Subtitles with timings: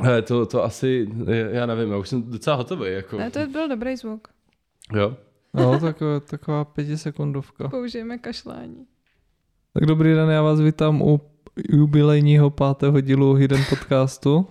[0.00, 1.08] Hele, to, to asi,
[1.50, 2.92] já nevím, já už jsem docela hotový.
[2.92, 3.18] Jako.
[3.18, 4.28] Ne, to byl dobrý zvuk.
[4.94, 5.16] Jo?
[5.54, 7.68] No, taková, taková pětisekundovka.
[7.68, 8.86] Použijeme kašlání.
[9.72, 11.20] Tak dobrý den, já vás vítám u
[11.68, 14.46] jubilejního pátého dílu Hidden podcastu.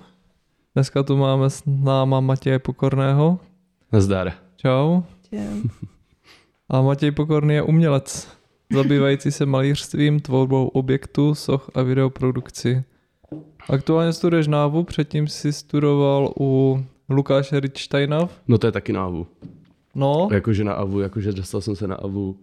[0.73, 3.39] Dneska tu máme s náma Matěje Pokorného.
[3.91, 4.33] Nazdar.
[4.55, 5.01] Čau.
[5.29, 5.63] Těm.
[6.69, 8.37] A Matěj Pokorný je umělec,
[8.73, 12.83] zabývající se malířstvím, tvorbou objektů, soch a videoprodukci.
[13.69, 16.79] Aktuálně studuješ návu, předtím si studoval u
[17.09, 18.29] Lukáše Richsteina.
[18.47, 19.27] No to je taky na AVU.
[19.95, 22.39] No, Jakože na AVU, jakože dostal jsem se na AVU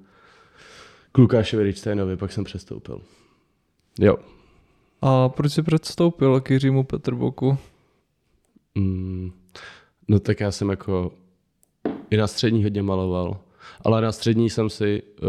[1.13, 3.01] k Lukášovi Richsteinovi, pak jsem přestoupil.
[4.01, 4.17] Jo.
[5.03, 7.59] a proč jsi předstoupil k Jiřímu Petrboku?
[8.75, 9.31] Mm,
[10.09, 11.13] no tak já jsem jako
[12.11, 13.37] i na střední hodně maloval,
[13.81, 15.29] ale na střední jsem si uh,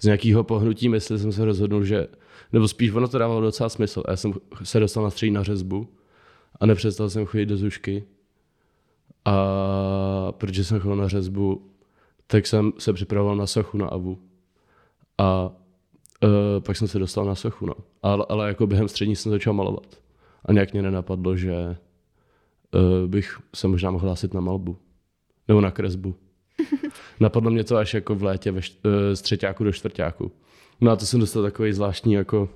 [0.00, 2.06] z nějakého pohnutí mysli jsem se rozhodnul, že,
[2.52, 4.02] nebo spíš ono to dávalo docela smysl.
[4.08, 5.88] Já jsem se dostal na střední na řezbu
[6.60, 8.04] a nepřestal jsem chodit do zušky.
[9.24, 11.70] A protože jsem chodil na řezbu,
[12.26, 14.18] tak jsem se připravoval na sochu na AVU.
[15.18, 15.50] A
[16.24, 17.74] uh, pak jsem se dostal na sochu, no.
[18.02, 20.00] Ale, ale jako během střední jsem začal malovat.
[20.44, 21.76] A nějak mě nenapadlo, že
[22.74, 24.76] uh, bych se možná mohl hlásit na malbu.
[25.48, 26.14] Nebo na kresbu.
[27.20, 30.32] Napadlo mě to až jako v létě ve, št- uh, z třetíku do čtvrtáku.
[30.80, 32.48] No a to jsem dostal takový zvláštní jako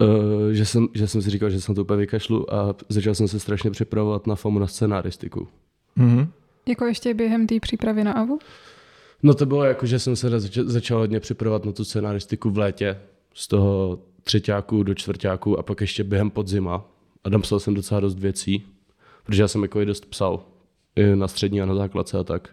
[0.00, 3.28] Uh, že, jsem, že jsem si říkal, že jsem to úplně vykašlu a začal jsem
[3.28, 5.48] se strašně připravovat na FAMu na scenaristiku.
[5.96, 6.28] Mhm.
[6.68, 8.38] Jako ještě během té přípravy na AVU?
[9.22, 12.58] No to bylo jako, že jsem se zač- začal hodně připravovat na tu scenaristiku v
[12.58, 12.98] létě,
[13.34, 16.84] z toho třetíku do čtvrtáku a pak ještě během podzima.
[17.24, 18.66] A tam psal jsem docela dost věcí,
[19.24, 20.42] protože já jsem jako i dost psal
[20.96, 22.48] i na střední a na základce a tak.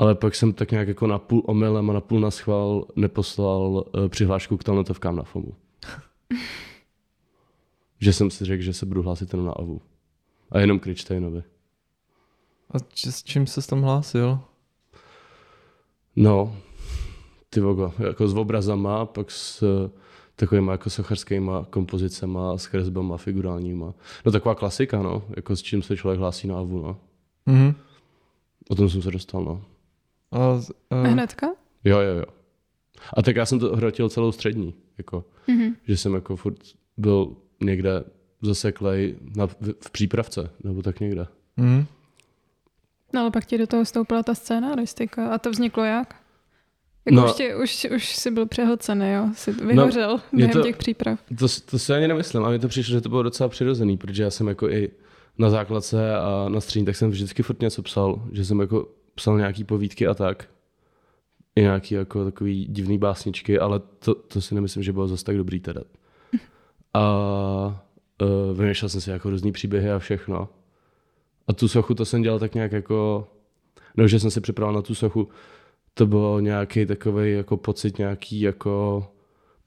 [0.00, 3.60] Ale pak jsem tak nějak jako na půl omylem a na půl na schvál neposlal
[3.60, 5.54] uh, přihlášku k talentovkám na FAMu.
[8.00, 9.82] že jsem si řekl, že se budu hlásit jenom na AVU.
[10.50, 11.42] A jenom k Richsteinovi.
[12.70, 14.40] A či, s čím se tam hlásil?
[16.16, 16.56] No,
[17.50, 19.90] ty vogo, jako s obrazama, pak s eh,
[20.36, 23.94] takovýma jako sochařskýma kompozicema, s kresbama figurálníma.
[24.24, 26.96] No taková klasika, no, jako s čím se člověk hlásí na AVU, no.
[27.46, 27.74] Mhm.
[28.68, 29.62] O tom jsem se dostal, no.
[30.32, 31.46] A, z- a, Hnedka?
[31.84, 32.24] Jo, jo, jo.
[33.16, 35.76] A tak já jsem to hrotil celou střední, jako, Mhm.
[35.84, 36.56] že jsem jako furt
[36.96, 38.04] byl někde
[38.42, 41.26] zaseklej na, v, v přípravce, nebo tak někde.
[41.56, 41.84] mhm.
[43.12, 45.28] No ale pak ti do toho vstoupila ta scénaristika.
[45.30, 46.16] A to vzniklo jak?
[47.06, 47.24] Jako No.
[47.26, 49.28] už, tě, už, už jsi byl přehlcený, jo?
[49.34, 51.18] Jsi vyhořel no, během to- těch příprav.
[51.38, 54.22] To, to si ani nemyslím, a mi to přišlo, že to bylo docela přirozený, protože
[54.22, 54.90] já jsem jako i
[55.38, 59.38] na základce a na střední, tak jsem vždycky furt něco psal, že jsem jako psal
[59.38, 60.48] nějaký povídky a tak.
[61.56, 65.36] I nějaký jako takový divný básničky, ale to, to si nemyslím, že bylo zase tak
[65.36, 65.80] dobrý teda.
[66.94, 67.82] A
[68.22, 70.48] uh, vymýšlel jsem si jako různý příběhy a všechno.
[71.48, 73.28] A tu sochu to jsem dělal tak nějak jako,
[73.96, 75.28] no, že jsem si připravil na tu sochu,
[75.94, 79.06] to bylo nějaký takový jako pocit nějaký jako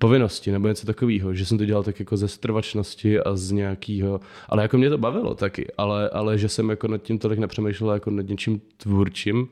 [0.03, 4.19] povinnosti nebo něco takového, že jsem to dělal tak jako ze strvačnosti a z nějakého,
[4.49, 7.93] ale jako mě to bavilo taky, ale, ale že jsem jako nad tím tolik nepřemýšlel
[7.93, 9.47] jako nad něčím tvůrčím,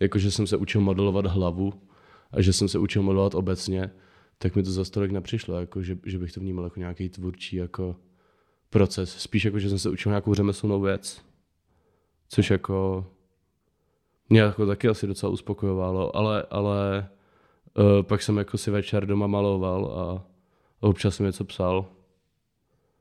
[0.00, 1.72] jako že jsem se učil modelovat hlavu
[2.32, 3.90] a že jsem se učil modelovat obecně,
[4.38, 7.56] tak mi to za tolik nepřišlo, jako že, že bych to vnímal jako nějaký tvůrčí
[7.56, 7.96] jako
[8.70, 9.16] proces.
[9.18, 11.22] Spíš jako, že jsem se učil nějakou řemeslnou věc,
[12.28, 13.06] což jako
[14.28, 17.08] mě jako taky asi docela uspokojovalo, ale, ale
[17.78, 20.24] uh, pak jsem jako si večer doma maloval a
[20.80, 21.86] občas jsem něco psal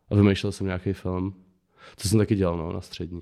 [0.10, 1.34] a vymýšlel jsem nějaký film.
[2.02, 3.22] To jsem taky dělal no, na střední.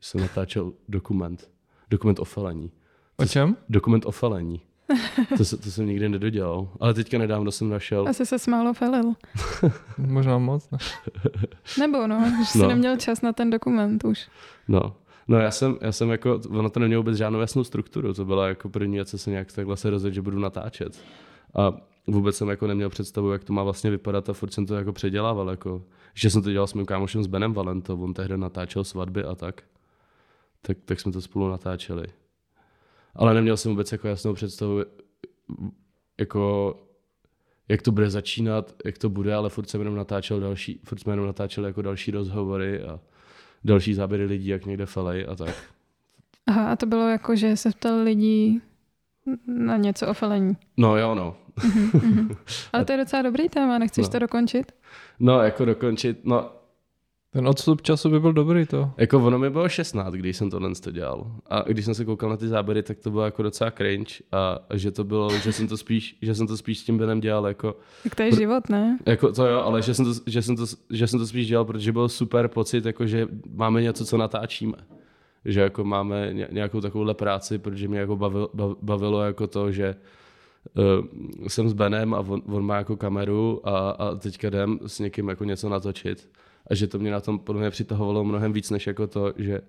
[0.00, 1.50] Jsem natáčel dokument.
[1.90, 2.70] Dokument o felení.
[3.16, 3.56] O čem?
[3.68, 4.60] Dokument o felení.
[5.38, 6.68] To, se, to jsem nikdy nedodělal.
[6.80, 8.08] Ale teďka nedávno jsem našel.
[8.08, 9.12] Asi se smálo felil.
[9.98, 10.70] Možná moc.
[10.70, 10.78] Ne?
[11.78, 12.68] Nebo no, že jsi No.
[12.68, 14.28] neměl čas na ten dokument už.
[14.68, 14.96] No.
[15.28, 18.48] No já jsem, já jsem jako, ono to nemělo vůbec žádnou jasnou strukturu, to byla
[18.48, 21.00] jako první věc, co jsem nějak takhle se rozhodl, že budu natáčet.
[21.54, 21.72] A
[22.06, 24.92] vůbec jsem jako neměl představu, jak to má vlastně vypadat a furt jsem to jako
[24.92, 25.82] předělával, jako,
[26.14, 29.34] že jsem to dělal s mým kámošem s Benem Valento, on tehdy natáčel svatby a
[29.34, 29.62] tak.
[30.62, 32.06] Tak, tak jsme to spolu natáčeli.
[33.14, 34.80] Ale neměl jsem vůbec jako jasnou představu,
[36.18, 36.74] jako
[37.68, 41.12] jak to bude začínat, jak to bude, ale furt jsem jenom natáčel další, furt jsme
[41.12, 43.00] jenom natáčeli jako další rozhovory a
[43.64, 45.54] další záběry lidí, jak někde felej a tak.
[46.46, 48.60] Aha, a to bylo jako, že se ptal lidí
[49.46, 50.56] na něco o felení.
[50.76, 51.36] No jo, no.
[52.72, 54.12] Ale to je docela dobrý téma, nechceš No.
[54.12, 54.72] to dokončit?
[55.20, 56.50] No, jako dokončit, no,
[57.36, 58.90] Ten odstup času by byl dobrý to.
[58.96, 61.32] Jako ono mi bylo 16, když jsem tohle to dělal.
[61.46, 64.58] A když jsem se koukal na ty záběry, tak to bylo jako docela cringe a
[64.74, 67.46] že to bylo, že jsem to spíš, že jsem to spíš s tím Benem dělal
[67.46, 68.98] jako, Tak to je život, ne?
[69.06, 71.64] jako to jo, ale že jsem to, že jsem to, že jsem to spíš dělal,
[71.64, 74.76] protože byl super pocit, jako že máme něco, co natáčíme.
[75.44, 79.72] Že jako máme ně- nějakou takovouhle práci, protože mě jako bavilo, bav- bavilo jako to,
[79.72, 79.94] že
[80.74, 84.98] uh, jsem s Benem a on, on má jako kameru a, a teďka jdem s
[84.98, 86.28] někým jako něco natočit.
[86.70, 89.60] A že to mě na tom podle mě přitahovalo mnohem víc, než jako to, že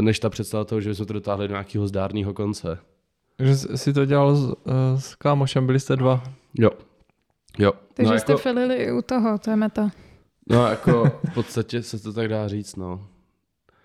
[0.00, 2.78] než ta představa toho, že bychom to dotáhli do nějakého zdárného konce.
[3.36, 6.22] Takže jsi to dělal s, eh, s kámošem, byli jste dva.
[6.54, 6.70] Jo.
[7.58, 7.72] Jo.
[7.94, 9.90] Takže no, jste jako, filili i u toho, to je meta.
[10.50, 13.06] no jako v podstatě se to tak dá říct, no.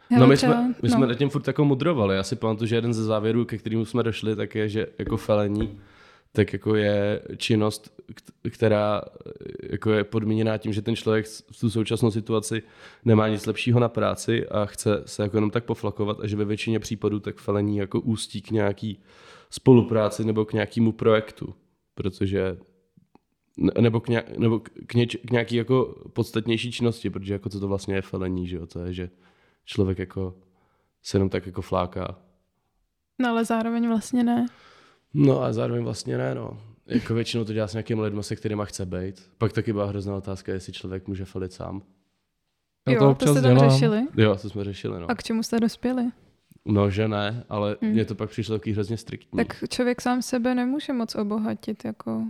[0.09, 0.95] Hele, no my třeba- jsme, my no.
[0.95, 2.15] jsme nad tím furt jako mudrovali.
[2.15, 5.17] Já si pamatuju, že jeden ze závěrů, ke kterému jsme došli, tak je, že jako
[5.17, 5.79] felení,
[6.31, 8.01] tak jako je činnost,
[8.49, 9.01] která
[9.69, 12.63] jako je podmíněná tím, že ten člověk v tu současnou situaci
[13.05, 16.45] nemá nic lepšího na práci a chce se jako jenom tak poflakovat a že ve
[16.45, 18.99] většině případů tak felení jako ústí k nějaký
[19.49, 21.55] spolupráci nebo k nějakému projektu,
[21.95, 22.57] protože
[23.57, 27.59] ne- nebo k, nějak, nebo k, něč, k nějaký jako podstatnější činnosti, protože jako co
[27.59, 29.09] to vlastně je felení, že jo, to je, že
[29.65, 30.35] člověk jako
[31.03, 32.19] se jenom tak jako fláká.
[33.19, 34.45] No ale zároveň vlastně ne.
[35.13, 36.61] No a zároveň vlastně ne, no.
[36.85, 39.29] Jako většinou to dělá s nějakými lidmi, se kterými chce být.
[39.37, 41.81] Pak taky byla hrozná otázka, jestli člověk může felit sám.
[42.87, 43.69] Já jo, to to občas jste tam dělám.
[43.71, 44.07] řešili.
[44.17, 45.11] Jo, to jsme řešili, no.
[45.11, 46.03] A k čemu jste dospěli?
[46.65, 47.91] No, že ne, ale Hmm.
[47.91, 49.37] mně to pak přišlo taky hrozně striktní.
[49.37, 52.23] Tak člověk sám sebe nemůže moc obohatit, jako...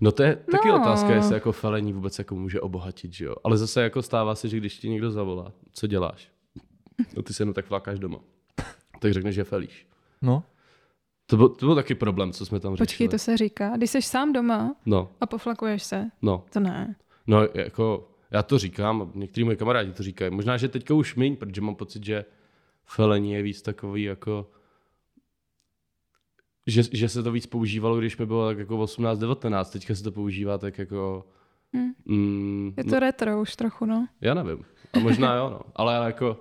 [0.00, 0.80] No to je taky No.
[0.80, 3.34] otázka, jestli jako felení vůbec jako může obohatit, že jo.
[3.44, 6.28] Ale zase jako stává se, že když ti někdo zavolá, co děláš?
[7.16, 8.18] No ty se jenom tak flákáš doma.
[9.00, 9.86] Tak řekneš, že felíš.
[10.22, 10.42] No,
[11.30, 12.86] To byl, to byl taky problém, co jsme tam řešili.
[12.86, 13.76] Počkej, to se říká.
[13.76, 16.44] Když jsi sám doma No, a poflakuješ se, no.
[16.52, 16.96] to ne.
[17.26, 20.30] No, jako, já to říkám, některý moji kamarádi to říkají.
[20.30, 22.24] Možná, že teďka už míň, protože mám pocit, že
[22.84, 24.50] felení je víc takový jako
[26.66, 30.12] že, že se to víc používalo, když mi bylo tak jako 18-19, teďka se to
[30.12, 31.26] používá tak jako...
[31.76, 32.14] Hm.
[32.14, 34.06] Mm, Je to no, retro už trochu, no.
[34.20, 34.64] já nevím.
[34.92, 35.60] A možná jo, no.
[35.76, 36.40] Ale jako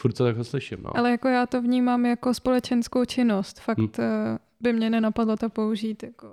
[0.00, 0.96] furt to takhle slyším, no.
[0.96, 3.60] Ale jako já to vnímám jako společenskou činnost.
[3.60, 3.86] Fakt Hm.
[3.98, 4.36] hm.
[4.60, 6.32] by mě nenapadlo to použít jako...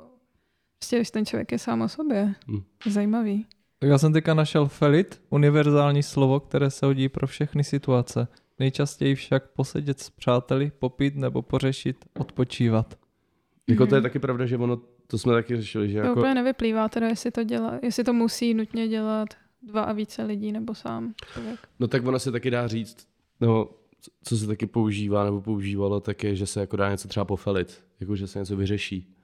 [0.80, 2.34] Prostě, když ten člověk je sám o sobě.
[2.52, 2.62] Hm.
[2.90, 3.46] Zajímavý.
[3.80, 8.28] tak já jsem teďka našel felit, univerzální slovo, které se hodí pro všechny situace.
[8.60, 12.96] Nejčastěji však posedět s přáteli, popít nebo pořešit, odpočívat.
[13.68, 14.04] Jako to je Mhm.
[14.10, 14.78] taky pravda, že ono,
[15.08, 16.19] to jsme taky řešili, že To jako...
[16.19, 19.30] úplně nevyplývá teda, jestli to, dělá, jestli to musí nutně dělat
[19.62, 21.60] dva a více lidí nebo sám člověk.
[21.80, 23.08] No tak ono se taky dá říct,
[23.42, 23.69] no,
[24.24, 27.84] co se taky používá nebo používalo, tak je, že se jako dá něco třeba pofelit,
[28.00, 29.16] jako že se něco vyřeší,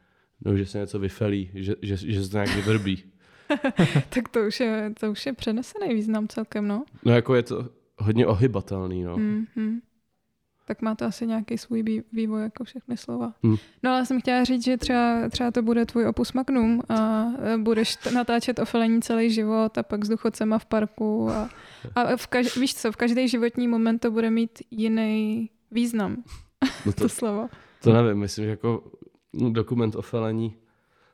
[0.41, 3.03] nebo že se něco vyfelí, že, že, že se to nějak vyvrbí.
[4.09, 6.85] tak to už, je, to už je přenesený význam celkem, no.
[7.05, 9.17] No jako je to hodně ohybatelný, no.
[9.17, 9.79] Mm, mm.
[10.65, 13.33] Tak má to asi nějaký svůj vývoj, jako všechny slova.
[13.43, 13.55] Hmm.
[13.83, 17.57] No ale jsem chtěla říct, že třeba, třeba to bude tvůj opus magnum a e,
[17.57, 21.49] budeš t- natáčet o felení celý život a pak s duchocema v parku a,
[21.95, 26.23] a v kaž- víš co, v každý životní moment to bude mít jiný význam,
[26.85, 27.49] no to to, slovo.
[27.83, 28.83] to nevím, myslím, že jako
[29.49, 30.55] dokument o felení,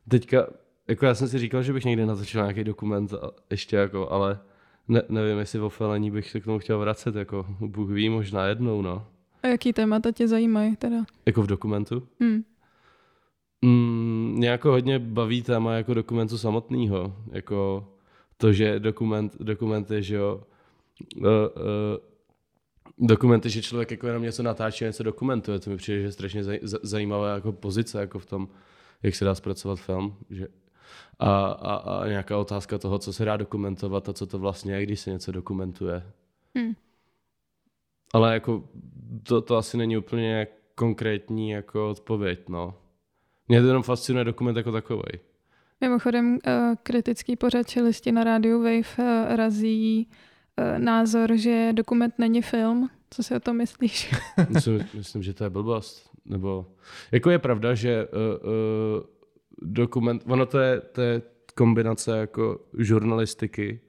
[0.10, 0.48] teďka,
[0.88, 4.40] jako já jsem si říkal, že bych někdy natočil nějaký dokument a ještě jako, ale
[4.88, 8.46] ne, nevím, jestli o felení bych se k tomu chtěl vracet, jako Bůh ví, možná
[8.46, 9.08] jednou, no.
[9.44, 11.06] A jaký témata tě zajímají teda?
[11.26, 12.08] Jako v dokumentu.
[12.20, 12.44] Hmm.
[13.62, 17.16] Mm, mě jako hodně baví téma jako dokumentu samotného.
[17.32, 17.88] Jako
[18.38, 20.44] to, že dokument, dokument je, že jo,
[21.18, 21.28] uh, uh,
[23.08, 25.60] dokument je, že člověk jako jenom něco natáčí, něco dokumentuje.
[25.60, 28.48] To mi přijde, že je strašně zaj, za- zajímavá jako pozice jako v tom,
[29.04, 30.16] jak se dá zpracovat film.
[30.30, 30.48] Že
[31.20, 34.84] a, a, a nějaká otázka toho, co se dá dokumentovat a co to vlastně je,
[34.84, 36.04] když se něco dokumentuje.
[36.56, 36.74] Hmm.
[38.14, 38.64] Ale jako
[39.24, 42.76] to, to asi není úplně konkrétní jako odpověď, no.
[43.48, 45.04] Mě to jenom fascinuje dokument jako takový.
[45.82, 50.10] Mimochodem, eh, kritický pořad či listi na rádiu Wave eh, razí
[50.58, 52.90] eh, názor, že dokument není film.
[53.10, 54.16] Co si o tom myslíš?
[54.50, 56.10] Myslím, myslím, že to je blbost.
[56.26, 56.66] Nebo,
[57.12, 59.04] jako je pravda, že uh, uh,
[59.62, 61.22] dokument, ono to je, to je
[61.56, 63.80] kombinace jako žurnalistiky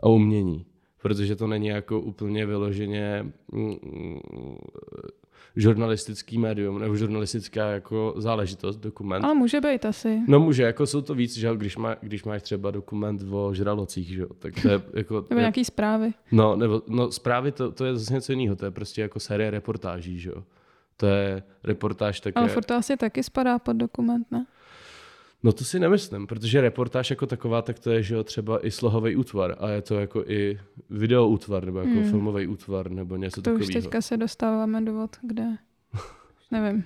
[0.00, 0.66] a umění.
[1.04, 4.56] Protože to není jako úplně vyloženě mm, mm,
[5.56, 9.24] žurnalistický médium nebo žurnalistická jako záležitost, dokument.
[9.24, 10.20] Ale může být asi.
[10.28, 14.08] No může, jako jsou to víc, že když, má, když máš třeba dokument o žralocích,
[14.08, 15.26] že jo, tak to je jako...
[15.30, 16.12] Nebo nějaký zprávy.
[16.32, 19.50] No, nebo, no zprávy to, to je zase něco jiného, to je prostě jako série
[19.50, 20.44] reportáží, že jo.
[20.96, 22.40] To je reportáž také...
[22.40, 24.46] Ale furt to asi taky spadá pod dokument, ne?
[25.44, 28.70] No to si nemyslím, protože reportáž jako taková, tak to je, že jo, třeba i
[28.70, 30.60] slohový útvar a je to jako i
[30.90, 32.10] video útvar, nebo jako Hmm.
[32.10, 33.82] filmový útvar, nebo něco To už takového.
[33.82, 35.44] teďka se dostáváme do vod, kde...
[36.50, 36.84] Nevím.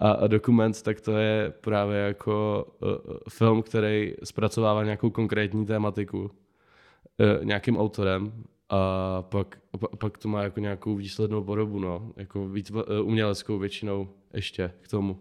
[0.00, 2.88] A, a dokument, tak to je právě jako uh,
[3.28, 8.32] film, který zpracovává nějakou konkrétní tématiku uh, nějakým autorem
[8.68, 13.58] a pak, pa, pak to má jako nějakou výslednou podobu, no, jako víc uh, uměleckou
[13.58, 15.18] většinou ještě k tomu.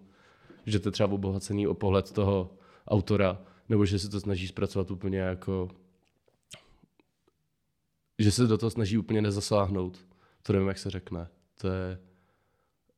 [0.65, 2.53] Že to je třeba obohacený o pohled toho
[2.88, 5.70] autora, nebo že se to snaží zpracovat úplně jako
[8.20, 9.98] že se do toho snaží úplně nezasáhnout.
[10.44, 11.27] To nevím, jak se řekne.
[11.62, 12.00] To je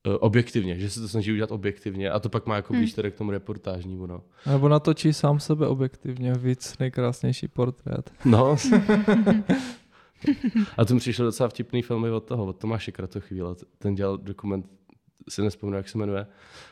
[0.08, 2.82] eh, objektivně, že se to snaží udělat objektivně a to pak má jako Hmm.
[2.82, 4.24] blíž tady k tomu reportážnímu, no.
[4.46, 8.14] Nebo natočí sám sebe objektivně, víc nejkrásnější portrét.
[8.26, 8.56] No.
[10.78, 13.56] a to mi přišlo docela vtipný filmy od toho, od Tomáše Kratochvíle.
[13.78, 14.66] Ten dělal dokument,
[15.30, 16.28] si nespomínám, jak se jmenuje.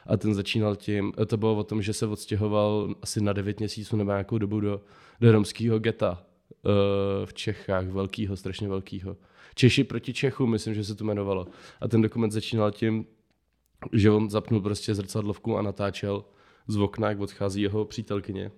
[0.05, 3.97] A ten začínal tím, to bylo o tom, že se odstěhoval asi na 9 měsíců
[3.97, 4.81] nebo nějakou dobu do,
[5.21, 9.17] do romského geta eh, v Čechách, velkýho, strašně velkýho.
[9.55, 11.47] Češi proti Čechům, myslím, že se to jmenovalo.
[11.81, 13.05] A ten dokument začínal tím,
[13.93, 16.25] že on zapnul prostě zrcadlovku a natáčel
[16.67, 18.51] z okna, jak odchází jeho přítelkyně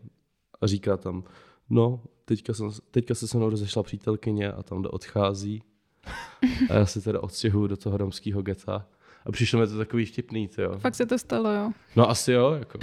[0.62, 1.24] a říká tam,
[1.70, 5.64] no, teďka, jsem, teďka se se mnou rozešla přítelkyně a tam odchází.
[6.70, 8.88] A já se teda odstěhuju do toho romského geta.
[9.26, 10.80] A přišlo mi to takový vtipný, ty jo.
[10.80, 11.72] Fakt se to stalo, jo.
[11.96, 12.80] No asi jo, jako.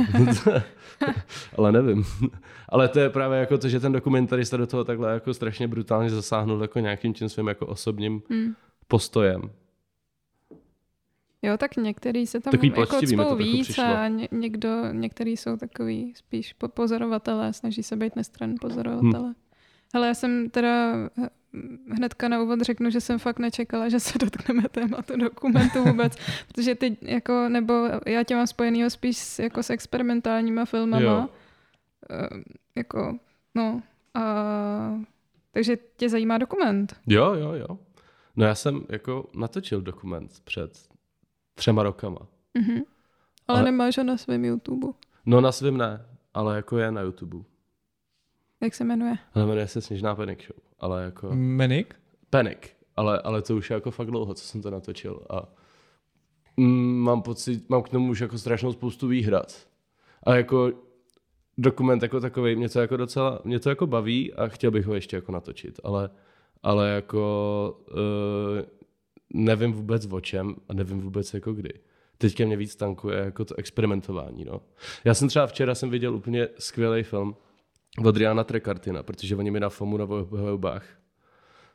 [1.59, 2.05] Ale nevím.
[2.69, 6.11] Ale to je právě jako to, že ten dokumentarista do toho takhle jako strašně brutálně
[6.11, 8.53] zasáhnul jako nějakým tím svým jako osobním Hm.
[8.89, 9.43] postojem.
[11.43, 16.13] Jo, tak některý se tam Takový jako cpou víc a ně, někdo, některý jsou takový
[16.17, 19.29] spíš po- pozorovatelé, snaží se být nestran pozorovatele.
[19.29, 19.35] Hm.
[19.95, 20.95] Ale já jsem teda
[21.91, 26.17] hnedka na úvod řeknu, že jsem fakt nečekala, že se dotkneme tématu dokumentu vůbec,
[26.49, 31.03] protože ty jako, nebo já tě mám spojenýho spíš s, jako s experimentálníma filmama.
[31.05, 31.29] Jo.
[32.11, 32.29] Eh,
[32.77, 33.19] jako,
[33.55, 33.83] no,
[34.15, 34.23] a
[35.53, 36.97] takže tě zajímá dokument.
[37.07, 37.79] Jo, jo, jo.
[38.37, 40.79] No já jsem jako natočil dokument před
[41.55, 42.19] třema rokama.
[42.55, 42.77] Mhm.
[43.49, 44.87] Ale, Ale- nemáš ho na svém YouTube.
[45.27, 47.39] No na svým ne, ale jako je na YouTube.
[48.61, 49.19] Jak se jmenuje?
[49.35, 50.70] Ale jmenuje se Sněžná Panic Show.
[50.81, 51.31] Ale jako...
[51.35, 51.95] Menik?
[52.31, 52.59] Panic,
[52.97, 55.53] ale, ale to už je jako fakt dlouho, co jsem to natočil a
[56.57, 59.67] mm, mám pocit, mám k tomu už jako strašnou spoustu výhrad.
[60.23, 60.73] A jako
[61.59, 64.95] dokument jako takový mě to jako docela, mě to jako baví a chtěl bych ho
[64.95, 66.11] ještě jako natočit, ale,
[66.63, 67.97] ale jako uh,
[69.35, 71.73] nevím vůbec o čem a nevím vůbec jako kdy.
[72.19, 74.61] Teďka mě víc tankuje jako to experimentování, no.
[75.05, 77.37] Já jsem třeba včera jsem viděl úplně skvělý film
[78.05, 80.85] od Riana Trekartina, protože oni mi na FOMu na obhajobách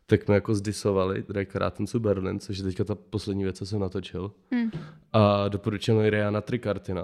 [0.05, 3.79] tak jsme jako zdisovali Dreikarten zu Berlin, což je teďka ta poslední věc, co jsem
[3.79, 4.32] natočil.
[4.55, 4.72] Hm.
[5.13, 7.03] A doporučil mi Riana Trikartina.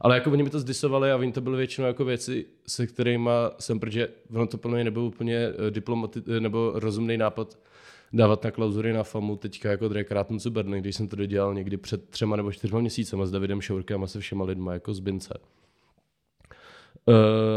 [0.00, 3.30] Ale jako oni mi to zdisovali a oni to byly většinou jako věci, se kterými
[3.58, 7.58] jsem, protože ono to plně nebyl úplně eh, diplomati- eh, nebo rozumný nápad
[8.12, 11.76] dávat na klauzury na FAMu teďka jako Dreikarten zu Berlin, když jsem to dodělal někdy
[11.76, 15.38] před třema nebo čtyřma měsícema s Davidem Šourkem a se všema lidma jako z Bince.
[17.08, 17.14] Uh,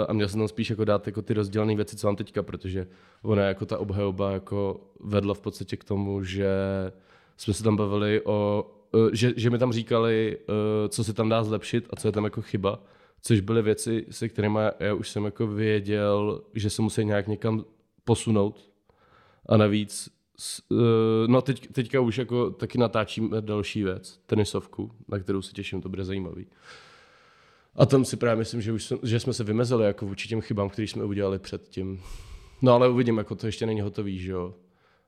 [0.08, 2.88] a měl jsem tam spíš jako dát jako ty rozdělené věci, co mám teďka, protože
[3.22, 6.50] ona jako ta obhajoba jako vedla v podstatě k tomu, že
[7.38, 10.56] jsme se tam bavili o, uh, že, že mi tam říkali, uh,
[10.90, 12.84] co se tam dá zlepšit a co je tam jako chyba,
[13.22, 17.66] což byly věci, se kterými já už jsem jako věděl, že se musí nějak někam
[18.04, 18.70] posunout
[19.50, 20.10] a navíc
[20.70, 20.78] uh,
[21.28, 25.90] no teď, teďka už jako taky natáčím další věc, tenisovku, na kterou se těším, to
[25.90, 26.48] bude zajímavý.
[27.76, 30.42] A tam si právě myslím, že, už jsem, že jsme se vymezili jako vůči těm
[30.42, 32.02] chybám, které jsme udělali předtím.
[32.62, 34.56] No ale uvidím, jako to ještě není hotový, že jo.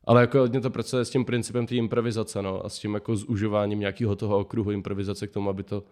[0.03, 3.15] Ale jako hodně to pracuje s tím principem té improvizace, no, a s tím jako
[3.15, 5.83] zužováním nějakého toho okruhu improvizace k tomu, aby to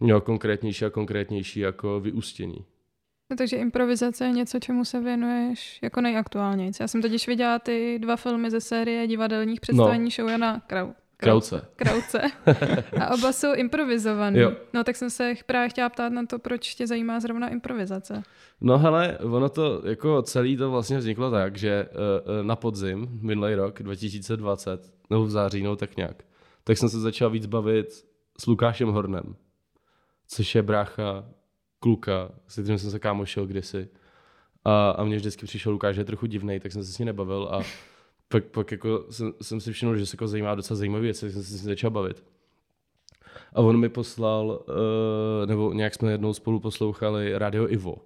[0.00, 2.64] mělo konkrétnější a konkrétnější jako vyústění.
[3.30, 6.72] No, takže improvizace je něco, čemu se věnuješ jako nejaktuálněji.
[6.80, 10.10] Já jsem totiž viděla ty dva filmy ze série divadelních představení no.
[10.10, 10.88] show Jana Krau.
[11.20, 11.68] Krauce.
[11.76, 12.22] Krauce.
[13.00, 14.38] A oba jsou improvizovaný.
[14.38, 14.52] Jo.
[14.74, 18.22] No tak jsem se právě chtěla ptát na to, proč tě zajímá zrovna improvizace.
[18.60, 23.54] No hele, ono to jako celý to vlastně vzniklo tak, že uh, na podzim, minulý
[23.54, 26.22] rok 2020, nebo v září, no tak nějak,
[26.64, 28.04] tak jsem se začal víc bavit
[28.40, 29.36] s Lukášem Hornem,
[30.28, 31.24] což je brácha
[31.80, 33.88] kluka, se kterým jsem se kámošil kdysi.
[34.64, 37.06] A, a mně vždycky přišel Lukáš, že je trochu divný, tak jsem se s ním
[37.06, 37.62] nebavil a
[38.28, 41.32] pak, pak jako jsem, jsem si všiml, že se jako zajímá docela zajímavý věci, tak
[41.32, 42.24] jsem se začal bavit.
[43.52, 47.96] A on mi poslal, uh, nebo nějak jsme jednou spolu poslouchali Radio Ivo,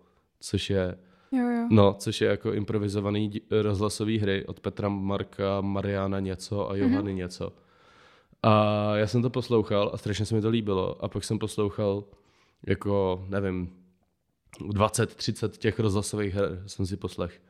[0.40, 0.98] což je,
[1.32, 1.66] Jo, jo.
[1.70, 7.16] no, což je jako improvizovaný rozhlasový hry od Petra Marka, Mariana něco a Johany mm-hmm.
[7.16, 7.52] něco.
[8.42, 11.04] A já jsem to poslouchal a strašně se mi to líbilo.
[11.04, 12.04] A pak jsem poslouchal
[12.66, 13.72] jako, nevím,
[14.60, 17.40] 20-30 těch rozhlasových her jsem si poslech.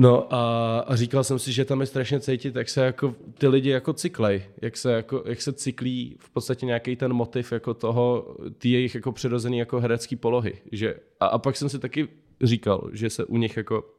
[0.00, 3.48] No a, a říkal jsem si, že tam je strašně cítit, jak se jako ty
[3.48, 7.74] lidi jako cyklej, jak se, jako, jak se cyklí v podstatě nějaký ten motiv jako
[7.74, 10.58] toho, ty jejich jako přirozený jako herecký polohy.
[10.72, 12.08] Že, a, a pak jsem si taky
[12.42, 13.94] říkal, že se u nich jako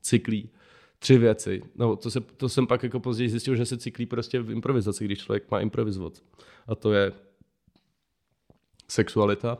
[0.00, 0.50] cyklí
[0.98, 1.62] tři věci.
[1.74, 5.04] No, to, se, to jsem pak jako později zjistil, že se cyklí prostě v improvizaci,
[5.04, 6.12] když člověk má improvizovat.
[6.66, 7.12] A to je
[8.88, 9.58] sexualita,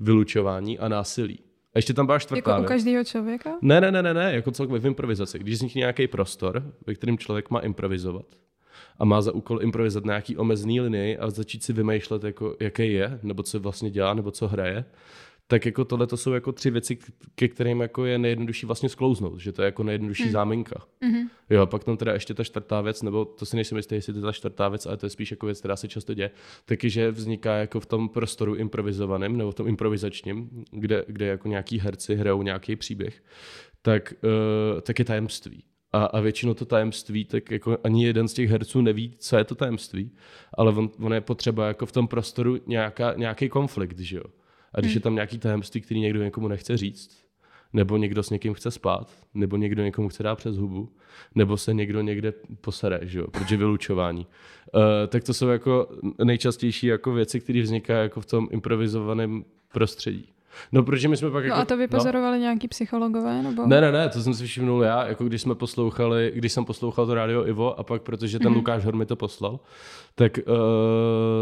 [0.00, 1.38] vylučování a násilí.
[1.74, 3.50] A ještě tam byla čtvrtá Jako u každého člověka?
[3.62, 5.38] Ne, ne, ne, ne, ne, jako celkově v improvizaci.
[5.38, 8.26] Když vznikne nějaký prostor, ve kterém člověk má improvizovat
[8.98, 13.18] a má za úkol improvizovat nějaký omezený linii a začít si vymýšlet, jako, jaký je,
[13.22, 14.84] nebo co vlastně dělá, nebo co hraje,
[15.50, 16.98] tak jako tohle to jsou jako tři věci,
[17.34, 20.32] ke kterým jako je nejjednodušší vlastně sklouznout, že to je jako nejjednodušší hmm.
[20.32, 20.86] záminka.
[21.00, 21.28] Mhm.
[21.50, 24.12] Jo, a pak tam teda ještě ta čtvrtá věc, nebo to si nejsem jistý, jestli
[24.12, 26.30] to je ta čtvrtá věc, ale to je spíš jako věc, která se často děje,
[26.64, 31.48] taky, že vzniká jako v tom prostoru improvizovaném, nebo v tom improvizačním, kde, kde jako
[31.48, 33.22] nějaký herci hrajou nějaký příběh,
[33.82, 34.14] tak,
[34.74, 35.64] uh, tak je tajemství.
[35.92, 39.44] A, a většinou to tajemství, tak jako ani jeden z těch herců neví, co je
[39.44, 40.10] to tajemství,
[40.54, 44.24] ale on, on je potřeba jako v tom prostoru nějaká, nějaký konflikt, že jo.
[44.74, 44.96] A když Hmm.
[44.96, 47.24] je tam nějaký tajemství, který někdo někomu nechce říct,
[47.72, 50.88] nebo někdo s někým chce spát, nebo někdo někomu chce dát přes hubu,
[51.34, 54.26] nebo se někdo někde posere, že jo, protože vylučování.
[54.74, 55.88] Uh, tak to jsou jako
[56.24, 60.32] nejčastější jako věci, které vznikají jako v tom improvizovaném prostředí.
[60.72, 61.60] No, protože my jsme pak No jako...
[61.60, 63.42] a to vypozorovali nějaký psychologové?
[63.42, 63.66] Nebo?
[63.66, 67.06] Ne, ne, ne, to jsem si všimnul já, jako když jsme poslouchali, když jsem poslouchal
[67.06, 68.52] to rádio Ivo a pak, protože ten Mhm.
[68.54, 68.58] mm-hmm.
[68.58, 69.60] Lukáš Hor mi to poslal,
[70.14, 70.54] tak uh,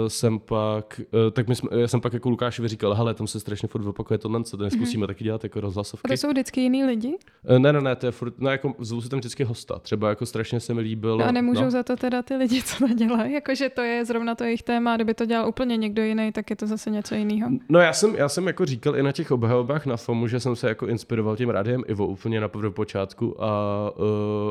[0.08, 3.40] jsem pak, uh, tak my jsme, já jsem pak jako Lukášovi říkal, hele, tam se
[3.40, 5.64] strašně furt opakuje tohle, co dnes zkusíme taky dělat jako Mhm.
[5.64, 6.08] A rozhlasovky.
[6.08, 7.18] to jsou vždycky jiný lidi?
[7.44, 10.08] Eh, Ne, ne, ne, to je furt, no jako zvu si tam vždycky hosta, třeba
[10.08, 11.18] jako strašně se mi líbilo.
[11.18, 11.70] No a nemůžou no.
[11.70, 13.32] za to teda ty lidi, co to dělají?
[13.32, 16.56] Jakože to je zrovna to jejich téma, kdyby to dělal úplně někdo jiný, tak je
[16.56, 17.50] to zase něco jiného.
[17.68, 20.56] No já jsem, já jsem jako říkal i na těch obhajobách na FOMu, že jsem
[20.56, 24.04] se jako inspiroval tím rádiem Ivo úplně na počátku a uh,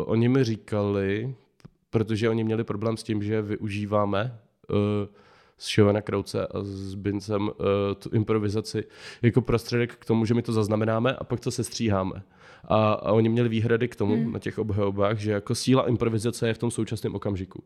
[0.06, 1.36] oni mi říkali,
[1.90, 4.40] protože oni měli problém s tím, že využíváme
[4.70, 4.76] uh,
[5.58, 7.54] s Šovana Krauce a s Bincem uh,
[8.00, 8.84] tu improvizaci
[9.22, 12.24] jako prostředek k tomu, že my to zaznamenáme a pak to sestříháme.
[12.70, 14.32] A, a oni měli výhrady k tomu Hmm.
[14.32, 17.64] na těch obhajobách, že jako síla improvizace je v tom současném okamžiku.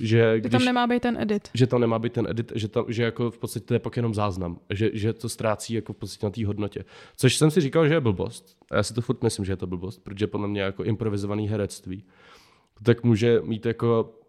[0.00, 1.48] Že Že když, tam nemá být ten edit.
[1.54, 3.96] že tam nemá být ten edit, že, tam, že jako v podstatě to je pak
[3.96, 6.84] jenom záznam, že, že to ztrácí jako v podstatě na té hodnotě.
[7.16, 8.56] Což jsem si říkal, že je blbost.
[8.70, 11.48] A já si to furt myslím, že je to blbost, protože podle mě jako improvizovaný
[11.48, 12.04] herectví
[12.82, 14.20] tak může mít jako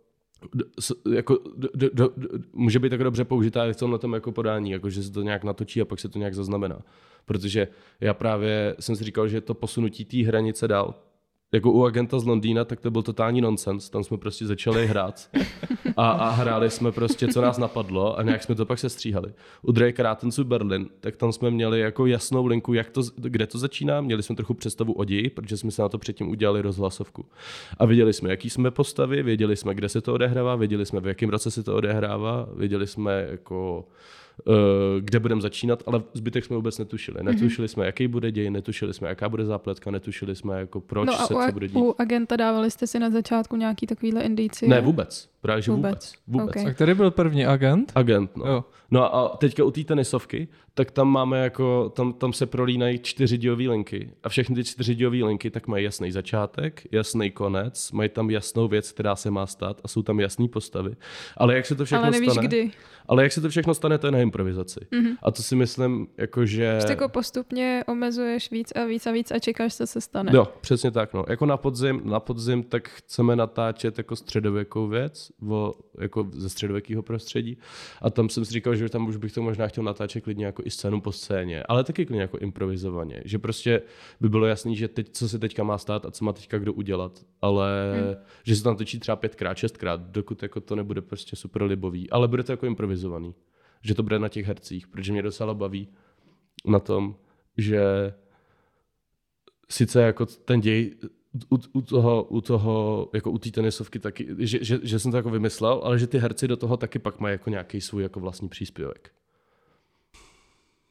[1.12, 4.31] jako, d, d, d, d, může být jako dobře použitá i v tomhle tom jako
[4.31, 6.81] podání, jako že se to nějak natočí a pak se to nějak zaznamená.
[7.25, 7.67] Protože
[8.01, 10.93] já právě jsem si říkal, že to posunutí té hranice dál,
[11.55, 13.89] jako u agenta z Londýna, tak to byl totální nonsens.
[13.89, 15.29] Tam jsme prostě začali hrát
[15.97, 19.33] a, a hráli jsme prostě, co nás napadlo a nějak jsme to pak sestříhali.
[19.61, 23.57] U Drake Ratensu Berlin, tak tam jsme měli jako jasnou linku, jak to, kde to
[23.57, 24.01] začíná.
[24.01, 27.25] Měli jsme trochu představu o ději, protože jsme se na to předtím udělali rozhlasovku.
[27.77, 31.07] A viděli jsme, jaký jsme postavy, věděli jsme, kde se to odehrává, věděli jsme, v
[31.07, 33.85] jakém roce se to odehrává, věděli jsme, jako,
[34.99, 37.23] kde budeme začínat, ale zbytek jsme vůbec netušili.
[37.23, 41.21] Netušili jsme, jaký bude děj, netušili jsme, jaká bude zápletka, netušili jsme, jako proč No
[41.21, 41.75] a se u, co bude dít.
[41.77, 44.69] u agenta dávali jste si na začátku nějaký takovýhle indicie?
[44.69, 45.29] Ne, vůbec.
[45.45, 45.91] Právě, že Vůbec.
[45.91, 46.13] vůbec.
[46.27, 46.63] Vůbec.
[46.63, 46.69] Ok.
[46.69, 47.91] A který byl první agent?
[47.95, 48.45] Agent, no.
[48.47, 48.63] Jo.
[48.91, 53.38] No a teďka u té tenisovky, tak tam máme jako, tam, tam se prolínají čtyři
[53.38, 58.10] dílové linky a všechny ty čtyři dílové linky tak mají jasný začátek, jasný konec, mají
[58.10, 60.95] tam jasnou věc, která se má stát a jsou tam jasné postavy.
[61.38, 62.71] Ale jak se to všechno Ale nevíš stane, kdy.
[63.08, 64.79] ale jak se to všechno stane, to je na improvizaci.
[64.91, 65.15] Mhm.
[65.23, 66.71] A to si myslím, jako že...
[66.73, 70.31] Prostě jako postupně omezuješ víc a víc a víc a čekáš, co se stane.
[70.36, 71.13] Jo, přesně tak.
[71.13, 71.25] No.
[71.29, 77.03] Jako na podzim, na podzim tak chceme natáčet jako středověkou věc, o, jako ze středověkého
[77.03, 77.57] prostředí.
[78.01, 80.61] A tam jsem si říkal, že tam už bych to možná chtěl natáčet klidně jako
[80.65, 83.21] i scénu po scéně, ale taky klidně jako improvizovaně.
[83.25, 83.81] Že prostě
[84.21, 86.73] by bylo jasný, že teď, co se teďka má stát a co má teďka kdo
[86.73, 87.25] udělat.
[87.41, 88.15] Ale Hmm.
[88.43, 92.09] že se tam točí třeba pětkrát, šestkrát, dokud jako to nebude prostě super libový.
[92.09, 93.35] Ale bude to jako improvizovaný.
[93.81, 95.87] Že to bude na těch hercích, protože mě docela baví
[96.65, 97.15] na tom,
[97.57, 97.81] že
[99.69, 100.95] sice jako ten děj
[101.49, 105.17] u, u toho, u toho, jako u té tenisovky taky, že, že, že, jsem to
[105.17, 108.19] jako vymyslel, ale že ty herci do toho taky pak mají jako nějaký svůj jako
[108.19, 109.11] vlastní příspěvek.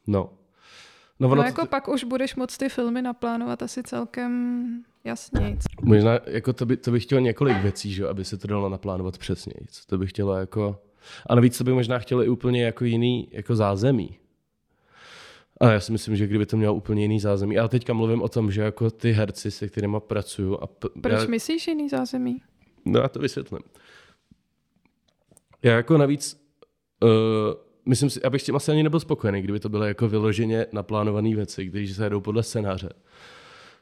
[0.07, 0.29] No.
[1.19, 4.65] No, No jako to, pak už budeš moc ty filmy naplánovat asi celkem
[5.03, 5.57] jasně.
[5.81, 9.17] možná, jako to, by, to bych chtěl několik věcí, že, aby se to dalo naplánovat
[9.17, 9.53] přesně.
[9.87, 10.81] To bych chtělo jako,
[11.29, 14.17] a navíc to by možná chtělo i úplně jako jiný jako zázemí.
[15.61, 17.57] A já si myslím, že kdyby to mělo úplně jiný zázemí.
[17.59, 20.57] A teďka mluvím o tom, že jako ty herci, se kterými pracuju.
[20.61, 22.41] A p- Proč já, myslíš jiný zázemí?
[22.85, 23.59] No já to vysvětlím.
[25.63, 26.47] Já jako navíc
[27.03, 27.09] uh,
[27.85, 31.65] myslím si, abych tím asi ani nebyl spokojený, kdyby to byly jako vyloženě naplánované věci,
[31.65, 32.89] když se jedou podle scénáře.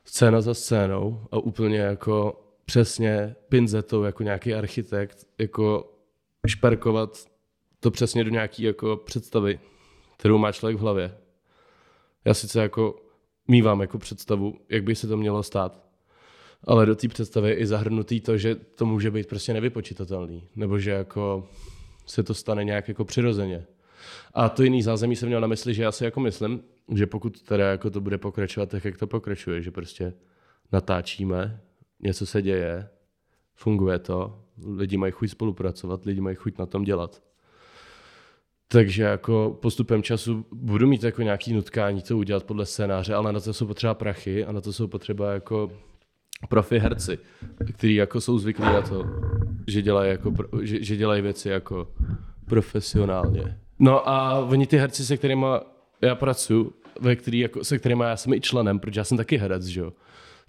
[0.06, 5.94] Scéna za scénou a úplně jako přesně pinzetou jako nějaký architekt, jako
[6.48, 7.26] šperkovat
[7.80, 9.60] to přesně do nějaký jako představy,
[10.18, 11.18] kterou má člověk v hlavě.
[12.26, 12.96] Já sice jako
[13.48, 15.84] mývám jako představu, jak by se to mělo stát,
[16.64, 20.80] ale do té představy je i zahrnutý to, že to může být prostě nevypočitatelný, nebo
[20.80, 21.48] že jako
[22.06, 23.66] se to stane nějak jako přirozeně.
[24.34, 26.64] A to jiný zázemí jsem měl na mysli, že já si jako myslím,
[26.96, 30.14] že pokud teda jako to bude pokračovat tak, jak to pokračuje, že prostě
[30.72, 31.62] natáčíme,
[32.00, 32.90] něco se děje,
[33.56, 34.44] funguje to,
[34.76, 37.24] lidi mají chuť spolupracovat, lidi mají chuť na tom dělat.
[38.74, 43.40] Takže jako postupem času budu mít jako nějaký nutkání to udělat podle scénáře, ale na
[43.40, 45.72] to jsou potřeba prachy a na to jsou potřeba jako
[46.50, 47.18] profi herci,
[47.74, 49.06] kteří jako jsou zvyklí na to,
[49.68, 51.88] že dělají, jako, že, že dělají věci jako
[52.46, 53.58] profesionálně.
[53.80, 55.46] No a oni ty herci, se kterými
[56.02, 59.38] já pracuji, ve který, jako, se kterými já jsem i členem, protože já jsem taky
[59.38, 59.94] herec, že jo,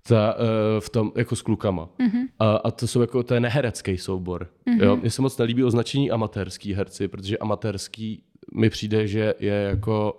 [0.09, 0.41] ta, uh,
[0.81, 1.89] v tom, jako s klukama.
[1.99, 2.29] Mm-hmm.
[2.39, 4.47] A, a to jsou jako, to je neherecký soubor.
[4.67, 4.85] Mm-hmm.
[4.85, 4.97] Jo?
[4.97, 8.23] Mně se moc nelíbí označení amatérský herci, protože amatérský
[8.55, 10.17] mi přijde, že je jako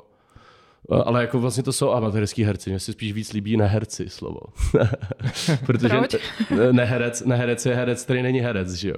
[0.91, 4.39] eh, ale jako vlastně to jsou amatérský herci, mně se spíš víc líbí neherci slovo.
[5.65, 6.15] Protože Proč?
[6.71, 8.97] neherec, neherec je herec, který není herec, že jo.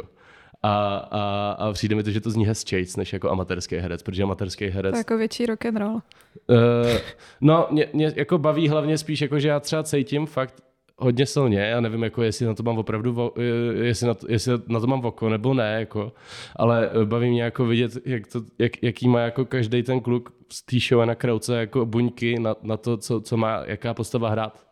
[0.63, 4.23] A, a, a přijde mi to, že to zní hezčejc, než jako amatérský herec, protože
[4.23, 4.91] amatérský herec...
[4.91, 5.93] To jako větší rock and roll.
[5.93, 6.01] Uh,
[7.41, 10.63] no, mě, mě, jako baví hlavně spíš, jako, že já třeba cítím fakt
[10.97, 13.33] hodně silně, já nevím, jako jestli na to mám opravdu,
[13.81, 16.13] jestli na to, jestli na to mám oko nebo ne, jako,
[16.55, 20.63] ale baví mě jako vidět, jak to, jak, jaký má jako každý ten kluk z
[20.63, 24.67] té show na krauce jako buňky na, na to, co, co má, jaká postava hrát.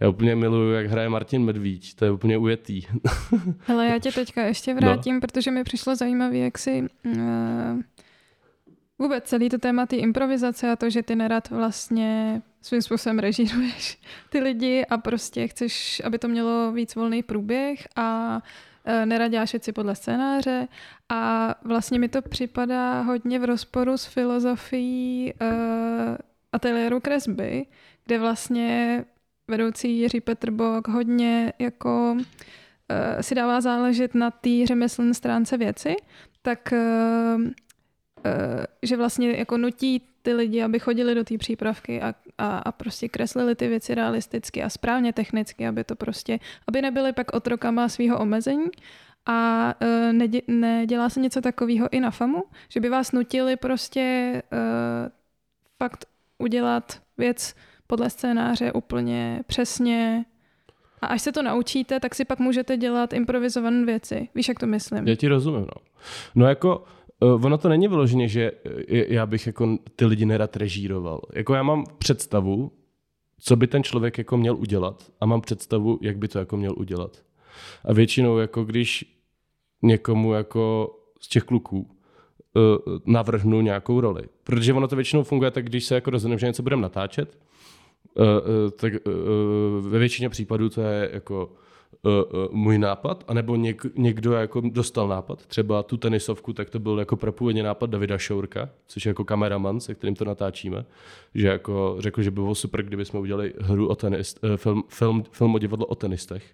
[0.00, 2.82] Já úplně miluju, jak hraje Martin Medvíč, to je úplně ujetý.
[3.58, 5.20] Hele, já tě teďka ještě vrátím, no.
[5.20, 7.80] protože mi přišlo zajímavé, jak si uh,
[8.98, 13.98] vůbec celý to téma té improvizace a to, že ty nerad vlastně svým způsobem režíruješ
[14.28, 18.40] ty lidi a prostě chceš, aby to mělo víc volný průběh a
[18.84, 20.68] e, nerad děláš věci podle scénáře.
[21.12, 26.16] A vlastně mi to připadá hodně v rozporu s filozofií uh,
[26.52, 27.66] ateliéru kresby,
[28.04, 29.04] kde vlastně
[29.48, 35.96] vedoucí Jiří Petrbok hodně jako uh, si dává záležet na té řemeslné stránce věci,
[36.42, 37.50] tak uh,
[38.82, 43.08] že vlastně jako nutí ty lidi, aby chodili do té přípravky a, a, a prostě
[43.08, 48.18] kreslili ty věci realisticky a správně technicky, aby to prostě, aby nebyly pak otrokama svého
[48.18, 48.66] omezení.
[49.26, 49.74] A
[50.12, 54.58] nedě, nedělá se něco takového i na FAMu, že by vás nutili prostě uh,
[55.78, 56.04] fakt
[56.38, 57.54] udělat věc
[57.86, 60.24] podle scénáře úplně přesně.
[61.02, 64.28] A až se to naučíte, tak si pak můžete dělat improvizované věci.
[64.34, 65.08] Víš, jak to myslím?
[65.08, 65.82] Já ti rozumím, no.
[66.34, 66.84] No jako
[67.20, 68.52] ono to není vyloženě, že
[68.88, 71.20] já bych jako ty lidi nerad režíroval.
[71.32, 72.72] Jako já mám představu,
[73.38, 76.74] co by ten člověk jako měl udělat a mám představu, jak by to jako měl
[76.76, 77.22] udělat.
[77.84, 79.16] A většinou jako když
[79.82, 84.22] někomu jako z těch kluků uh, navrhnu nějakou roli.
[84.44, 87.38] Protože ono to většinou funguje tak, když se jako rozhodneme, že něco budeme natáčet,
[88.76, 88.92] tak
[89.80, 91.52] ve většině případů to je jako
[92.02, 92.12] uh,
[92.50, 97.16] můj nápad, anebo něk, někdo jako dostal nápad, třeba tu tenisovku, tak to byl jako
[97.16, 100.84] prapůvodně nápad Davida Šourka, což je jako kameraman, se kterým to natáčíme,
[101.34, 104.84] že jako řekl, že by bylo super, kdyby jsme udělali hru o tenist, uh, film,
[104.88, 106.44] film, film o divadlo o tenistech,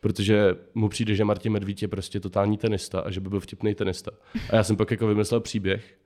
[0.00, 3.74] protože mu přijde, že Martin Medvíd je prostě totální tenista a že by byl vtipný
[3.74, 4.10] tenista.
[4.50, 5.96] A já jsem pak jako vymyslel příběh,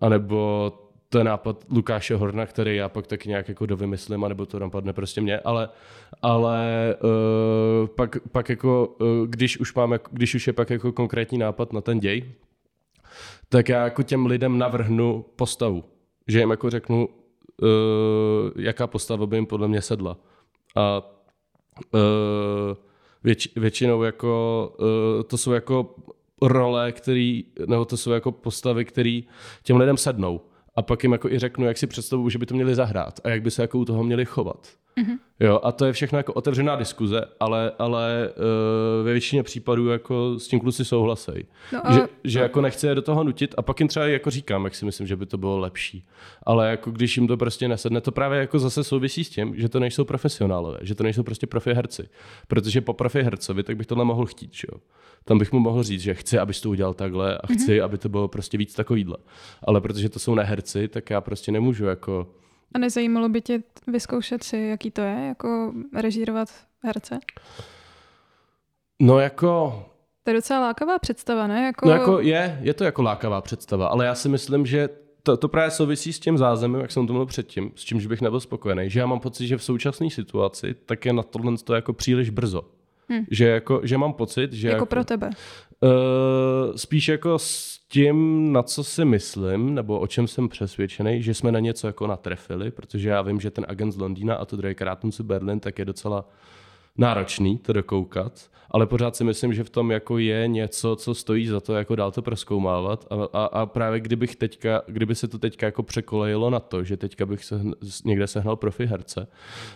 [0.00, 0.72] anebo
[1.14, 4.92] to je nápad Lukáše Horna, který já pak taky nějak jako dovymyslím, anebo to napadne
[4.92, 5.68] prostě mě, ale,
[6.22, 11.38] ale uh, pak, pak jako, uh, když už mám, když už je pak jako konkrétní
[11.38, 12.32] nápad na ten děj,
[13.48, 15.84] tak já jako těm lidem navrhnu postavu.
[16.28, 17.08] Že jim jako řeknu,
[17.62, 17.68] uh,
[18.56, 20.16] jaká postava by jim podle mě sedla.
[20.76, 21.02] A
[21.94, 22.00] uh,
[23.24, 25.94] věč, většinou jako, uh, to jsou jako
[26.42, 29.20] role, který, nebo to jsou jako postavy, které
[29.62, 30.40] těm lidem sednou
[30.76, 33.28] a pak jim jako i řeknu, jak si představuju, že by to měli zahrát a
[33.28, 34.68] jak by se jako u toho měli chovat.
[35.00, 35.18] Mm-hmm.
[35.40, 40.38] Jo, a to je všechno jako otevřená diskuze, ale, ale uh, ve většině případů jako
[40.38, 41.44] s tím kluci souhlasej.
[41.72, 41.92] No a...
[41.92, 44.74] že, že jako nechce je do toho nutit a pak jim třeba jako říkám, jak
[44.74, 46.06] si myslím, že by to bylo lepší.
[46.42, 49.68] Ale jako když jim to prostě nesedne, to právě jako zase souvisí s tím, že
[49.68, 52.08] to nejsou profesionálové, že to nejsou prostě profi herci.
[52.48, 54.80] Protože po profi hercovi tak bych tohle mohl chtít, že jo.
[55.24, 57.84] Tam bych mu mohl říct, že chci, abys to udělal takhle a chci, mm-hmm.
[57.84, 59.16] aby to bylo prostě víc takovýhle.
[59.62, 62.26] Ale protože to jsou neherci, tak já prostě nemůžu jako
[62.74, 66.48] a nezajímalo by tě vyzkoušet si, jaký to je, jako režírovat
[66.82, 67.18] herce?
[69.02, 69.82] No jako...
[70.22, 71.64] To je docela lákavá představa, ne?
[71.64, 71.88] Jako...
[71.88, 74.88] No jako je, je to jako lákavá představa, ale já si myslím, že
[75.22, 78.20] to, to právě souvisí s tím zázemím, jak jsem to mluvil předtím, s čímž bych
[78.20, 81.74] nebyl spokojený, že já mám pocit, že v současné situaci tak je na tohle to
[81.74, 82.62] jako příliš brzo.
[83.08, 83.24] Hmm.
[83.30, 84.68] Že, jako, že mám pocit, že...
[84.68, 85.30] Jako, jako pro tebe.
[85.84, 91.34] Uh, spíš jako s tím, na co si myslím, nebo o čem jsem přesvědčený, že
[91.34, 94.56] jsme na něco jako natrefili, protože já vím, že ten agent z Londýna a to
[94.56, 96.28] Drake Ratumsu Berlin tak je docela
[96.98, 101.46] náročný to dokoukat, ale pořád si myslím, že v tom jako je něco, co stojí
[101.46, 105.38] za to jako dál to proskoumávat a, a, a právě kdybych teďka, kdyby se to
[105.38, 107.60] teďka jako překolejilo na to, že teďka bych se
[108.04, 109.26] někde sehnal profi herce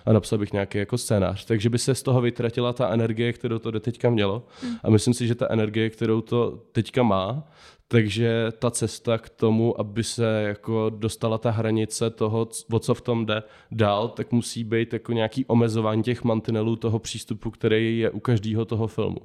[0.06, 3.58] a napsal bych nějaký jako scénář, takže by se z toho vytratila ta energie, kterou
[3.58, 4.46] to do teďka mělo.
[4.84, 7.48] A myslím si, že ta energie, kterou to teďka má,
[7.88, 13.00] takže ta cesta k tomu, aby se jako dostala ta hranice toho, o co v
[13.00, 18.10] tom jde dál, tak musí být jako nějaký omezování těch mantinelů toho přístupu, který je
[18.10, 19.20] u každého toho filmu.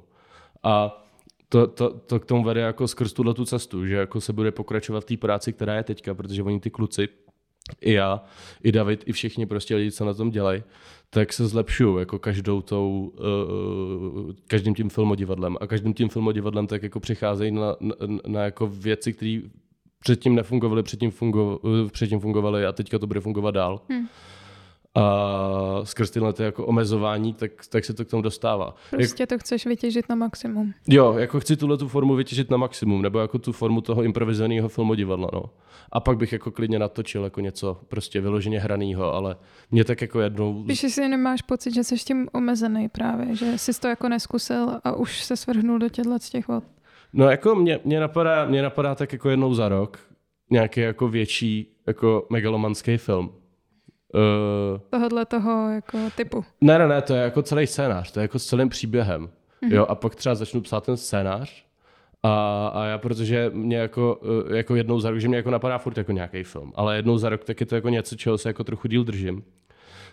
[0.62, 1.04] A
[1.48, 4.52] to, to, to k tomu vede jako skrz tuhle tu cestu, že jako se bude
[4.52, 7.08] pokračovat v té práci, která je teďka, protože oni ty kluci,
[7.80, 8.24] i já,
[8.62, 10.62] i David, i všichni prostě lidi, co na tom dělají,
[11.14, 13.12] tak se zlepšují jako každou tou,
[14.26, 15.56] uh, každým tím filmodivadlem.
[15.60, 17.94] A každým tím filmodivadlem tak jako přicházejí na, na,
[18.26, 19.40] na jako věci, které
[20.00, 21.60] předtím nefungovaly, předtím, fungo,
[21.92, 23.80] předtím fungovaly a teďka to bude fungovat dál.
[23.88, 24.08] Hmm
[24.94, 28.74] a skrz tyhle ty jako omezování, tak, tak se to k tomu dostává.
[28.90, 30.74] Prostě Jak, to chceš vytěžit na maximum.
[30.88, 34.68] Jo, jako chci tuhle tu formu vytěžit na maximum, nebo jako tu formu toho improvizovaného
[34.68, 35.44] filmu divadla, no.
[35.92, 39.36] A pak bych jako klidně natočil jako něco prostě vyloženě hraného, ale
[39.70, 40.62] mě tak jako jednou...
[40.62, 44.92] Když si nemáš pocit, že jsi tím omezený právě, že jsi to jako neskusil a
[44.92, 46.64] už se svrhnul do těchto z těch vod.
[47.12, 49.98] No jako mě, mě, napadá, mě napadá tak jako jednou za rok
[50.50, 53.30] nějaký jako větší jako megalomanský film
[54.14, 56.44] Uh, Tohodle toho jako typu.
[56.60, 59.26] Ne, ne, ne, to je jako celý scénář, to je jako s celým příběhem.
[59.26, 59.74] Mm-hmm.
[59.74, 61.64] Jo, a pak třeba začnu psát ten scénář
[62.22, 65.78] a, a já, protože mě jako, eh, jako jednou za rok, že mě jako napadá
[65.78, 68.48] furt jako nějaký film, ale jednou za rok tak je to jako něco, čeho se
[68.48, 69.44] jako trochu díl držím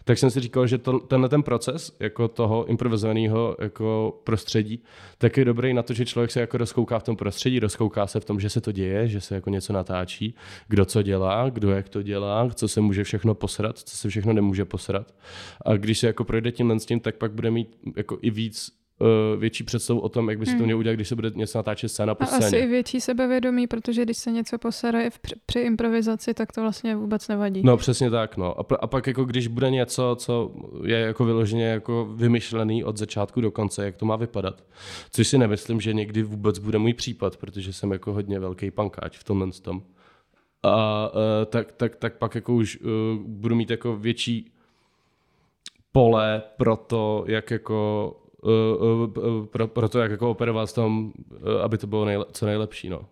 [0.03, 4.83] tak jsem si říkal, že to, tenhle ten proces jako toho improvizovaného jako prostředí,
[5.17, 8.19] tak je dobrý na to, že člověk se jako rozkouká v tom prostředí, rozkouká se
[8.19, 10.35] v tom, že se to děje, že se jako něco natáčí,
[10.67, 14.33] kdo co dělá, kdo jak to dělá, co se může všechno posrat, co se všechno
[14.33, 15.13] nemůže posrat.
[15.65, 18.80] A když se jako projde tímhle s tím, tak pak bude mít jako i víc
[19.01, 20.65] uh, větší představu o tom, jak by se to hmm.
[20.65, 22.45] mělo udělat, když se bude něco natáčet scéna po scéně.
[22.45, 25.09] A asi i větší sebevědomí, protože když se něco posere
[25.45, 27.61] při improvizaci, tak to vlastně vůbec nevadí.
[27.63, 28.59] No přesně tak, no.
[28.59, 30.51] A, a pak jako když bude něco, co
[30.85, 34.63] je jako vyloženě jako vymyšlený od začátku do konce, jak to má vypadat.
[35.11, 39.17] Což si nemyslím, že někdy vůbec bude můj případ, protože jsem jako hodně velký pankáč
[39.17, 39.81] v tomhle tom.
[40.63, 42.89] A uh, tak, tak, tak pak jako už uh,
[43.25, 44.51] budu mít jako větší
[45.91, 51.13] pole pro to, jak jako uh, uh, pro, pro to, jak jako operovat v tom,
[51.63, 52.89] aby to bylo nejle, co nejlepší.
[52.89, 53.05] No.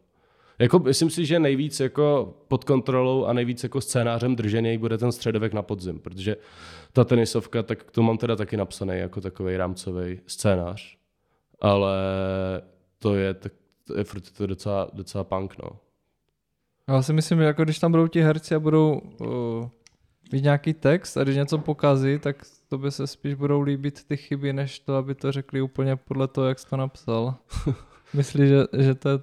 [0.59, 5.11] Jako, myslím si, že nejvíc jako pod kontrolou a nejvíc jako scénářem držený bude ten
[5.11, 6.37] středovek na podzim, protože
[6.93, 10.97] ta tenisovka, tak to mám teda taky napsaný jako takový rámcový scénář,
[11.61, 11.97] ale
[12.99, 13.51] to je, tak,
[13.87, 15.69] to je furt to docela, docela punk, no.
[16.87, 19.67] Já si myslím, že jako když tam budou ti herci a budou uh,
[20.31, 24.17] mít nějaký text a když něco pokazí, tak to by se spíš budou líbit ty
[24.17, 27.35] chyby, než to, aby to řekli úplně podle toho, jak jsi to napsal.
[28.13, 29.19] Myslíš, že, že to je...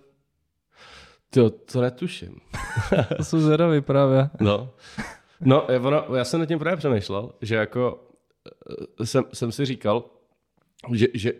[1.31, 2.41] To, to netuším.
[3.17, 4.31] to jsou zvědavý právě.
[4.41, 4.71] No.
[5.41, 8.09] No, ono, já jsem nad tím právě přemýšlel, že jako
[9.01, 10.05] eh, jsem, jsem si říkal,
[10.93, 11.33] že, že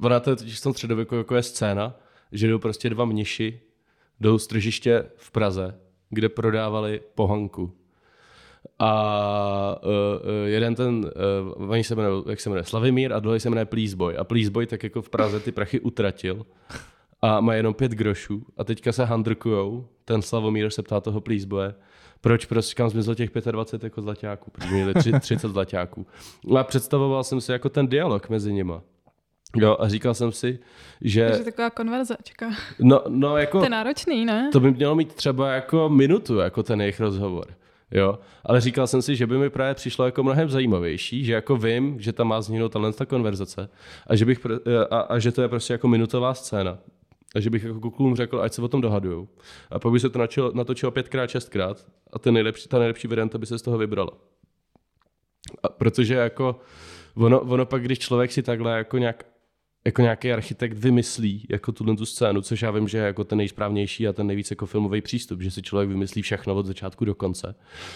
[0.00, 2.00] ona to je totiž v tom středověku jako je scéna,
[2.32, 3.60] že jdou prostě dva mniši,
[4.20, 7.77] jdou z tržiště v Praze, kde prodávali pohanku
[8.78, 11.10] a uh, jeden ten,
[11.58, 14.16] uh, oni se jmenuje, jak se jmenuje, Slavimír a druhý se jmenuje Pleaseboy.
[14.16, 16.46] A Pleaseboy tak jako v Praze ty prachy utratil
[17.22, 21.74] a má jenom pět grošů a teďka se handrkujou, ten Slavomír se ptá toho Pleaseboye,
[22.20, 26.06] proč prostě kam zmizlo těch 25 jako zlaťáků, protože měli 30 zlaťáků.
[26.58, 28.82] A představoval jsem si jako ten dialog mezi nima.
[29.56, 30.58] Jo, a říkal jsem si,
[31.00, 31.28] že...
[31.28, 32.50] Takže taková konverzačka.
[32.78, 33.58] No, no jako...
[33.58, 34.50] To je náročný, ne?
[34.52, 37.46] To by mělo mít třeba jako minutu, jako ten jejich rozhovor.
[37.90, 41.56] Jo, ale říkal jsem si, že by mi právě přišlo jako mnohem zajímavější, že jako
[41.56, 43.68] vím, že tam má zhnout talent ta konverzace
[44.06, 44.46] a že, bych,
[44.90, 46.78] a, a, že to je prostě jako minutová scéna.
[47.34, 49.28] A že bych jako klukům řekl, ať se o tom dohadujou.
[49.70, 53.38] A pak by se to načilo, natočilo pětkrát, šestkrát a ten nejlepší, ta nejlepší varianta
[53.38, 54.10] by se z toho vybrala.
[55.62, 56.60] A protože jako
[57.14, 59.26] ono, ono pak, když člověk si takhle jako nějak
[59.86, 63.38] jako nějaký architekt vymyslí jako tuhle tu scénu, což já vím, že je jako ten
[63.38, 67.14] nejsprávnější a ten nejvíc jako filmový přístup, že si člověk vymyslí všechno od začátku do
[67.14, 67.54] konce.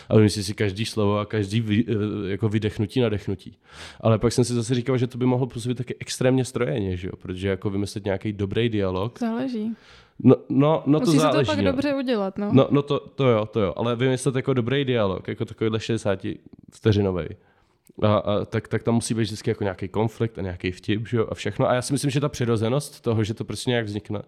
[0.09, 3.57] A vymyslí si každý slovo a každý vy, eh, jako vydechnutí, nadechnutí.
[4.01, 7.09] Ale pak jsem si zase říkal, že to by mohlo působit taky extrémně strojeně, že
[7.09, 7.13] jo?
[7.17, 9.19] protože jako vymyslet nějaký dobrý dialog.
[9.19, 9.77] Záleží.
[10.25, 11.47] No, no, no to Musí záleží.
[11.47, 11.73] se to pak no.
[11.73, 12.51] dobře udělat, no.
[12.53, 16.27] No, no to, to jo, to jo, ale vymyslet jako dobrý dialog, jako takovýhle 60
[16.73, 17.25] vteřinový.
[18.03, 21.17] A, a tak, tak tam musí být vždycky jako nějaký konflikt a nějaký vtip, že
[21.17, 21.69] jo, a všechno.
[21.71, 24.23] A já si myslím, že ta přirozenost toho, že to prostě nějak vznikne.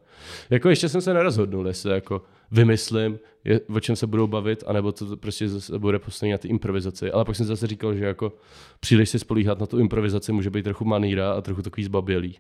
[0.50, 4.92] Jako ještě jsem se nerozhodnul, jestli jako vymyslím, je, o čem se budou bavit, anebo
[4.92, 7.11] to prostě zase bude postavené na ty improvizaci.
[7.12, 8.33] Ale pak jsem zase říkal, že jako
[8.81, 12.38] příliš si spolíhat na tu improvizaci může být trochu maníra a trochu takový zbabělý.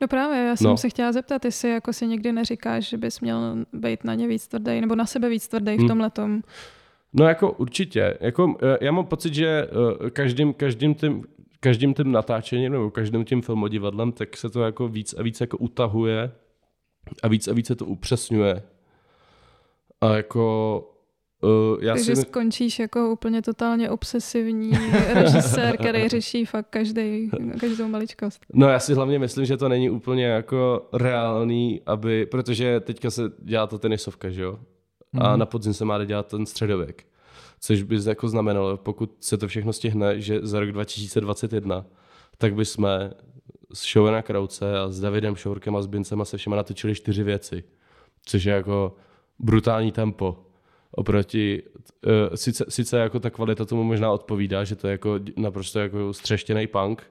[0.00, 0.76] No právě, já jsem No.
[0.76, 4.48] se chtěla zeptat, jestli jako si někdy neříkáš, že bys měl být na ně víc
[4.48, 5.84] tvrdý, nebo na sebe víc tvrdý Hmm.
[5.84, 6.42] v tomhle tom.
[7.12, 8.18] No jako určitě.
[8.20, 9.68] Jako, eh, já mám pocit, že
[10.06, 11.24] eh, každým, každým tím
[11.62, 15.58] každým tím natáčením nebo každým tím filmodivadlem, tak se to jako víc a víc jako
[15.58, 16.32] utahuje
[17.22, 18.62] a víc a víc se to upřesňuje.
[20.00, 20.44] A jako
[21.42, 22.22] uh, já Takže si...
[22.22, 24.70] skončíš jako úplně totálně obsesivní
[25.14, 28.46] režisér, který řeší fakt každý, každou maličkost.
[28.54, 33.22] No já si hlavně myslím, že to není úplně jako reálný, aby, protože teďka se
[33.38, 34.58] dělá to tenisovka, že jo?
[35.20, 35.38] A Mhm.
[35.38, 37.04] na podzim se má dělat ten středověk.
[37.60, 41.84] Což by jako znamenalo, pokud se to všechno stihne, že za rok 2021,
[42.38, 42.88] tak bychom
[43.74, 46.94] s Showem na Krauce a s Davidem Šourkem a s Bincem a se všema natočili
[46.94, 47.64] čtyři věci.
[48.24, 48.96] Což je jako
[49.38, 50.38] brutální tempo.
[50.90, 51.62] Oproti,
[52.06, 56.12] uh, sice, sice jako ta kvalita tomu možná odpovídá, že to je jako naprosto jako
[56.12, 57.02] střeštěný punk,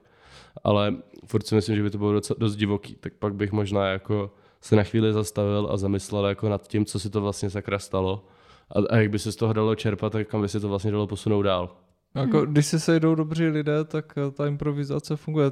[0.64, 0.94] ale
[1.26, 4.30] furt si myslím, že by to bylo docela, dost divoký, tak pak bych možná jako
[4.62, 8.24] se na chvíli zastavil a zamyslel jako nad tím, co si to vlastně sakra stalo
[8.70, 10.90] a, a jak by se z toho dalo čerpat, tak kam by se to vlastně
[10.90, 11.76] dalo posunout dál.
[12.14, 12.52] Jako, Hmm.
[12.52, 15.50] když se sejdou dobří lidé, tak eh, ta improvizace funguje.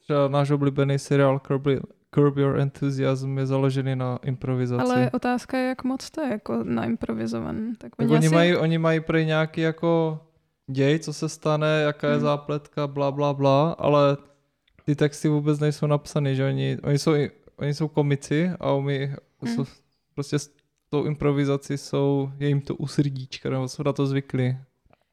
[0.00, 1.66] Třeba náš oblíbený seriál Curb,
[2.14, 4.82] Curb Your Enthusiasm je založený na improvizaci.
[4.82, 7.56] Ale otázka je, jak moc to je jako naimprovizovan.
[7.78, 8.34] Tak tak oni, oni, asi...
[8.34, 10.20] mají, oni mají prý nějaký jako
[10.70, 12.22] děj, co se stane, jaká je Hmm.
[12.22, 14.16] zápletka, bla, bla, bla, ale
[14.84, 19.10] ty texty vůbec nejsou napsané, že oni, oni, jsou, i- oni jsou komici a umí,
[19.42, 19.54] Hmm.
[19.54, 19.64] jsou,
[20.14, 20.50] prostě s
[20.90, 24.56] tou improvizací jsou, je jim to u srdíčka, nebo jsou na to zvyklí.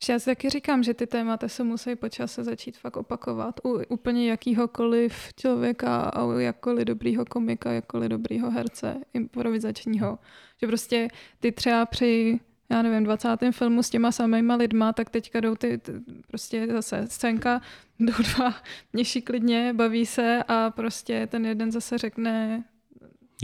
[0.10, 3.82] Já si taky říkám, že ty témata se musí po čase začít fakt opakovat u
[3.90, 10.20] úplně jakýhokoliv člověka a u jakkoliv dobrýho komika, jakkoliv dobrýho herce improvizačního.
[10.62, 11.08] Že prostě
[11.40, 12.40] ty třeba při
[12.74, 13.30] já nevím, 20.
[13.52, 15.92] filmu s těma samýma lidma, tak teďka jdou ty, ty
[16.28, 17.62] prostě zase scénka,
[18.00, 18.54] jdou dva
[18.94, 22.64] měší klidně, baví se a prostě ten jeden zase řekne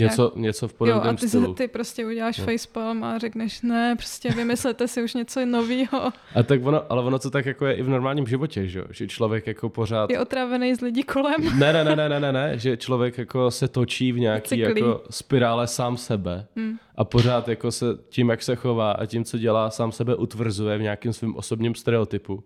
[0.04, 1.54] Něco, něco v Jo, podobném a ty, stylu.
[1.54, 2.46] ty prostě uděláš No.
[2.46, 6.12] facepalm a řekneš, ne, prostě vymyslete si už něco nového.
[6.36, 8.86] A tak ono, ale ono to tak jako je i v normálním životě, že, jo?
[8.90, 10.10] že člověk jako pořád...
[10.10, 11.60] Je otravený z lidí kolem.
[11.60, 14.82] Ne, ne, ne, ne, ne, ne, ne, že člověk jako se točí v nějaký Cyklí.
[14.82, 16.78] jako spirále sám sebe Hmm.
[16.96, 20.78] a pořád jako se tím, jak se chová a tím, co dělá, sám sebe utvrzuje
[20.78, 22.44] v nějakém svém osobním stereotypu.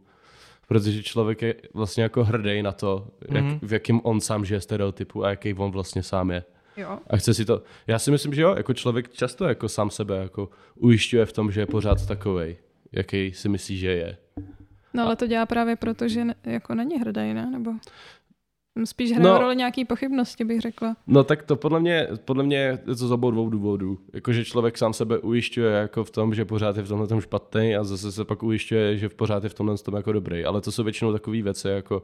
[0.67, 3.59] Protože člověk je vlastně jako hrdý na to, jak, Mhm.
[3.61, 6.43] v jakém on sám žije stereotypu a jaký on vlastně sám je.
[6.77, 6.99] Jo.
[7.09, 7.63] A chce si to...
[7.87, 11.51] Já si myslím, že jo, jako člověk často jako sám sebe jako ujišťuje v tom,
[11.51, 12.57] že je pořád takovej,
[12.91, 14.17] jaký si myslí, že je.
[14.93, 17.49] No ale to dělá právě proto, že ne, jako není hrdý, ne?
[17.51, 17.71] Nebo
[18.85, 19.39] spíš hraje No.
[19.39, 20.95] roli nějaký pochybnosti, bych řekla.
[21.07, 23.99] No tak to podle mě, podle mě je to z obou dvou důvodů.
[24.13, 27.75] Jakože člověk sám sebe ujišťuje jako v tom, že pořád je v tomhle tom špatný
[27.75, 30.45] a zase se pak ujišťuje, že pořád je v tomhle tom jako dobrý.
[30.45, 32.03] Ale to jsou většinou takové věci jako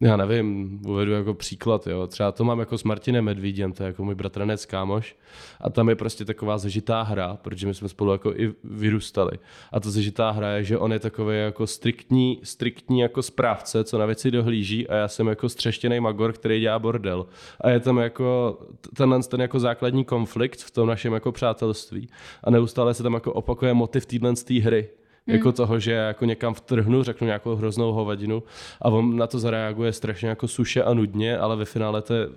[0.00, 2.06] já nevím, uvedu jako příklad, jo.
[2.06, 5.16] Třeba to mám jako s Martinem Medvídem, to je jako můj bratranec kámoš.
[5.60, 9.38] A tam je prostě taková zažitá hra, protože my jsme spolu jako i vyrůstali.
[9.72, 13.98] A ta zažitá hra je, že on je takový jako striktní, striktní jako správce, co
[13.98, 17.26] na věci dohlíží a já jsem jako střeštěný magor, který dělá bordel.
[17.60, 18.58] A je tam jako
[18.96, 22.08] tenhle ten jako základní konflikt v tom našem jako přátelství.
[22.44, 24.88] A neustále se tam jako opakuje motiv téhle hry.
[25.26, 28.42] Jako toho, že jako někam vtrhnu, řeknu nějakou hroznou hovadinu
[28.82, 32.28] a on na to zareaguje strašně jako suše a nudně, ale ve finále to je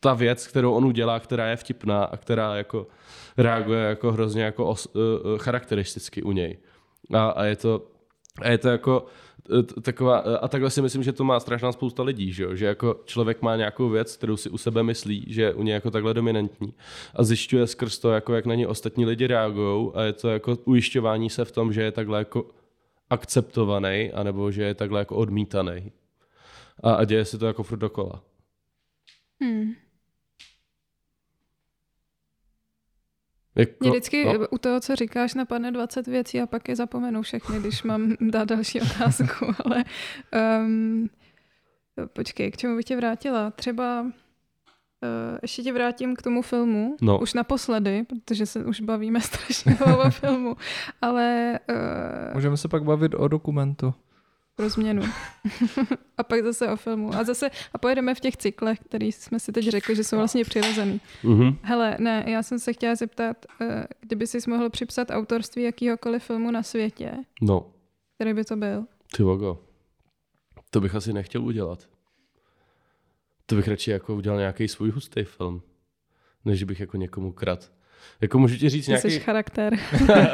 [0.00, 2.86] ta věc, kterou on udělá, která je vtipná a která jako
[3.36, 5.02] reaguje jako hrozně jako os, uh,
[5.38, 6.58] charakteristicky u něj.
[7.14, 7.82] A, a je to
[8.42, 9.06] a je to jako
[9.82, 12.54] taková, eh, a takhle si myslím, že to má strašná spousta lidí, že, jo?
[12.54, 15.74] že jako člověk má nějakou věc, kterou si u sebe myslí, že je u něj
[15.74, 16.74] jako takhle dominantní
[17.14, 20.58] a zjišťuje skrz to, jako jak na ní ostatní lidi reagují a je to jako
[20.64, 22.50] ujišťování se v tom, že je takhle jako
[23.10, 25.92] akceptovaný, anebo že je takhle jako odmítaný.
[26.82, 28.22] A, a děje se to jako furt dokola.
[29.40, 29.74] Hmm.
[33.56, 34.46] Jako, Mě vždycky no, no.
[34.50, 38.48] u toho, co říkáš, napadne 20 věcí a pak je zapomenu všechny, když mám dát
[38.48, 39.84] další otázku, ale
[40.64, 41.08] um,
[42.12, 43.50] počkej, k čemu bych tě vrátila?
[43.50, 44.08] Třeba uh,
[45.42, 47.18] ještě tě vrátím k tomu filmu, No.
[47.20, 50.56] už naposledy, protože se už bavíme strašně o filmu,
[51.02, 53.94] ale uh, Můžeme se pak bavit o dokumentu.
[54.56, 55.02] Pro změnu.
[56.18, 57.14] a pak zase o filmu.
[57.14, 60.44] A zase a pojedeme v těch cyklech, který jsme si teď řekli, že jsou vlastně
[60.44, 61.00] přirozený.
[61.22, 61.58] Mhm.
[61.62, 66.50] Hele, ne, já jsem se chtěla zeptat, eh, kdyby jsi mohl připsat autorství jakýhokoliv filmu
[66.50, 67.70] na světě, No,
[68.14, 68.86] který by to byl?
[69.16, 69.58] ty vogo.
[70.70, 71.88] To bych asi nechtěl udělat.
[73.46, 75.62] To bych radši jako udělal nějaký svůj hustý film,
[76.44, 77.72] než bych jako někomu krat.
[78.20, 79.78] Jako můžu ti říct Ty nějaký, jsi charakter.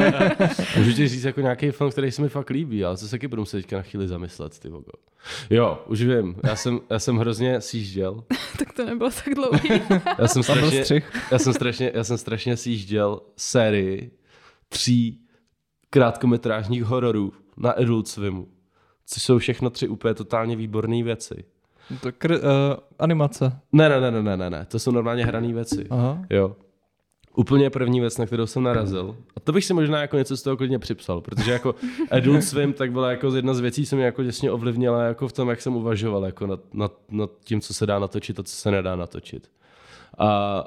[0.76, 3.28] můžu ti říct jako nějaký film, který se mi fakt líbí, ale to se taky
[3.28, 4.92] budu muset teďka na chvíli zamyslet, ty vogo.
[5.50, 8.24] Jo, už vím, já jsem, já jsem hrozně sjížděl.
[8.58, 9.82] tak to nebylo tak dlouhý.
[10.18, 11.12] Já jsem strašně, střih.
[11.32, 14.10] já jsem strašně, já jsem strašně sjížděl sérii
[14.68, 15.20] tří
[15.90, 18.48] krátkometrážních hororů na Adult Swimu,
[19.06, 21.44] což jsou všechno tři úplně totálně výborné věci.
[22.00, 23.52] To kr- uh, animace.
[23.72, 25.86] Ne, ne, ne, ne, ne, ne, ne, to jsou normálně hrané věci.
[25.90, 26.24] Aha.
[26.30, 26.56] Jo.
[27.34, 30.42] Úplně první věc, na kterou jsem narazil, a to bych si možná jako něco z
[30.42, 31.74] toho klidně připsal, protože jako
[32.10, 35.32] Adult Swim tak byla jako jedna z věcí, co mě jako těsně ovlivnila jako v
[35.32, 38.56] tom, jak jsem uvažoval jako nad, nad, nad tím, co se dá natočit a co
[38.56, 39.50] se nedá natočit.
[40.18, 40.64] A,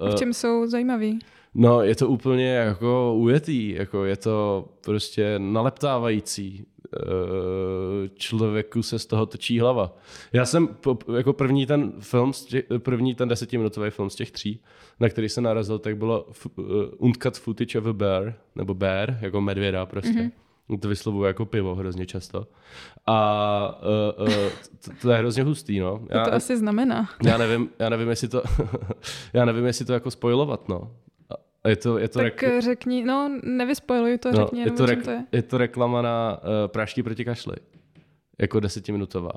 [0.00, 1.18] uh, v čem jsou zajímavý?
[1.54, 6.66] No, je to úplně jako ujetý, jako je to prostě naleptávající.
[6.96, 9.96] Eh, Člověku se z toho točí hlava.
[10.32, 14.30] Já jsem po, jako první ten film, z těch, první ten desetiminutový film z těch
[14.30, 14.60] tří,
[15.00, 16.26] na který jsem narazil, tak bylo
[16.56, 16.64] uh,
[16.98, 20.30] Uncut Footage of a Bear, nebo Bear, jako medvěda prostě.
[20.68, 20.80] Mm-hmm.
[20.80, 22.46] To vyslovuju jako pivo hrozně často.
[23.06, 23.80] A
[24.18, 24.34] uh, uh,
[24.84, 25.98] to, to je hrozně hustý, no.
[25.98, 27.08] Co to asi znamená?
[27.24, 28.42] Já nevím, já nevím, jestli to,
[29.32, 30.90] já nevím, jestli to jako spojovat, no.
[31.68, 35.02] Je to, je to, Tak rek- řekni, no nevyspojluj to, no, řekni je, to rek-
[35.04, 35.24] to je.
[35.32, 37.56] je to reklama na uh, prášky proti kašli.
[38.38, 39.30] Jako desetiminutová.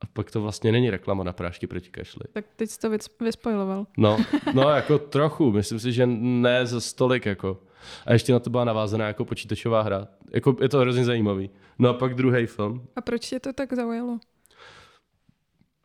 [0.00, 2.22] A pak to vlastně není reklama na prášky proti kašli.
[2.32, 3.86] Tak teď jsi to vys- vyspojloval.
[3.96, 4.18] No,
[4.54, 7.58] no jako trochu, myslím si, že ne za stolik jako.
[8.06, 10.08] A ještě na to byla navázaná jako počítačová hra.
[10.34, 11.50] Jako, je to hrozně zajímavý.
[11.78, 12.82] No a pak druhý film.
[12.96, 14.18] A proč tě to tak zaujalo?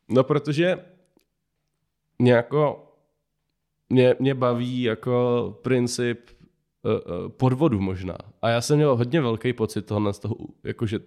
[0.09, 0.85] No protože
[2.19, 2.91] mě jako
[3.95, 5.15] mě, mě baví jako
[5.61, 6.19] princip
[6.83, 8.17] uh, uh, podvodu možná.
[8.41, 10.99] A já jsem měl hodně velký pocit tohle z toho, jako, že,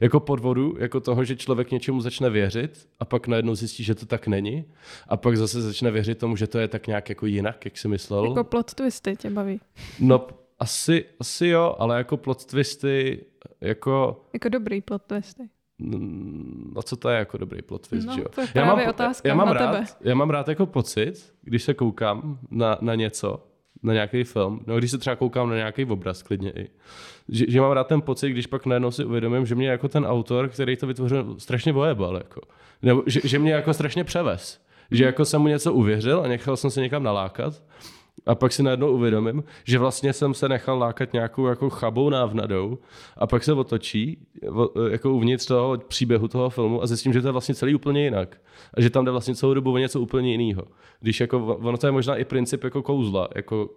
[0.00, 4.06] jako podvodu, jako toho, že člověk něčemu začne věřit a pak najednou zjistí, že to
[4.06, 4.64] tak není
[5.08, 7.88] a pak zase začne věřit tomu, že to je tak nějak jako jinak, jak si
[7.88, 8.24] myslel.
[8.24, 9.60] Jako plot twisty tě baví.
[10.00, 10.26] No
[10.58, 13.24] asi, asi jo, ale jako plot twisty,
[13.60, 15.42] jako Jako dobrý plot twisty.
[16.76, 18.26] A co to je jako dobrý plot twist, No, že jo?
[18.34, 19.84] to je právě otázka já mám na rád, tebe.
[20.00, 23.46] Já mám rád jako pocit, když se koukám na, na něco,
[23.82, 26.68] na nějaký film, no když se třeba koukám na nějaký obraz klidně i,
[27.28, 30.06] že, že mám rád ten pocit, když pak najednou si uvědomím, že mě jako ten
[30.06, 32.40] autor, který to vytvořil, strašně vojebal, jako.
[32.82, 34.60] Nebo že, že mě jako strašně převez.
[34.90, 37.62] Že jako jsem mu něco uvěřil a nechal jsem se někam nalákat
[38.26, 42.78] a pak si najednou uvědomím, že vlastně jsem se nechal lákat nějakou jako chabou návnadou
[43.16, 44.26] a pak se otočí
[44.90, 48.40] jako uvnitř toho příběhu toho filmu a zjistím, že to je vlastně celý úplně jinak.
[48.74, 50.62] A že tam jde vlastně celou dobu o něco úplně jiného.
[51.00, 53.70] Když jako, ono to je možná i princip jako kouzla, jako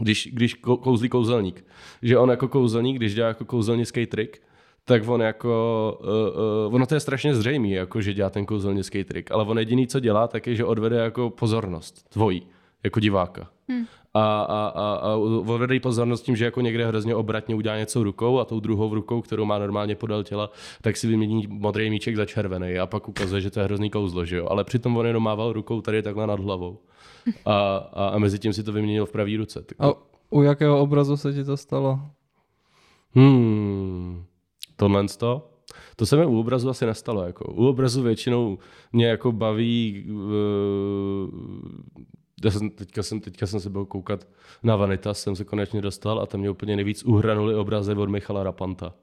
[0.00, 1.64] když, když kou- kouzlí kouzelník.
[2.02, 4.42] Že on jako kouzelník, když dělá jako kouzelnický trik,
[4.84, 9.04] tak on jako, uh, uh, ono to je strašně zřejmý, jako že dělá ten kouzelnický
[9.04, 12.42] trik, ale on jediný, co dělá, tak je, že odvede jako pozornost tvojí,
[12.84, 13.50] jako diváka.
[13.68, 13.84] Hmm.
[14.14, 18.02] A, a, a, a odvede jí pozornost tím, že jako někde hrozně obratně udělá něco
[18.02, 20.50] rukou a tou druhou rukou, kterou má normálně podél těla,
[20.82, 24.24] tak si vymění modrý míček za červený a pak ukazuje, že to je hrozný kouzlo,
[24.24, 24.46] že jo?
[24.50, 26.78] Ale přitom on jenom mával rukou tady takhle nad hlavou.
[27.44, 29.62] A, a, a mezi tím si to vyměnil v pravý ruce.
[29.62, 29.92] Tak A
[30.30, 32.00] u jakého obrazu se ti to stalo?
[33.14, 34.24] Hmm,
[34.76, 35.50] tohle to?
[35.96, 37.22] To se mi u obrazu asi nestalo.
[37.22, 37.52] Jako.
[37.52, 38.58] U obrazu většinou
[38.92, 40.06] mě jako baví...
[40.10, 41.30] Uh,
[42.44, 44.28] já jsem, teďka, jsem, teďka jsem se byl koukat
[44.62, 48.42] na Vanitas, jsem se konečně dostal a tam mě úplně nejvíc uhranuli obrazy od Michala
[48.42, 48.94] Rapanta.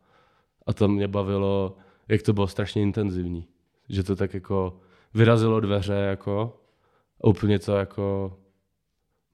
[0.67, 1.77] A to mě bavilo,
[2.07, 3.47] jak to bylo strašně intenzivní.
[3.89, 4.79] Že to tak jako
[5.13, 6.59] vyrazilo dveře jako
[7.23, 8.37] a úplně to jako...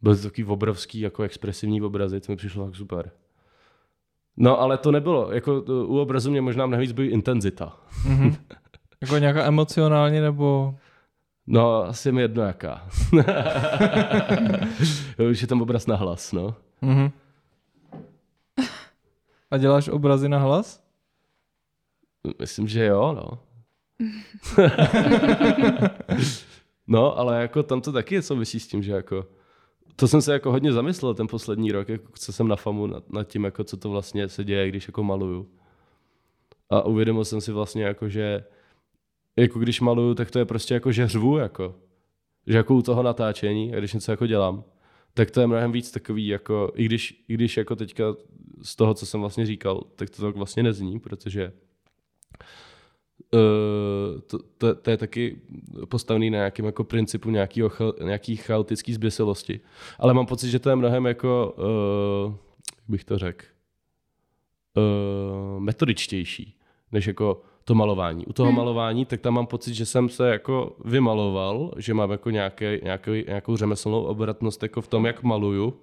[0.01, 3.11] Byl takový obrovský jako expresivní obrazy, to mi přišlo tak super.
[4.37, 5.31] No, ale to nebylo.
[5.31, 7.77] Jako u obrazu mě možná mnohem víc bojí intenzita.
[8.07, 8.35] Mhm.
[9.01, 10.75] jako nějaká emocionální nebo...
[11.47, 12.87] No, asi mi jedno jaká.
[15.31, 16.55] Už je tam obraz na hlas, no.
[16.81, 17.11] Mhm.
[19.51, 20.83] A děláš obrazy na hlas?
[22.39, 23.39] Myslím, že jo, no.
[26.87, 29.25] no, ale jako tam to taky souvisí s tím, že jako
[29.95, 33.09] to jsem se jako hodně zamyslel ten poslední rok, jako co jsem na FAMu nad,
[33.09, 35.49] nad tím, jako co to vlastně se děje, když jako maluju.
[36.69, 38.43] A uvědomil jsem si vlastně jako, že
[39.35, 41.75] jako když maluju, tak to je prostě jako, že řvu, jako.
[42.47, 44.63] Že jako u toho natáčení, a když něco jako dělám,
[45.13, 48.03] tak to je mnohem víc takový, jako, i když, i když jako teďka
[48.61, 51.53] z toho, co jsem vlastně říkal, tak to tak vlastně nezní, protože
[53.33, 55.41] Uh, to, to, to, je taky
[55.89, 57.71] postavený na nějakém jako principu nějakýho,
[58.03, 59.59] nějaký chaotický zběsilosti.
[59.99, 62.35] Ale mám pocit, že to je mnohem jako, uh,
[62.79, 63.45] jak bych to řekl,
[64.77, 66.57] uh, metodičtější,
[66.91, 68.25] než jako to malování.
[68.25, 68.57] U toho hmm.
[68.57, 73.23] malování, tak tam mám pocit, že jsem se jako vymaloval, že mám jako nějaké, nějaký,
[73.27, 75.73] nějakou řemeslnou obratnost jako v tom, jak maluju,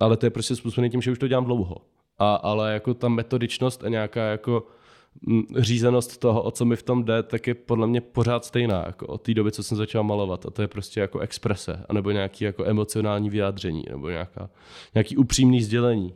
[0.00, 1.76] ale to je prostě způsobené tím, že už to dělám dlouho.
[2.18, 4.66] A, ale jako ta metodičnost a nějaká jako
[5.56, 9.06] řízenost toho, o co mi v tom jde, tak je podle mě pořád stejná, jako
[9.06, 10.46] od té doby, co jsem začal malovat.
[10.46, 14.50] A to je prostě jako exprese, anebo nějaký jako emocionální vyjádření, nebo nějaká,
[14.94, 16.14] nějaký upřímný sdělení.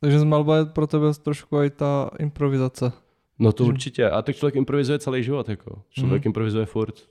[0.00, 2.92] Takže malba je pro tebe trošku i ta improvizace.
[3.38, 4.10] No to určitě.
[4.10, 5.82] A tak člověk improvizuje celý život, jako.
[5.90, 6.28] Člověk mm.
[6.28, 7.08] improvizuje furt.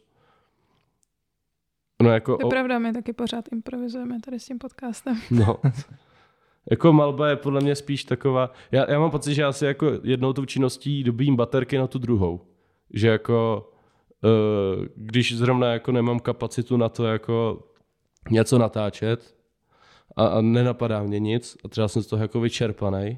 [2.02, 2.38] No jako...
[2.38, 2.50] To je o...
[2.50, 5.22] pravda, my taky pořád improvizujeme tady s tím podcastem.
[5.32, 5.58] No.
[6.72, 10.34] Jako malba je podle mě spíš taková, já, já mám pocit, že asi jako jednou
[10.34, 12.42] tou činností dobím baterky na tu druhou.
[12.94, 13.70] Že jako,
[14.24, 17.64] uh, když zrovna jako nemám kapacitu na to jako
[18.30, 19.36] něco natáčet
[20.16, 23.18] a, a nenapadá mě nic a třeba jsem z toho jako vyčerpaný,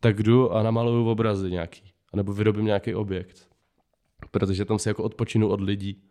[0.00, 1.87] tak jdu a namaluju obrazy nějaký.
[2.16, 3.48] Nebo vyrobím nějaký objekt.
[4.30, 6.02] Protože tam se jako odpočinu od lidí.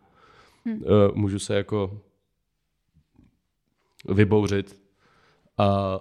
[0.64, 0.82] Hmm.
[0.82, 2.00] Uh, můžu se jako
[4.08, 4.82] vybouřit
[5.58, 5.98] a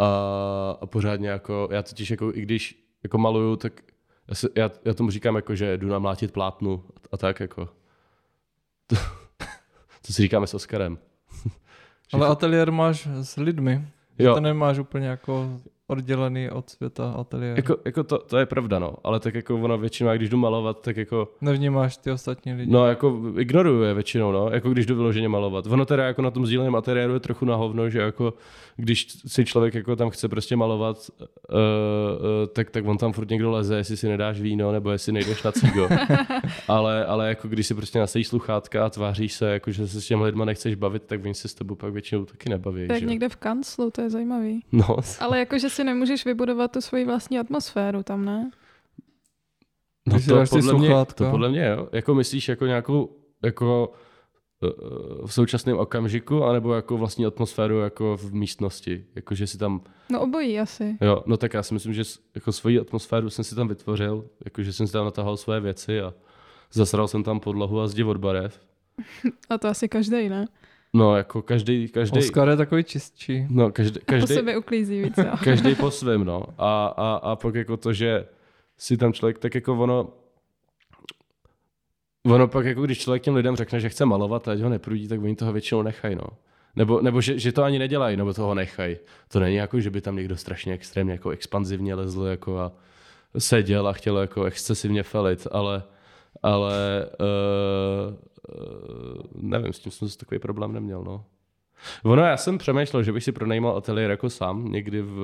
[0.00, 3.82] a, a pořádně jako, já totiž jako, i když jako maluju, tak
[4.28, 7.68] já, si, já, já tomu říkám jako, že jdu namlátit plátnu a, a tak jako.
[8.86, 8.96] To,
[10.06, 10.98] to si říkáme s Oskarem.
[12.12, 13.88] Ale ateliér máš s lidmi.
[14.18, 14.34] Jo.
[14.34, 15.60] To nemáš úplně jako
[15.90, 17.56] oddělený od světa ateliér.
[17.56, 18.94] Jako, jako to, to, je pravda, no.
[19.04, 21.28] Ale tak jako ono většinou, když jdu malovat, tak jako...
[21.40, 22.72] Nevnímáš ty ostatní lidi.
[22.72, 24.50] No, jako ignoruju je většinou, no.
[24.52, 25.66] Jako když jdu vyloženě malovat.
[25.66, 28.34] Ono teda jako na tom sdíleném ateliéru je trochu na hovno, že jako
[28.76, 33.30] když si člověk jako tam chce prostě malovat, uh, uh, tak, tak on tam furt
[33.30, 35.88] někdo leze, jestli si nedáš víno, nebo jestli nejdeš na cigo.
[36.68, 40.06] ale, ale jako když si prostě nasejí sluchátka a tváříš se, jako že se s
[40.06, 42.88] těmi lidma nechceš bavit, tak oni se s tebou pak většinou taky nebaví.
[42.88, 43.06] Tak že?
[43.06, 44.64] někde v kanclu, to je zajímavý.
[44.72, 44.96] No.
[45.20, 48.50] Ale jako, že si nemůžeš vybudovat tu svoji vlastní atmosféru tam, ne?
[50.06, 51.88] No to podle, mě, to podle mě, jo.
[51.92, 53.92] Jako myslíš jako nějakou, jako
[54.64, 54.68] eh,
[55.26, 59.80] v současném okamžiku, anebo jako vlastní atmosféru jako v místnosti, jako že si tam...
[60.10, 60.98] No obojí asi.
[61.00, 62.02] Jo, no tak já si myslím, že
[62.34, 66.00] jako svoji atmosféru jsem si tam vytvořil, jako že jsem si tam natahal své věci
[66.00, 66.14] a
[66.72, 68.60] zasral jsem tam podlahu a zdi od barev.
[69.50, 70.46] A to asi každý, ne?
[70.92, 72.18] No, jako každý, každý.
[72.18, 73.46] Oscar je takový čistší.
[73.50, 75.32] No, každý, každý, po sebe uklízí víc, jo.
[75.44, 76.44] každý po svém, no.
[76.58, 78.26] A, a, a pak jako to, že
[78.78, 80.08] si tam člověk, tak jako ono,
[82.24, 85.08] ono pak jako když člověk těm lidem řekne, že chce malovat a ať ho neprudí,
[85.08, 86.26] tak oni toho většinou nechají, no.
[86.76, 88.96] Nebo, nebo že, že, to ani nedělají, nebo toho nechají.
[89.28, 92.72] To není jako, že by tam někdo strašně extrémně jako expanzivně lezl jako a
[93.38, 95.82] seděl a chtěl jako excesivně felit, ale,
[96.42, 98.14] ale uh,
[98.58, 101.24] uh, nevím, s tím jsem takový problém neměl, no.
[102.04, 105.18] Ono, já jsem přemýšlel, že bych si pronajímal ateliér jako sám, někdy v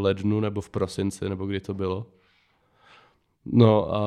[0.00, 2.06] lednu nebo v prosinci, nebo kdy to bylo.
[3.46, 4.00] No a,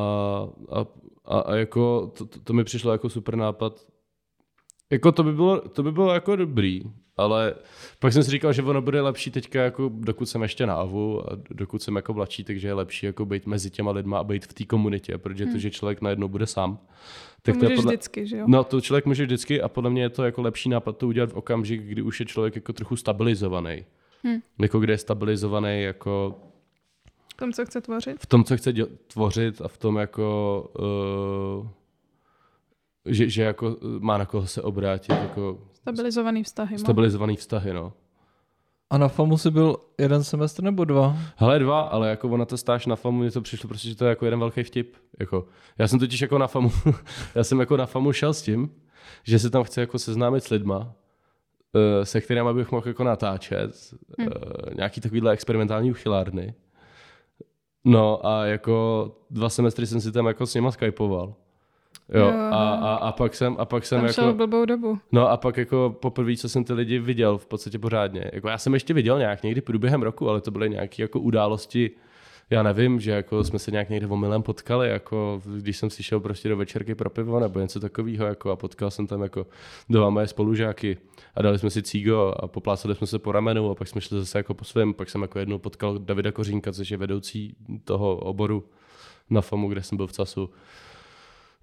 [0.71, 0.85] a,
[1.25, 3.87] a, a jako to, to, to mi přišlo jako super nápad.
[4.89, 6.83] Jako to by bylo, to by bylo jako dobrý,
[7.17, 7.55] ale
[7.99, 11.31] pak jsem si říkal, že ono bude lepší teďka, jako dokud jsem ještě na AVU
[11.31, 14.45] a dokud jsem jako mladší, takže je lepší jako být mezi těma lidma a být
[14.45, 15.53] v té komunitě, protože hmm.
[15.53, 16.79] to, že člověk najednou bude sám.
[17.41, 17.91] Tak to, to můžeš podle...
[17.91, 18.45] vždycky, že jo?
[18.47, 21.31] No, to člověk může vždycky a podle mě je to jako lepší nápad to udělat
[21.31, 23.85] v okamžik, kdy už je člověk jako trochu stabilizovaný.
[24.23, 24.39] Hmm.
[24.59, 26.39] Jako kde je stabilizovaný jako
[27.33, 28.17] v tom, co chce tvořit?
[28.19, 31.67] V tom, co chce děl- tvořit a v tom jako uh,
[33.05, 35.11] že, že jako má na koho se obrátit.
[35.11, 36.79] Jako stabilizovaný vztahy.
[36.79, 37.93] Stabilizovaný vztahy, no.
[38.89, 41.17] A na FAMu jsi byl jeden semestr nebo dva?
[41.35, 44.05] Hele, dva, ale jako ona to stáž na FAMu, mně to přišlo prostě, že to
[44.05, 44.95] je jako jeden velký vtip.
[45.19, 45.45] Jako,
[45.77, 46.71] já jsem totiž jako na FAMu,
[47.35, 48.69] já jsem jako na FAMu šel s tím,
[49.23, 50.93] že se tam chci jako seznámit s lidma,
[51.75, 54.29] eh, se kterými bych mohl jako natáčet, hmm.
[54.75, 56.53] nějaký takovýhle experimentální uchylárny.
[57.85, 61.35] No a jako dva semestry jsem si tam jako s nima skypoval.
[62.11, 62.33] Jo, jo.
[62.51, 64.33] A, a, a, pak jsem, a pak jsem jako...
[64.33, 64.99] blbou dobu.
[65.11, 68.31] No a pak jako poprvé, co jsem ty lidi viděl v podstatě pořádně.
[68.33, 71.91] Jako já jsem ještě viděl nějak někdy průběhem roku, ale to byly nějaké jako události,
[72.49, 76.19] já nevím, že jako jsme se nějak někde omylem potkali, jako když jsem si šel
[76.19, 79.47] prostě do večerky pro pivo nebo něco takového, jako a potkal jsem tam jako
[79.89, 80.97] dva moje spolužáky
[81.35, 84.19] a dali jsme si cígo a poplácali jsme se po ramenu a pak jsme šli
[84.19, 88.15] zase jako po svém, pak jsem jako jednou potkal Davida Kořínka, což je vedoucí toho
[88.15, 88.63] oboru
[89.29, 90.49] na FAMu, kde jsem byl v CASu.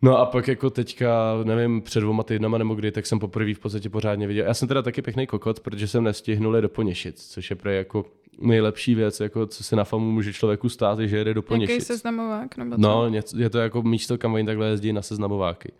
[0.02, 3.58] No a pak jako teďka, nevím, před dvoma týdnama nebo kdy, tak jsem poprvé v
[3.58, 4.46] podstatě pořádně viděl.
[4.46, 7.70] Já jsem teda taky pěkný kokot, protože jsem nestihnul je do Poněšic, což je pro
[7.70, 8.04] jako
[8.40, 11.48] nejlepší věc, jako co se na FAMu může člověku stát, je, že jede do Jaký
[11.48, 11.86] Plněšic.
[11.86, 12.56] seznamovák?
[12.56, 12.80] Nebo co?
[12.80, 15.72] No, něco, je to jako místo, kam oni takhle jezdí na seznamováky.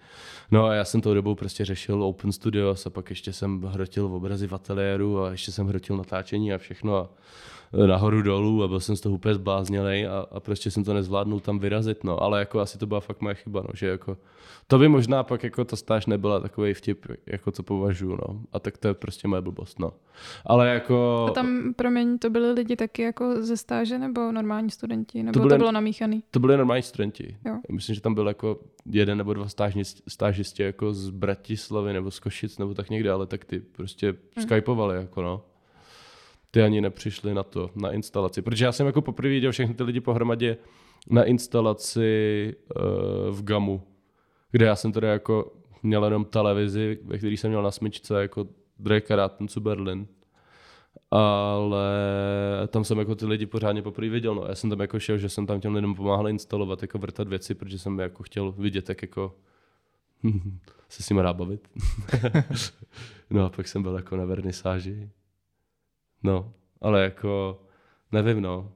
[0.50, 4.06] No a já jsem tou dobou prostě řešil Open Studios a pak ještě jsem hrotil
[4.06, 7.08] obrazy v ateliéru a ještě jsem hrotil natáčení a všechno a
[7.86, 11.40] nahoru dolů a byl jsem z toho úplně zbláznělej a, a prostě jsem to nezvládnul
[11.40, 14.16] tam vyrazit, no, ale jako asi to byla fakt moje chyba, no, že jako
[14.66, 18.58] to by možná pak jako ta stáž nebyla takový vtip, jako co považuji, no, a
[18.58, 19.92] tak to je prostě moje blbost, no.
[20.46, 21.26] Ale jako...
[21.28, 25.22] A tam, promiň, to byli lidi taky jako ze stáže nebo normální studenti?
[25.22, 26.22] Nebo to, byly- to bylo namíchaný?
[26.30, 27.36] To byli normální studenti.
[27.46, 27.58] Jo.
[27.72, 32.20] Myslím, že tam byl jako jeden nebo dva stážnisti, stážisti jako z Bratislavy nebo z
[32.20, 34.42] Košic nebo tak někde, ale tak ty prostě Hmm.
[34.42, 35.44] skypovali jako no.
[36.50, 38.42] Ty ani nepřišli na to, na instalaci.
[38.42, 40.56] Protože já jsem jako poprvé viděl všechny ty lidi pohromadě
[41.10, 42.82] na instalaci uh,
[43.36, 43.82] v GAMu,
[44.50, 48.46] kde já jsem teda jako měl jenom televizi, ve který jsem měl na smyčce jako
[48.78, 50.06] Dreikarten zu Berlin.
[51.10, 51.88] Ale
[52.68, 54.34] tam jsem jako ty lidi pořádně poprvé viděl.
[54.34, 54.44] No.
[54.48, 57.54] Já jsem tam jako šel, že jsem tam těm lidem pomáhal instalovat, jako vrtat věci,
[57.54, 59.36] protože jsem jako chtěl vidět, jak jako
[60.88, 61.68] se s nimi dá bavit.
[63.30, 65.10] no a pak jsem byl jako na vernisáži.
[66.22, 67.60] No, ale jako
[68.12, 68.72] nevím, no.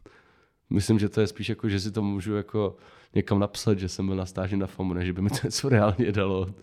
[0.70, 2.76] Myslím, že to je spíš jako, že si to můžu jako
[3.14, 6.12] někam napsat, že jsem byl na stáži na FAMu, než by mi to něco reálně
[6.12, 6.54] dalo.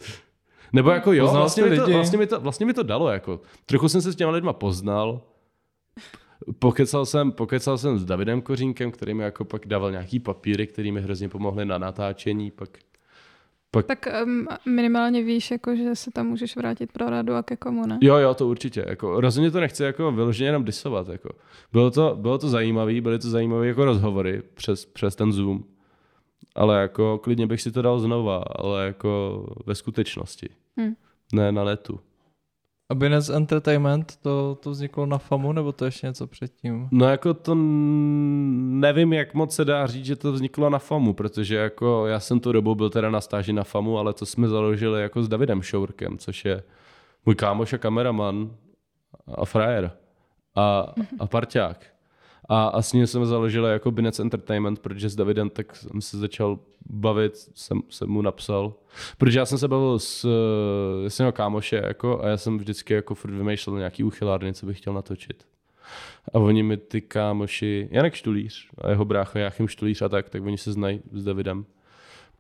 [0.73, 3.41] Nebo jako jo, Poznal vlastně mi, to, vlastně, mi to, vlastně mi to dalo, jako.
[3.65, 5.21] Trochu jsem se s těma lidma poznal,
[6.59, 10.91] Pokecal jsem, pokecal jsem s Davidem Kořínkem, který mi jako pak dával nějaký papíry, který
[10.91, 12.69] mi hrozně pomohly na natáčení, pak
[13.87, 17.85] Tak um, minimálně víš, jako, že se tam můžeš vrátit pro radu a ke komu,
[17.87, 17.99] ne?
[18.01, 18.85] Jo, jo, to určitě.
[18.87, 21.07] Jako, rozhodně to nechci jako vyloženě jenom disovat.
[21.07, 21.29] Jako.
[21.71, 25.63] Bylo to, bylo to zajímavé, byly to zajímavé jako rozhovory přes, přes ten Zoom.
[26.55, 30.49] Ale jako klidně bych si to dal znova, ale jako ve skutečnosti.
[30.79, 30.93] Hm.
[31.33, 31.99] Ne na netu.
[32.89, 36.87] A Binance Entertainment, to, to vzniklo na FAMu, nebo to ještě něco předtím?
[36.91, 41.55] No jako to nevím, jak moc se dá říct, že to vzniklo na FAMu, protože
[41.55, 45.01] jako já jsem tu dobu byl teda na stáži na FAMu, ale to jsme založili
[45.01, 46.63] jako s Davidem Šourkem, což je
[47.25, 48.51] můj kámoš a kameraman
[49.35, 49.91] a frajer
[50.55, 51.92] a, a parťák.
[52.49, 56.17] A, a s ním jsem založil jako Binec Entertainment, protože s Davidem tak jsem se
[56.17, 58.73] začal bavit, jsem, jsem mu napsal.
[59.17, 60.25] Protože já jsem se bavil s,
[61.05, 64.65] eh, s jeho kámoše jako, a já jsem vždycky jako furt vymýšlel nějaký uchylárny, co
[64.65, 65.45] bych chtěl natočit.
[66.33, 70.43] A oni mi ty kámoši, Janek Štulíř a jeho brácha Jáchym Štulíř a tak, tak
[70.43, 71.65] oni se znají s Davidem.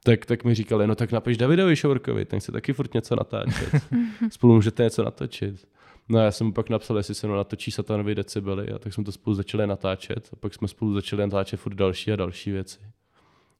[0.03, 3.69] Tak, tak mi říkali, no tak napiš Davidovi Šourkovi, ten chce taky furt něco natáčet.
[4.29, 5.67] Spolu můžete něco natočit.
[6.09, 8.93] No a já jsem mu pak napsal, jestli se mnou natočí satanový decibely a tak
[8.93, 12.51] jsme to spolu začali natáčet a pak jsme spolu začali natáčet furt další a další
[12.51, 12.79] věci.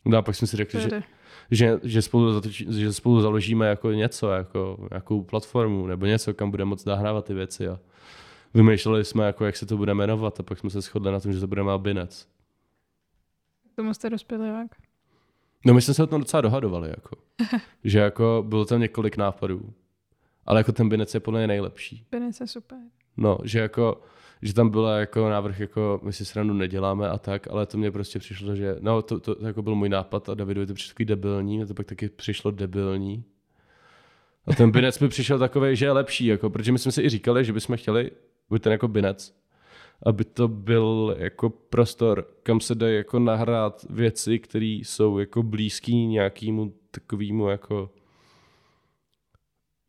[0.06, 1.04] No a pak jsme si řekli, že,
[1.52, 6.52] že, že, spolu, zatočí, že spolu založíme jako něco, jako nějakou platformu nebo něco, kam
[6.52, 7.80] bude moc nahrávat ty věci a
[8.54, 11.34] vymýšleli jsme, jako, jak se to bude jmenovat a pak jsme se shodli na tom,
[11.34, 12.28] že to bude Albinec.
[13.74, 14.72] K tomu jste dospěli jak?
[15.66, 17.16] No my jsme se o tom docela dohadovali, jako.
[17.84, 19.74] že jako bylo tam několik nápadů,
[20.46, 22.06] ale jako ten Binec je podle mě nejlepší.
[22.12, 22.80] Binice super.
[23.18, 24.02] No, že jako,
[24.41, 27.91] že tam byla jako návrh, jako my si srandu neděláme a tak, ale to mě
[27.91, 30.94] prostě přišlo, že, no to, to, to jako byl můj nápad a Davidovi to přišlo
[30.94, 33.24] takový debilní, a to pak taky přišlo debilní.
[34.46, 37.10] A ten binec mi přišel takový, že je lepší, jako, protože my jsme si i
[37.10, 38.12] říkali, že bychom chtěli
[38.52, 39.36] být ten jako binec,
[40.06, 46.08] aby to byl jako prostor, kam se dají jako nahrát věci, které jsou jako blízký
[46.08, 47.89] nějakému takovému jako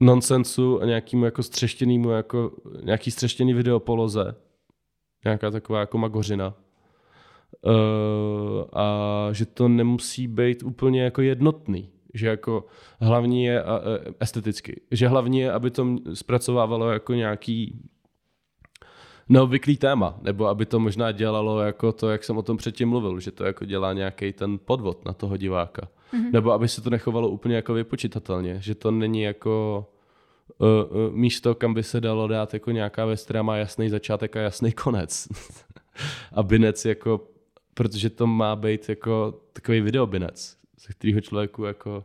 [0.01, 4.35] nonsensu a nějakému jako střeštěnému, jako nějaký střeštěný videopoloze.
[5.25, 6.55] Nějaká taková jako magořina.
[7.63, 11.91] Uh, a že to nemusí být úplně jako jednotný.
[12.15, 12.67] Že jako
[13.01, 14.81] hlavní je a, e, esteticky.
[14.91, 17.81] Že hlavní je, aby to zpracovávalo jako nějaký
[19.29, 23.21] neobvyklý téma, nebo aby to možná dělalo jako to, jak jsem o tom předtím mluvil,
[23.21, 25.89] že to jako dělá nějaký ten podvod na toho diváka.
[26.13, 26.33] Mm-hmm.
[26.33, 29.87] Nebo aby se to nechovalo úplně jako vypočitatelně, že to není jako
[30.59, 34.37] uh, uh, místo, kam by se dalo dát jako nějaká věc, která má jasný začátek
[34.37, 35.29] a jasný konec.
[36.33, 37.29] a binec jako,
[37.75, 40.57] protože to má být jako takový videobinec,
[40.87, 42.05] ze kterého člověku jako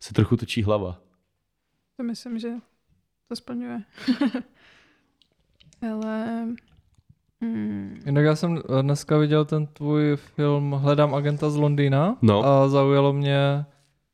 [0.00, 1.00] se trochu točí hlava.
[1.96, 2.50] To myslím, že
[3.28, 3.82] to splňuje.
[5.92, 6.46] Ale...
[7.42, 8.00] Hmm.
[8.06, 12.44] Jinak já jsem eh, dneska viděl ten tvůj film Hledám agenta z Londýna No.
[12.46, 13.64] a zaujalo mě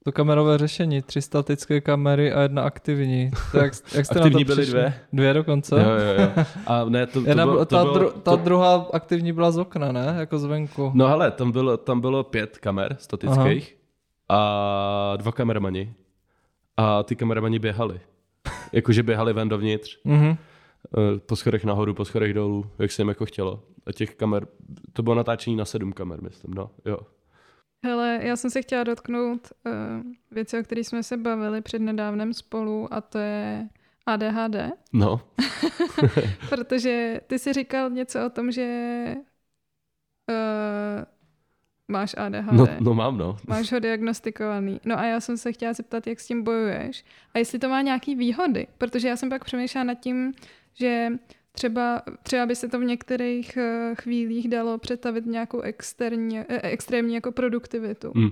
[0.04, 1.02] to kamerové řešení.
[1.02, 3.30] Tři statické kamery a jedna aktivní.
[3.52, 4.80] To jak, jak jste Aktivní na to byly přišli?
[4.80, 4.94] dvě.
[5.12, 5.74] Dvě dokonce?
[5.82, 6.44] Jo, jo, jo.
[6.66, 9.32] A ne, to, to, Jedna, bylo, bylo, to ta, bylo, dru, ta to, druhá aktivní
[9.32, 10.14] byla z okna, ne?
[10.18, 10.90] Jako zvenku.
[10.94, 13.76] No hele, tam bylo, tam bylo pět kamer statických
[14.28, 15.94] a dva kameramani.
[16.76, 18.00] A ty kameramani běhali.
[18.72, 19.98] Jakože běhali ven dovnitř.
[20.04, 20.36] Mhm.
[20.98, 23.62] Eh, po schodech nahoru, po schodech dolů, jak se jim jako chtělo.
[23.86, 24.46] A těch kamer,
[24.92, 26.98] to bylo natáčení na sedm kamer, myslím, no, jo.
[27.84, 29.72] Hele, já jsem se chtěla dotknout uh,
[30.30, 33.68] věci, o kterých jsme se bavili před nedávnem spolu a to je
[34.06, 34.56] ADHD.
[34.92, 35.20] No,
[36.48, 39.04] Protože ty si říkal něco o tom, že
[40.30, 41.04] uh,
[41.88, 42.52] máš ADHD.
[42.52, 43.36] no, no mám, no.
[43.48, 44.80] Máš ho diagnostikovaný.
[44.84, 47.04] No a já jsem se chtěla zeptat, jak s tím bojuješ
[47.34, 50.32] a jestli to má nějaký výhody, protože já jsem pak přemýšlela nad tím,
[50.74, 51.08] že
[51.52, 57.14] třeba, třeba by se to v některých eh, chvílích dalo představit nějakou externí, eh, extrémní
[57.14, 58.12] jako produktivitu.
[58.14, 58.30] Mm.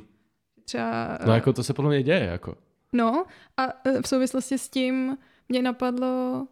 [0.64, 2.54] Třeba, No jako to se podle mě děje, jako.
[2.92, 3.24] no
[3.56, 5.16] a eh, v souvislosti s tím
[5.48, 6.46] mě napadlo,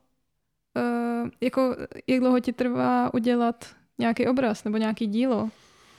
[0.76, 1.76] eh, jako
[2.07, 3.64] jak dlouho ti trvá udělat
[3.99, 5.51] nějaký obraz nebo nějaký dílo.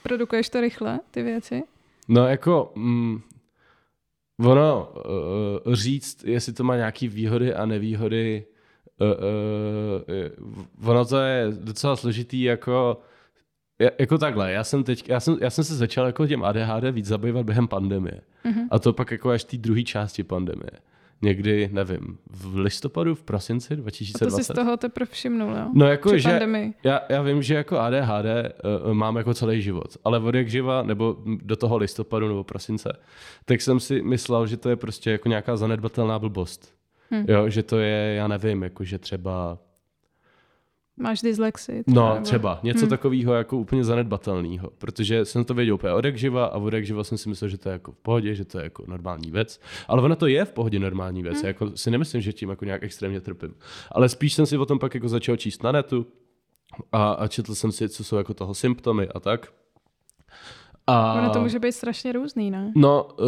[0.03, 1.63] Produkuješ to rychle, ty věci?
[2.07, 3.21] No jako, mm,
[4.39, 4.93] ono
[5.65, 8.45] uh, říct, jestli to má nějaký výhody a nevýhody,
[8.99, 9.07] uh,
[10.83, 13.01] uh, ono to je docela složitý jako,
[13.81, 16.83] ja- jako takhle, já jsem teď, já jsem, já jsem se začal jako těm ADHD
[16.91, 18.21] víc zabývat během pandemie.
[18.43, 18.67] Mhm.
[18.71, 20.71] A to pak jako až té druhé části pandemie.
[21.21, 24.35] Někdy, nevím, v listopadu, v prosinci A to 2020.
[24.35, 25.65] si z toho teprve všimnul, jo?
[25.73, 26.73] No jako, Při že pandemii.
[26.83, 28.25] já, já vím, že jako ADHD
[28.85, 32.99] uh, mám jako celý život, ale od jak živa, nebo do toho listopadu nebo prosince,
[33.45, 36.73] tak jsem si myslel, že to je prostě jako nějaká zanedbatelná blbost.
[37.11, 37.25] Hm.
[37.27, 39.57] Jo, že to je, já nevím, jako že třeba,
[40.99, 41.83] Máš dyslexii.
[41.87, 42.89] no nebo- třeba něco Hm.
[42.89, 46.85] takového jako úplně zanedbatelného, protože jsem to věděl úplně od jak živa a od jak
[46.85, 49.31] živa jsem si myslel, že to je jako v pohodě, že to je jako normální
[49.31, 51.45] věc, ale ono to je v pohodě normální věc, Hm.
[51.45, 53.55] jako si nemyslím, že tím jako nějak extrémně trpím,
[53.91, 56.05] ale spíš jsem si o tom pak jako začal číst na netu,
[56.91, 59.47] a, a četl jsem si, co jsou jako toho symptomy a tak.
[60.87, 62.71] A, Ono to může být strašně různý, ne?
[62.75, 63.25] No, uh,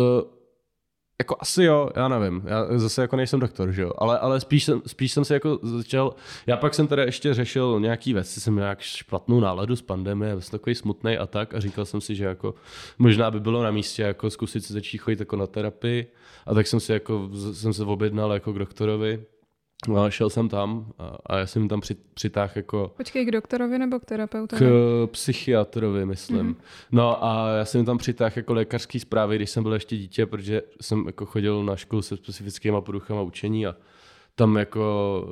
[1.19, 4.63] jako asi jo, já nevím, já zase jako nejsem doktor, že jo, ale, ale spíš,
[4.63, 6.15] jsem, spíš jsem si jako začal,
[6.47, 10.51] já pak jsem teda ještě řešil nějaký věci, jsem nějak špatnou náladu z pandemie, jsem
[10.51, 11.53] takový smutný a tak.
[11.53, 12.55] A říkal jsem si, že jako
[12.97, 16.11] možná by bylo na místě jako zkusit si začít chodit jako na terapii.
[16.45, 19.23] A tak jsem si jako, jsem se objednal jako k doktorovi
[19.87, 23.79] No, šel jsem tam a, a já jsem tam při, přitáhl jako Počkej, k doktorovi
[23.79, 24.65] nebo k terapeutovi?
[24.65, 26.39] k psychiatrovi, myslím.
[26.39, 26.53] Mhm.
[26.53, 26.87] Mm-hmm.
[26.91, 30.61] No a já jsem tam přitáhl jako lékařský zprávy, když jsem byl ještě dítě, protože
[30.81, 33.75] jsem jako chodil na školu se specifickýma poruchama učení a
[34.35, 35.23] tam jako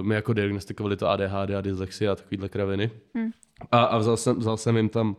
[0.00, 2.90] uh, mi jako diagnostikovali to ADHD a dyslexie a takovýhle kraviny.
[3.18, 3.30] Hm.
[3.72, 5.16] A, a vzal, jsem, vzal jsem jim tam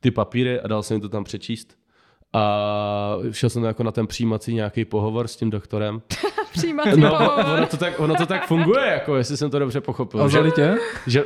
[0.00, 1.76] ty papíry a dal jsem jim to tam přečíst.
[2.32, 6.02] A šel jsem jako na ten přijímací nějaký pohovor s tím doktorem.
[6.52, 7.44] Přijímací No, pohovor.
[7.56, 10.20] ono to, tak, ono to tak funguje, jako jestli jsem to dobře pochopil.
[10.22, 10.76] A že- vzali tě?
[11.06, 11.24] že,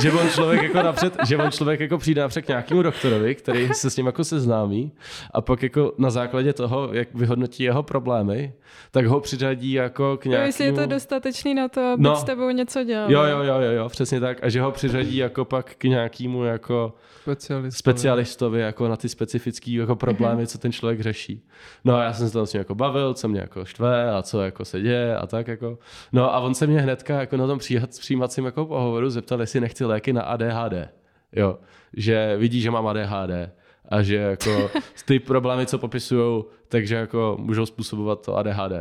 [0.00, 3.68] že on člověk jako napřed, že on člověk jako přijde napřed k nějakému doktorovi, který
[3.74, 4.92] se s ním jako seznámí
[5.34, 8.52] a pak jako na základě toho, jak vyhodnotí jeho problémy,
[8.90, 10.46] tak ho přiřadí jako k Jo, nějakému...
[10.48, 12.16] jestli je to dostatečný na to, aby No.
[12.16, 13.10] s tebou něco dělal.
[13.12, 14.38] Jo, jo, jo, jo, jo, přesně tak.
[14.44, 16.92] A že ho přiřadí jako pak k nějakému jako
[17.22, 17.78] Specialist.
[17.78, 21.42] specialistovi jako na ty specifické jako problémy, co ten člověk řeší.
[21.84, 24.22] No a já jsem se tam s ním jako bavil, co mě jako štve a
[24.22, 25.78] co jako se děje a tak jako.
[26.12, 27.58] No a on se mě hnedka jako na tom
[28.00, 30.88] přijímacím jako pohovoru zeptal, jestli nechci léky na ADHD.
[31.32, 31.58] Jo,
[31.96, 33.50] že vidí, že mám ADHD
[33.88, 34.70] a že jako
[35.04, 38.72] ty problémy, co popisujou, takže jako můžou způsobovat to ADHD.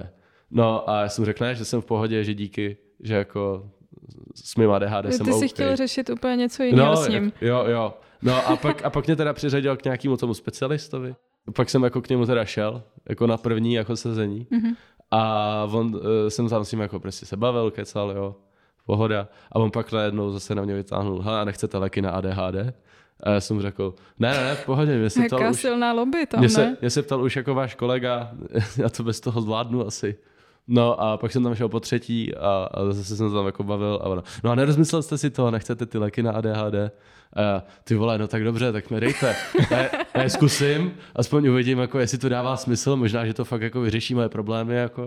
[0.52, 3.70] No a já jsem řekl, ne, že jsem v pohodě, že díky, že jako
[4.36, 5.52] s mým ADHD Ty jsem jsi OK.
[5.52, 7.32] chtěl řešit úplně něco jiného s ním.
[7.42, 7.94] jo, jo.
[8.22, 11.16] No a pak, a pak mě teda přiřadil k nějakému tomu specialistovi.
[11.56, 14.48] Pak jsem jako k němu teda šel, jako na první jako sezení.
[14.50, 14.74] Mhm.
[15.12, 18.36] A on, uh, jsem tam s ním jako prostě se bavil, kecal, jo,
[18.86, 19.28] pohoda.
[19.52, 22.74] A on pak najednou zase na mě vytáhnul, a nechcete léky na ADHD?
[23.24, 25.62] A já jsem mu řekl, ne, ne, ne, v pohodě, mě se ptal Jaká už,
[25.62, 26.54] silná lobby tam, mě ne?
[26.54, 28.32] se, mě se ptal už jako váš kolega,
[28.78, 30.18] já to bez toho zvládnu asi.
[30.68, 33.64] No a pak jsem tam šel po třetí a, a zase jsem se tam jako
[33.64, 36.76] bavil a ono, no a nerozmyslel jste si to, nechcete ty léky na ADHD?
[37.34, 39.36] A já, ty vole, no tak dobře, tak mi dejte.
[39.72, 43.62] Já, já je zkusím, aspoň uvidím, jako jestli to dává smysl, možná, že to fakt
[43.62, 45.06] jako vyřeší moje problémy, jako.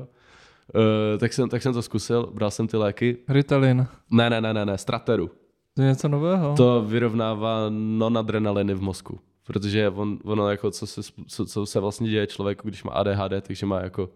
[0.75, 3.17] Uh, tak, jsem, tak jsem to zkusil, bral jsem ty léky.
[3.29, 3.87] Ritalin.
[4.11, 5.31] Ne, ne, ne, ne, ne, Strateru.
[5.75, 6.55] To je něco nového?
[6.57, 9.21] To vyrovnává non-adrenaliny v mozku.
[9.47, 13.33] Protože on, ono jako, co se, co, co se vlastně děje člověku, když má ADHD,
[13.43, 14.09] takže má jako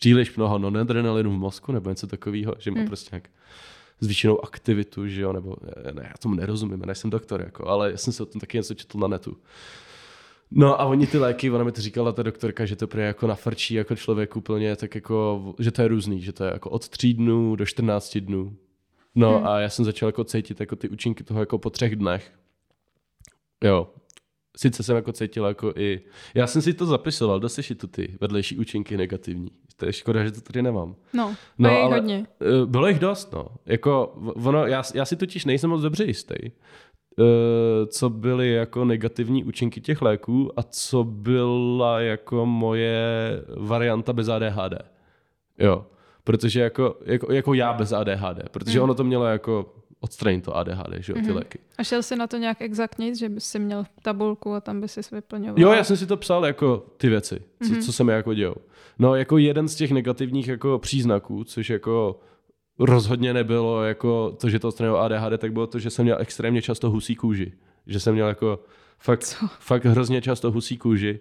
[0.00, 2.86] příliš mnoho non-adrenalinu v mozku, nebo něco takového, že má Hmm.
[2.86, 3.28] prostě nějak
[4.00, 5.56] zvýšenou aktivitu, že jo, nebo
[5.92, 8.56] ne, já tomu nerozumím, já nejsem doktor, jako, ale já jsem se o tom taky
[8.58, 9.36] něco četl na netu.
[10.50, 13.26] No a oni ty léky, ona mi to říkala ta doktorka, že to prý jako
[13.26, 16.88] nafrčí jako člověk úplně, tak jako, že to je různý, že to je jako od
[16.88, 18.56] 3 dnů do 14 dnů.
[19.14, 19.46] No Hmm.
[19.46, 22.32] a já jsem začal jako cítit jako ty účinky toho jako po třech dnech.
[23.64, 23.88] Jo.
[24.56, 26.00] Sice jsem jako cítil jako i...
[26.34, 29.48] Já jsem si to zapisoval do sešitu ty vedlejší účinky negativní.
[29.76, 30.94] To je škoda, že to tady nemám.
[31.12, 32.26] No, No, ale- hodně.
[32.40, 33.46] Eh, Bylo jich dost, no.
[33.66, 34.06] Jako,
[34.44, 36.52] ono, já, já si totiž nejsem moc dobře jistý, eh,
[37.86, 43.00] co byly jako negativní účinky těch léků a co byla jako moje
[43.56, 44.74] varianta bez ADHD.
[45.58, 45.86] Jo.
[46.24, 48.84] Protože jako, jako, jako já bez ADHD, protože Mm.
[48.84, 51.36] ono to mělo jako odstranit to ADHD, že jo, ty Mhm.
[51.36, 51.58] léky.
[51.78, 54.88] A šel jsi na to nějak exaktně, že bys si měl tabulku a tam by
[54.88, 55.60] si vyplňoval?
[55.62, 57.82] Jo, já jsem si to psal jako ty věci, co, Mhm.
[57.82, 58.56] co jsem jako dělal.
[58.98, 62.20] No jako jeden z těch negativních jako příznaků, což jako
[62.78, 66.62] rozhodně nebylo jako to, že to odstranilo ADHD, tak bylo to, že jsem měl extrémně
[66.62, 67.52] často husí kůži.
[67.86, 68.64] Že jsem měl jako
[68.98, 69.46] fakt, Co?
[69.58, 71.20] fakt hrozně často husí kůži.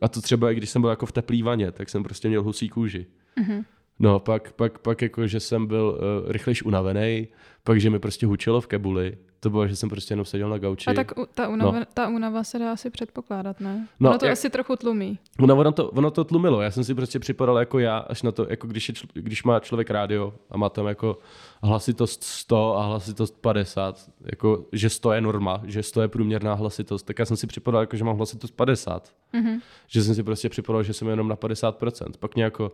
[0.00, 2.42] A to třeba i když jsem byl jako v teplý vaně, tak jsem prostě měl
[2.42, 3.06] husí kůži.
[3.36, 3.64] Mhm.
[3.98, 7.28] No, pak, pak, pak jako, že jsem byl uh, rychlejš unavený,
[7.64, 9.18] pak, že mi prostě hučilo v kebuli.
[9.40, 10.90] To bylo, že jsem prostě jenom seděl na gauči.
[10.90, 11.84] A tak ta únava, no.
[11.94, 13.74] ta únava se dá asi předpokládat, ne?
[13.78, 15.18] No, No, ono to jak- asi trochu tlumí.
[15.38, 16.60] No, ono to, ono to tlumilo.
[16.62, 19.44] Já jsem si prostě připadal jako já, až na to, jako když, je, čl- když
[19.44, 21.18] má člověk rádio a má tam jako
[21.62, 27.06] hlasitost 100 a hlasitost 50, jako, že 100 je norma, že 100 je průměrná hlasitost,
[27.06, 29.12] tak já jsem si připadal jako, že mám hlasitost 50.
[29.32, 29.58] Mhm.
[29.86, 32.16] Že jsem si prostě připadal, že jsem jenom na 50%.
[32.18, 32.72] Pak mě jako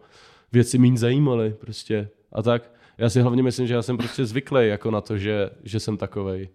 [0.53, 2.73] věci méně zajímaly prostě a tak.
[2.99, 5.97] Já si hlavně myslím, že já jsem prostě zvyklý jako na to, že, že jsem
[5.97, 6.49] takovej.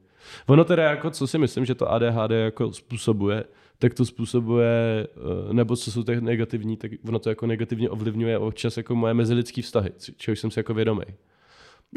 [0.48, 3.44] Ono teda jako, co si myslím, že to ADHD jako způsobuje,
[3.80, 5.08] tak to způsobuje,
[5.50, 9.14] eh, nebo co jsou těch negativní, tak ono to jako negativně ovlivňuje občas jako moje
[9.14, 11.04] mezilidský vztahy, čehož jsem si jako vědomý.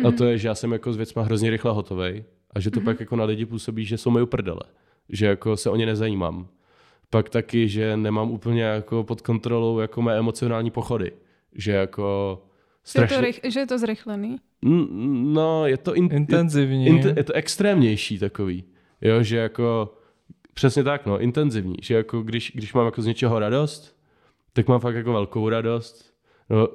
[0.08, 2.24] A to je, že já jsem jako s věcma hrozně rychle hotovej
[2.54, 4.60] a že to pak jako na lidi působí, že jsou mi uprdele.
[5.08, 6.48] Že jako se o ně nezajímám.
[7.10, 11.12] Pak taky, že nemám úplně jako pod kontrolou jako mé emocionální pochody.
[11.54, 12.38] Že jako
[12.92, 13.20] Že, je to strašně...
[13.20, 14.36] rych, že je to zrychlený.
[14.62, 16.86] No, je to, in, Intenzivní.
[16.86, 18.64] je, je to extrémnější takový.
[19.00, 19.94] Jo, že jako
[20.54, 21.76] přesně tak, no, intenzivní.
[21.82, 23.96] Že jako když, když mám jako z něčeho radost,
[24.52, 26.14] tak mám fakt jako velkou radost.
[26.50, 26.68] No,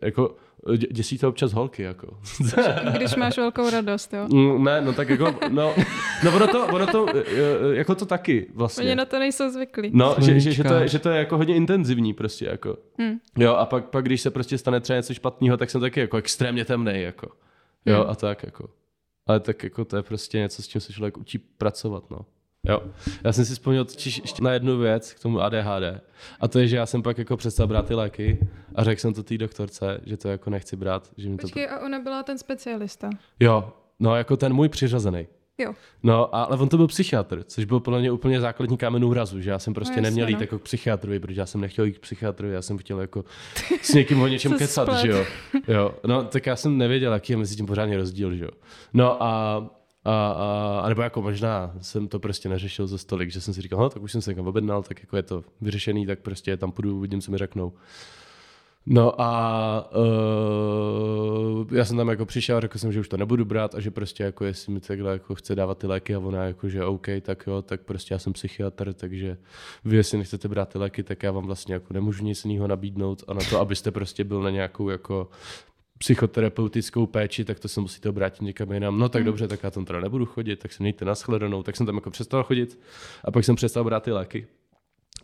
[0.00, 0.36] jako
[0.66, 2.18] dě- děsí to občas holky, jako.
[2.96, 4.28] Když máš velkou radost, jo.
[4.32, 5.74] Mm, ne, no tak jako, no,
[6.22, 8.94] no ono to, ono to, eh, eh, jako to taky Oni vlastně.
[8.96, 9.90] na to nejsou zvyklí.
[9.94, 12.76] No, že, že, že, to je, že to je jako hodně intenzivní prostě jako.
[13.02, 13.18] Hm.
[13.38, 16.16] Jo, a pak, pak když se prostě stane třeba něco špatného, tak jsem taky jako
[16.16, 17.28] extrémně temnej, jako.
[17.86, 18.10] Jo, Hmm.
[18.10, 18.70] a tak jako.
[19.26, 22.18] Ale tak jako to je prostě něco, s čím se člověk učí pracovat, no.
[22.68, 22.80] Jo.
[23.24, 26.00] Já jsem si vzpomněl totiž ještě na jednu věc k tomu ADHD.
[26.40, 28.38] A to je, že já jsem pak jako přestal brát ty léky
[28.74, 31.10] a řekl jsem to té doktorce, že to jako nechci brát.
[31.16, 31.42] Že mi to...
[31.42, 33.10] Počkej, a ona byla ten specialista.
[33.40, 35.26] Jo, no jako ten můj přiřazený.
[35.58, 35.74] Jo.
[36.02, 39.50] No, ale on to byl psychiatr, což byl podle mě úplně základní kámen úrazu, že
[39.50, 40.40] já jsem prostě No, jasně, neměl jít no.
[40.40, 43.24] jako k psychiatrovi, protože já jsem nechtěl jít k psychiatrovi, já jsem chtěl jako
[43.82, 45.00] s někým o něčem kecat, splet.
[45.00, 45.24] že jo.
[45.68, 45.94] jo.
[46.06, 48.50] No, tak já jsem nevěděl, jaký je mezi tím pořádně rozdíl, že jo.
[48.94, 49.62] No a,
[50.04, 53.62] a, a, a nebo jako možná jsem to prostě neřešil za stolik, že jsem si
[53.62, 56.56] říkal, no, tak už jsem se někam objednal, tak jako je to vyřešený, tak prostě
[56.56, 57.72] tam půjdu, uvidím, co mi řeknou.
[58.86, 63.44] No a uh, já jsem tam jako přišel a řekl jsem, že už to nebudu
[63.44, 66.44] brát a že prostě jako jestli mi takhle jako chce dávat ty léky a ona
[66.44, 69.36] jako, že OK, tak jo, tak prostě já jsem psychiatr, takže
[69.84, 73.24] vy jestli nechcete brát ty léky, tak já vám vlastně jako nemůžu nic jiného nabídnout
[73.28, 75.28] a na to, abyste prostě byl na nějakou jako
[76.00, 78.98] psychoterapeutickou péči, tak to se musíte obrátit někam jinam.
[78.98, 81.86] No tak dobře, tak já tam teda nebudu chodit, tak se mějte nashledanou, tak jsem
[81.86, 82.80] tam jako přestal chodit
[83.24, 84.46] a pak jsem přestal brát ty léky.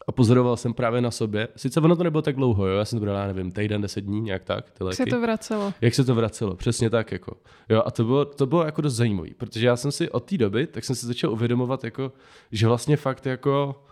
[0.08, 1.48] A pozoroval jsem právě na sobě.
[1.56, 2.78] Sice ono to nebylo tak dlouho, jo?
[2.78, 4.96] já jsem to bral, já nevím, týden, deset dní, nějak tak, ty Jak léky.
[4.96, 5.74] se to vracelo.
[5.80, 7.12] Jak se to vracelo, přesně tak.
[7.12, 7.36] Jako.
[7.68, 10.36] Jo, a to bylo, to bylo jako dost zajímavé, protože já jsem si od té
[10.38, 12.12] doby, tak jsem si začal uvědomovat, jako,
[12.52, 13.82] že vlastně fakt jako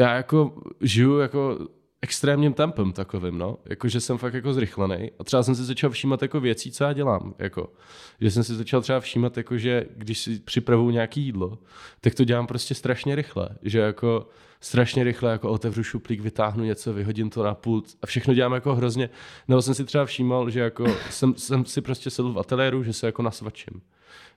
[0.00, 1.58] já jako žiju jako
[2.02, 3.58] extrémním tempem takovým, no.
[3.64, 5.10] Jako, že jsem fakt jako zrychlený.
[5.18, 7.34] A třeba jsem si začal všímat jako věcí, co já dělám.
[7.38, 7.72] Jako,
[8.20, 11.58] že jsem si začal třeba všímat, jako, že když si připravuju nějaký jídlo,
[12.00, 13.48] tak to dělám prostě strašně rychle.
[13.62, 14.28] Že jako
[14.60, 18.74] strašně rychle jako otevřu šuplík, vytáhnu něco, vyhodím to na pult a všechno dělám jako
[18.74, 19.10] hrozně.
[19.48, 22.92] Nebo jsem si třeba všímal, že jako jsem, jsem si prostě sedl v ateliéru, že
[22.92, 23.82] se jako nasvačím.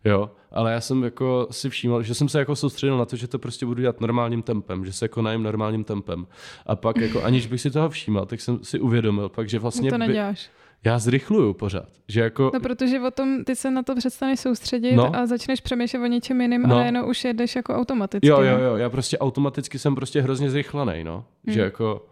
[0.05, 3.27] Jo, ale já jsem jako si všímal, že jsem se jako soustředil na to, že
[3.27, 6.27] to prostě budu dělat normálním tempem, že se jako najím normálním tempem.
[6.65, 9.89] A pak jako aniž bych si toho všímal, tak jsem si uvědomil pak, že vlastně
[9.89, 10.49] to by, neděláš.
[10.83, 11.87] já zrychluju pořád.
[12.07, 15.15] Že jako, No, protože o tom ty se na to přestaneš soustředit No.
[15.15, 16.75] a začneš přemýšlet o něčem jiným No.
[16.75, 18.27] a najednou už jedeš jako automaticky.
[18.27, 18.45] jo, no.
[18.45, 21.25] jo, jo, já prostě automaticky jsem prostě hrozně zrychlený, no.
[21.45, 21.53] Hmm.
[21.53, 22.05] Že jako,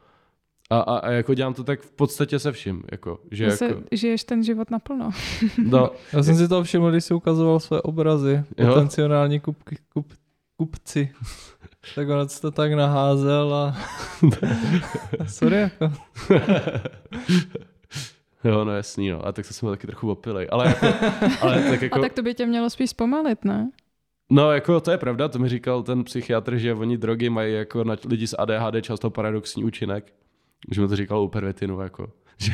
[0.70, 3.82] a, a, a, jako dělám to tak v podstatě se vším, jako, že Zase jako,
[3.92, 5.10] žiješ ten život naplno.
[5.64, 8.44] no, Já jsem si to všiml, když si ukazoval své obrazy.
[8.58, 8.68] Jo.
[8.68, 10.14] Potenciální kupky, kup,
[10.58, 11.10] kupci.
[11.96, 13.78] tak on to tak naházel a...
[15.28, 15.92] Sorry, jako.
[18.44, 20.86] jo, no jasný, no, a tak to jsem byl taky trochu opilej, ale, jako,
[21.42, 23.72] ale tak jako, A tak to by tě mělo spíš zpomalit, ne?
[24.30, 27.84] No, jako to je pravda, to mi říkal ten psychiatr, že oni drogy mají jako
[27.84, 30.14] na lidi s ADHD často paradoxní účinek.
[30.72, 32.54] Že mi to říkal u pervitinu, jako že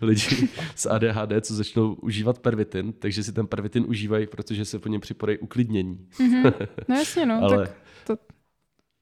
[0.00, 4.88] lidi s ADHD, co začnou užívat pervitin, takže si ten pervitin užívají, protože se po
[4.88, 6.08] něm připodají uklidnění.
[6.18, 6.68] Mm-hmm.
[6.88, 7.34] No jasně, no.
[7.42, 7.76] ale, tak
[8.06, 8.16] to...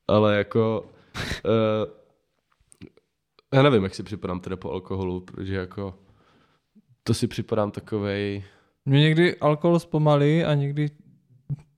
[0.09, 0.91] ale jako...
[1.45, 2.01] Uh,
[3.55, 5.95] já nevím, jak si připadám teda po alkoholu, protože jako
[7.03, 8.45] to si připadám takovej...
[8.85, 10.89] Mě někdy alkohol zpomalí a někdy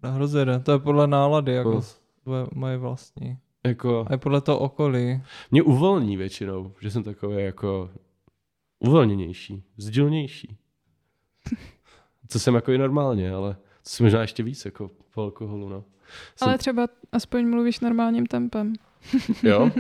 [0.03, 1.83] hrozně To je podle nálady, jako
[2.27, 2.47] no.
[2.55, 3.39] moje vlastní.
[3.67, 4.05] Jako...
[4.09, 5.23] A je podle toho okolí.
[5.51, 7.91] Mě uvolní většinou, že jsem takový jako
[8.79, 10.57] uvolněnější, vzdělnější.
[12.29, 15.85] Co jsem jako i normálně, ale to jsem možná ještě víc jako po alkoholu, no.
[16.37, 16.49] Jsem...
[16.49, 18.73] Ale třeba aspoň mluvíš normálním tempem.
[19.43, 19.71] Jo?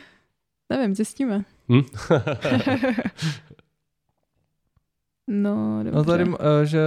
[0.70, 1.44] Nevím, zjistíme.
[1.68, 1.82] Hm?
[5.26, 5.98] no, dobře.
[5.98, 6.80] No tady, uh, že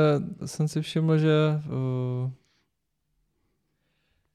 [0.45, 1.35] jsem si všiml, že
[2.23, 2.31] uh,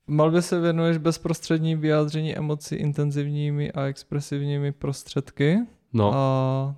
[0.06, 5.58] malbě se věnuješ bezprostřední vyjádření emocí intenzivními a expresivními prostředky.
[5.92, 6.14] No.
[6.14, 6.74] A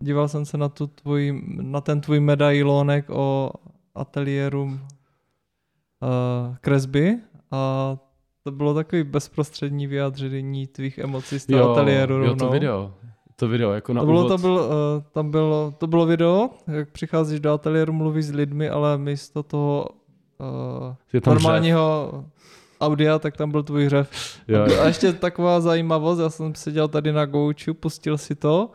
[0.00, 3.50] díval jsem se na, tu tvůj, na ten tvůj medailonek o
[3.94, 4.78] ateliéru uh,
[6.60, 7.18] kresby
[7.50, 7.96] a
[8.44, 12.14] to bylo takový bezprostřední vyjádření tvých emocí z toho jo, ateliéru.
[12.14, 12.94] Jo, to video.
[13.36, 14.28] To video, jako na to bylo, úvod.
[14.28, 18.68] To, byl, uh, tam bylo, to bylo video, jak přicházíš do ateliéru, mluvíš s lidmi,
[18.68, 19.86] ale místo toho
[21.14, 22.31] uh, normálního řev.
[22.82, 24.10] Audia, tak tam byl tvůj hřev.
[24.48, 24.80] Jo, jo.
[24.80, 28.70] A ještě taková zajímavost, já jsem seděl tady na Gouču, pustil si to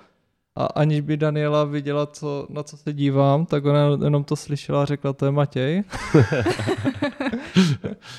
[0.57, 4.81] a aniž by Daniela viděla, co, na co se dívám, tak ona jenom to slyšela
[4.81, 5.77] a řekla, to je Matěj.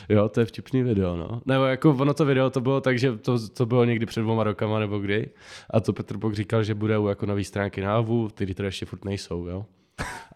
[0.09, 1.41] jo, to je vtipný video, no.
[1.47, 4.45] Nebo jako ono to video, to bylo tak, že to, to bylo někdy před dvoma
[4.45, 5.30] rokama nebo kdy.
[5.70, 9.05] A to Petr Bok říkal, že budou jako nový stránky návu, které teda ještě furt
[9.05, 9.64] nejsou, jo.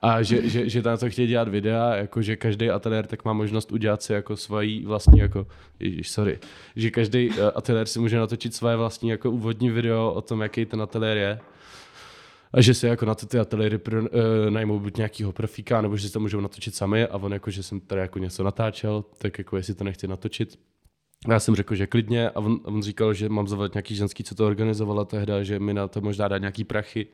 [0.02, 3.32] A že, že, že tam to chtějí dělat videa, jako že každý ateliér tak má
[3.32, 5.46] možnost udělat si jako svoji vlastní, jako,
[5.80, 6.38] ježiš, sorry,
[6.76, 10.66] že každý uh, ateliér si může natočit své vlastní jako úvodní video o tom, jaký
[10.66, 11.40] ten ateliér je.
[12.52, 14.08] A že si jako na ty ateliéry pro, uh,
[14.50, 17.62] najmou buď nějakýho profíka, nebo že si to můžou natočit sami a on jako, že
[17.62, 20.58] jsem tady jako něco natáčel, tak jako jestli to nechci natočit,
[21.28, 24.34] já jsem řekl, že klidně a on, on říkal, že mám zavolat nějaký ženský, co
[24.34, 27.06] to organizovala tehda, že mi na to možná dá nějaký prachy.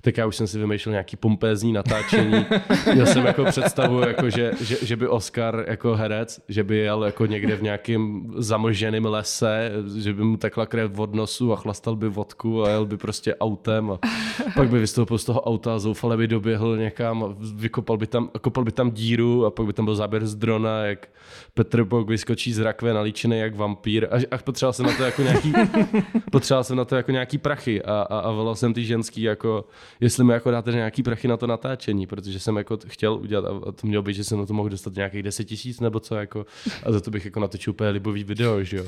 [0.00, 2.46] Tak já už jsem si vymýšlel nějaký pompézní natáčení.
[2.94, 7.04] Měl jsem jako představu, jako že, že, že, by Oscar jako herec, že by jel
[7.04, 11.96] jako někde v nějakém zamlženém lese, že by mu tekla krev od nosu a chlastal
[11.96, 13.98] by vodku a jel by prostě autem a
[14.54, 18.30] pak by vystoupil z toho auta a zoufale by doběhl někam a vykopal by tam,
[18.40, 21.08] kopal by tam díru a pak by tam byl záběr z drona, jak
[21.54, 24.08] Petr Bok vyskočí z rakve nalíčený jak vampír.
[24.10, 25.52] A, a potřeboval jsem na to jako nějaký,
[26.30, 29.64] potřeboval jsem na to jako nějaký prachy a, a, a volal jsem ty ženský jako,
[30.00, 33.72] jestli mi jako dáte nějaký prachy na to natáčení, protože jsem jako chtěl udělat a
[33.72, 36.46] to mělo být, že jsem na to mohl dostat nějakých 10 tisíc nebo co jako
[36.82, 38.84] a za to bych jako natočil úplně libový video, že jo.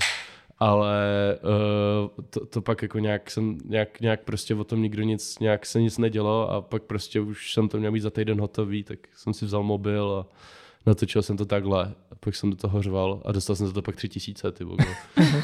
[0.61, 0.99] Ale
[1.43, 5.67] uh, to, to, pak jako nějak jsem, nějak, nějak prostě o tom nikdo nic, nějak
[5.67, 8.99] se nic nedělo a pak prostě už jsem to měl mít za týden hotový, tak
[9.17, 10.35] jsem si vzal mobil a
[10.89, 13.83] natočil jsem to takhle, a pak jsem do toho řval a dostal jsem za to
[13.83, 14.65] pak tři tisíce, ty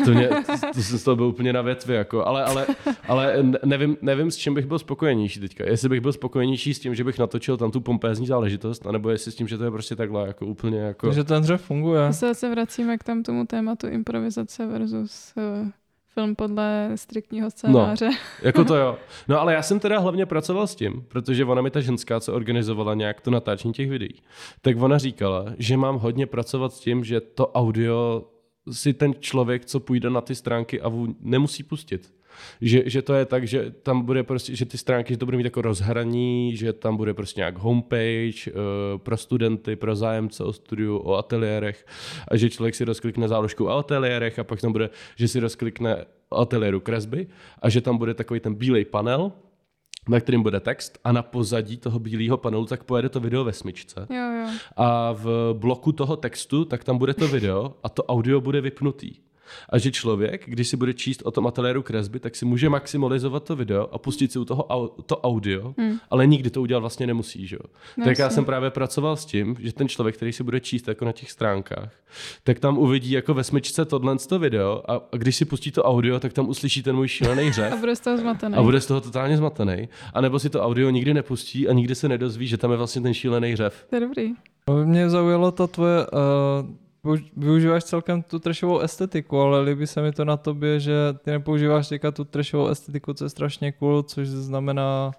[0.04, 2.66] to, mě, to, to, jsem z toho byl úplně na větvi, jako, ale, ale,
[3.08, 5.64] ale nevím, nevím, s čím bych byl spokojenější teďka.
[5.64, 9.32] Jestli bych byl spokojenější s tím, že bych natočil tam tu pompézní záležitost, anebo jestli
[9.32, 11.12] s tím, že to je prostě takhle, jako úplně jako...
[11.12, 12.12] Že ten dřev funguje.
[12.12, 15.68] Se, se vracíme k tam tomu tématu improvizace versus uh
[16.14, 18.08] film podle striktního scénáře.
[18.08, 18.98] No, jako to jo.
[19.28, 22.34] No ale já jsem teda hlavně pracoval s tím, protože ona mi ta ženská, co
[22.34, 24.22] organizovala nějak to natáčení těch videí,
[24.60, 28.24] tak ona říkala, že mám hodně pracovat s tím, že to audio
[28.72, 32.14] si ten člověk, co půjde na ty stránky a nemusí pustit
[32.60, 35.36] že, že to je tak, že tam bude prostě, že ty stránky, že to bude
[35.36, 40.52] mít jako rozhraní, že tam bude prostě nějak homepage uh, pro studenty, pro zájemce o
[40.52, 41.86] studiu, o ateliérech
[42.28, 46.04] a že člověk si rozklikne záložku o ateliérech a pak tam bude, že si rozklikne
[46.30, 47.26] ateliéru kresby
[47.62, 49.32] a že tam bude takový ten bílej panel,
[50.08, 53.52] na kterým bude text a na pozadí toho bílého panelu tak pojede to video ve
[53.52, 54.06] smyčce.
[54.10, 54.46] Jo, jo.
[54.76, 59.12] A v bloku toho textu tak tam bude to video a to audio bude vypnutý.
[59.68, 63.44] A že člověk, když si bude číst o tom ateliéru kresby, tak si může maximalizovat
[63.44, 65.98] to video a pustit si u toho to audio, hmm.
[66.10, 67.46] ale nikdy to udělat vlastně nemusí.
[67.46, 67.56] Že?
[67.96, 70.88] No, tak já jsem právě pracoval s tím, že ten člověk, který si bude číst
[70.88, 71.92] jako na těch stránkách,
[72.44, 75.82] tak tam uvidí jako ve smyčce tohle to video a, a když si pustí to
[75.82, 77.72] audio, tak tam uslyší ten můj šílený řev.
[77.72, 78.56] a bude z toho zmatený.
[78.56, 79.88] A bude z toho totálně zmatený.
[80.14, 83.02] A nebo si to audio nikdy nepustí a nikdy se nedozví, že tam je vlastně
[83.02, 83.86] ten šílený řev.
[83.90, 84.32] To je dobrý.
[84.84, 86.83] Mě zaujalo ta tvoje uh
[87.36, 90.94] využíváš celkem tu trešovou estetiku, ale líbí se mi to na tobě, že
[91.24, 95.12] ty nepoužíváš teďka tu trešovou estetiku, co je strašně cool, což znamená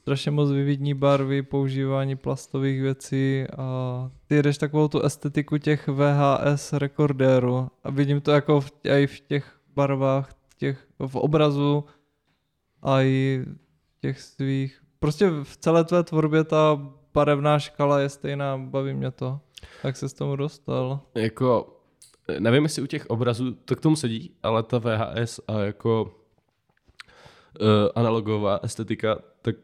[0.00, 6.72] strašně moc vyvidní barvy, používání plastových věcí a ty jdeš takovou tu estetiku těch VHS
[6.72, 11.84] rekordérů a vidím to jako v, i v těch barvách, těch, v obrazu
[12.82, 13.44] a i
[14.00, 16.80] těch svých, prostě v celé tvé tvorbě ta
[17.14, 19.40] barevná škala je stejná, baví mě to.
[19.82, 21.00] Tak se s tomu dostal.
[21.14, 21.80] Jako,
[22.38, 26.20] nevím, jestli u těch obrazů to k tomu sedí, ale ta VHS a jako
[27.60, 29.56] uh, analogová estetika, tak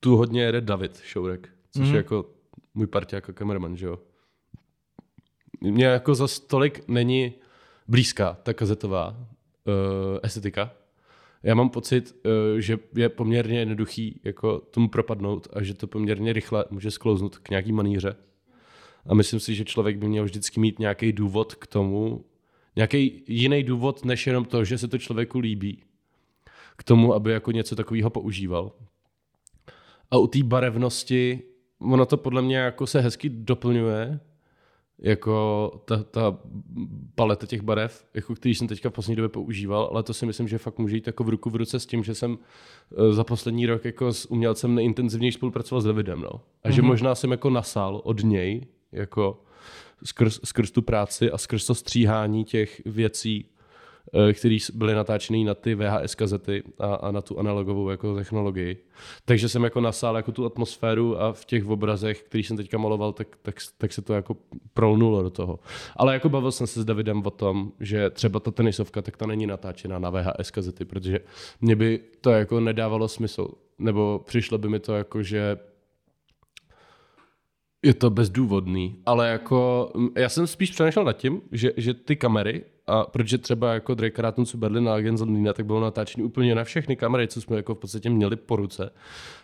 [0.00, 1.90] tu hodně jede David Šourek, což mm-hmm.
[1.90, 2.24] je jako
[2.74, 3.98] můj parťák jako kameraman, že jo.
[5.60, 7.34] Mně jako za tolik není
[7.88, 10.70] blízká ta kazetová uh, estetika.
[11.42, 16.32] Já mám pocit, uh, že je poměrně jednoduchý jako tomu propadnout a že to poměrně
[16.32, 18.16] rychle může sklouznout k nějaký maníře.
[19.08, 22.24] A myslím si, že člověk by měl vždycky mít nějaký důvod k tomu,
[22.76, 25.82] nějaký jiný důvod, než jenom to, že se to člověku líbí,
[26.76, 28.72] k tomu, aby jako něco takového používal.
[30.10, 31.42] A u té barevnosti,
[31.78, 34.20] ono to podle mě jako se hezky doplňuje,
[34.98, 36.38] jako ta, ta
[37.14, 40.48] paleta těch barev, jako který jsem teďka v poslední době používal, ale to si myslím,
[40.48, 42.38] že fakt může jít jako v ruku v ruce s tím, že jsem
[42.92, 46.30] eh, za poslední rok jako s umělcem nejintenzivněji spolupracoval s Davidem, no.
[46.30, 46.72] A mm-hmm.
[46.72, 46.88] že mhm.
[46.88, 48.66] možná jsem jako nasál od něj,
[48.96, 49.40] jako
[50.04, 53.46] skrz, skrz tu práci a skrz to stříhání těch věcí,
[54.14, 58.84] Eh, který byly natáčený na ty VHS kazety a, a na tu analogovou jako technologii.
[59.24, 63.12] Takže jsem jako nasál jako tu atmosféru a v těch obrazech, který jsem teďka maloval,
[63.12, 64.36] tak, tak, tak se to jako
[64.74, 65.58] prolnulo do toho.
[65.96, 69.26] Ale jako bavil jsem se s Davidem o tom, že třeba ta tenisovka, tak ta
[69.26, 71.20] není natáčená na VHS kazety, protože
[71.60, 73.48] mě by to jako nedávalo smysl.
[73.78, 75.58] Nebo přišlo by mi to jako, že
[77.82, 82.64] je to bezdůvodný, ale jako já jsem spíš přemýšlel nad tím, že, že ty kamery,
[82.86, 85.20] a protože třeba jako Drake Ratuncu Berlin a Agent
[85.54, 88.90] tak bylo natáčení úplně na všechny kamery, co jsme jako v podstatě měli po ruce,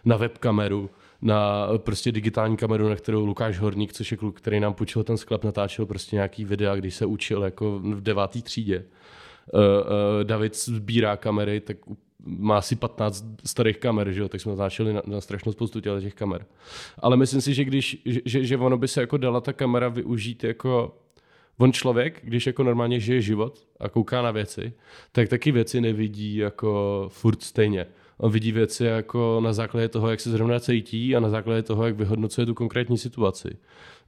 [0.05, 0.91] na webkameru,
[1.23, 5.17] na prostě digitální kameru, na kterou Lukáš Horník, což je kluk, který nám půjčil ten
[5.17, 8.85] sklep, natáčel prostě nějaký videa, když se učil jako v devátý třídě.
[9.55, 11.77] Uh, uh, David sbírá kamery, tak
[12.27, 14.29] má asi 15 starých kamer, že jo?
[14.29, 16.47] tak jsme natáčeli na, na strašnou spoustu těch kamer.
[16.99, 20.45] Ale myslím si, že, když, že, že ono by se jako dala ta kamera využít
[20.45, 20.95] jako
[21.59, 24.73] on člověk, když jako normálně žije život a kouká na věci,
[25.13, 27.87] tak taky věci nevidí jako furt stejně.
[28.19, 31.87] On vidí věci jako na základě toho, jak se zrovna cítí a na základě toho,
[31.87, 33.57] jak vyhodnocuje tu konkrétní situaci.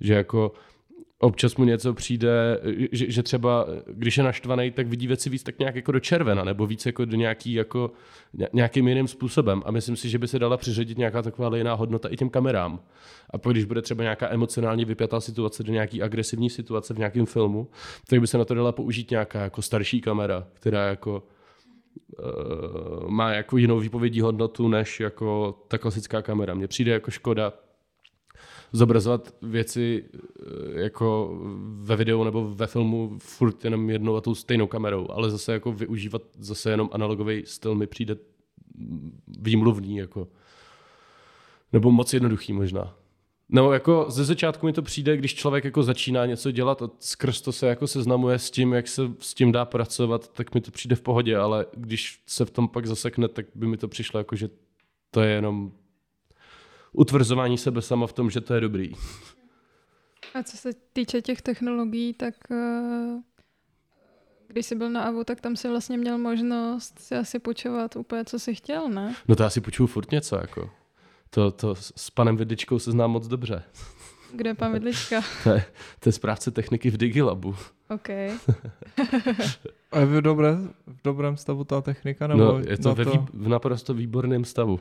[0.01, 0.53] Že jako
[1.25, 2.61] občas mu něco přijde,
[2.93, 6.45] že, že třeba, když je naštvaný, tak vidí věci víc tak nějak jako do červena,
[6.45, 7.91] nebo víc jako do nějaký jako
[8.53, 9.63] nějakým jiným způsobem.
[9.67, 12.81] A myslím si, že by se dala přiřadit nějaká taková jiná hodnota i těm kamerám.
[13.31, 17.27] A pak, když bude třeba nějaká emocionálně vypjatá situace do nějaký agresivní situace v nějakém
[17.27, 17.69] filmu,
[18.09, 21.23] tak by se na to dala použít nějaká jako starší kamera, která jako
[22.19, 26.55] uh, má jako jinou výpovědní hodnotu než jako ta klasická kamera.
[26.55, 27.53] Mně přijde jako škoda,
[28.73, 31.39] zobrazovat věci eh, jako
[31.81, 35.73] ve videu nebo ve filmu furt jenom jednou a tou stejnou kamerou, ale zase jako
[35.73, 38.17] využívat zase jenom analogový styl mi přijde
[39.39, 40.29] výmluvný, jako.
[41.73, 42.97] Nebo moc jednoduchý možná.
[43.49, 47.41] No jako ze začátku mi to přijde, když člověk jako začíná něco dělat a skrz
[47.41, 50.71] to se jako seznamuje s tím, jak se s tím dá pracovat, tak mi to
[50.71, 54.21] přijde v pohodě, ale když se v tom pak zasekne, tak by mi to přišlo
[54.21, 54.49] jako, že
[55.11, 55.73] to je jenom
[56.95, 58.93] utvrzování sebe sama v tom, že to je dobrý.
[60.35, 63.23] A co se týče těch technologií, tak eh,
[64.49, 68.25] když jsi byl na AVU, tak tam si vlastně měl možnost si asi počovat úplně,
[68.25, 69.15] co jsi chtěl, ne?
[69.29, 70.71] No to já si počuju furt něco, jako.
[71.31, 73.63] To, to s panem Vidličkou se znám moc dobře.
[74.33, 75.21] Kde je pan Vidlička?
[75.45, 75.65] to, je,
[76.01, 77.57] to je správce techniky v Digilabu.
[77.89, 78.09] OK.
[79.93, 82.27] A je v, dobré, v dobrém stavu ta technika?
[82.27, 83.11] Nebo no, je to, ve to...
[83.11, 84.81] Vý, v naprosto výborném stavu.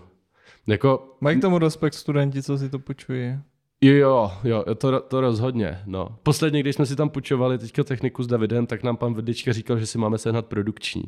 [0.67, 3.39] Jako, Mají k tomu respekt studenti, co si to počují?
[3.81, 5.79] Jo, jo, to, to rozhodně.
[5.85, 6.17] No.
[6.23, 9.79] Posledně, když jsme si tam půjčovali teďka techniku s Davidem, tak nám pan Vidlička říkal,
[9.79, 11.03] že si máme sehnat produkční.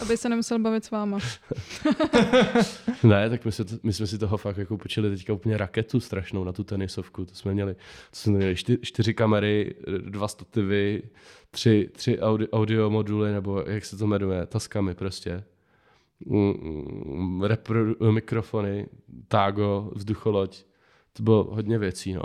[0.00, 1.18] Aby se nemusel bavit s váma.
[3.02, 6.44] ne, tak my, se, my jsme si toho fakt jako počili teďka úplně raketu strašnou
[6.44, 7.24] na tu tenisovku.
[7.24, 9.74] To jsme měli, to jsme měli čty, čtyři kamery,
[10.08, 11.02] dva stativy,
[11.50, 15.44] tři, tři audio, audio moduly, nebo jak se to jmenuje, taskami prostě.
[17.42, 17.80] Repro,
[18.12, 18.86] mikrofony,
[19.28, 20.64] tágo, vzducholoď.
[21.12, 22.22] To bylo hodně věcí, no.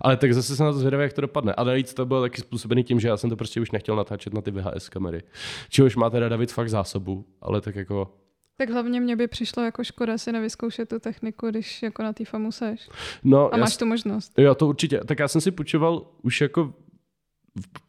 [0.00, 1.54] Ale tak zase se na to zvědavě, jak to dopadne.
[1.54, 4.34] A navíc to bylo taky způsobený tím, že já jsem to prostě už nechtěl natáčet
[4.34, 5.22] na ty VHS kamery.
[5.68, 8.14] Čehož má teda David fakt zásobu, ale tak jako...
[8.56, 12.24] Tak hlavně mě by přišlo jako škoda si nevyzkoušet tu techniku, když jako na té
[12.24, 12.88] famu seš.
[13.24, 14.38] No, A máš já, tu možnost.
[14.38, 15.00] Jo, to určitě.
[15.06, 16.74] Tak já jsem si půjčoval už jako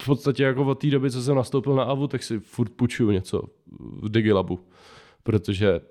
[0.02, 3.12] v podstatě jako od té doby, co jsem nastoupil na AVU, tak si furt půjčuju
[3.12, 3.42] něco
[3.80, 4.60] v Digilabu
[5.28, 5.82] protože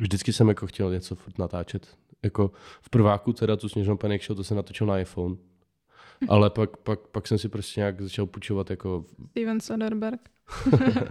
[0.00, 1.96] vždycky jsem jako chtěl něco furt natáčet.
[2.22, 5.36] Jako v prváku teda tu Sněžnou Panic Show, to jsem natočil na iPhone.
[6.28, 9.04] Ale pak, pak, pak jsem si prostě nějak začal půjčovat jako...
[9.30, 10.20] Steven Soderbergh.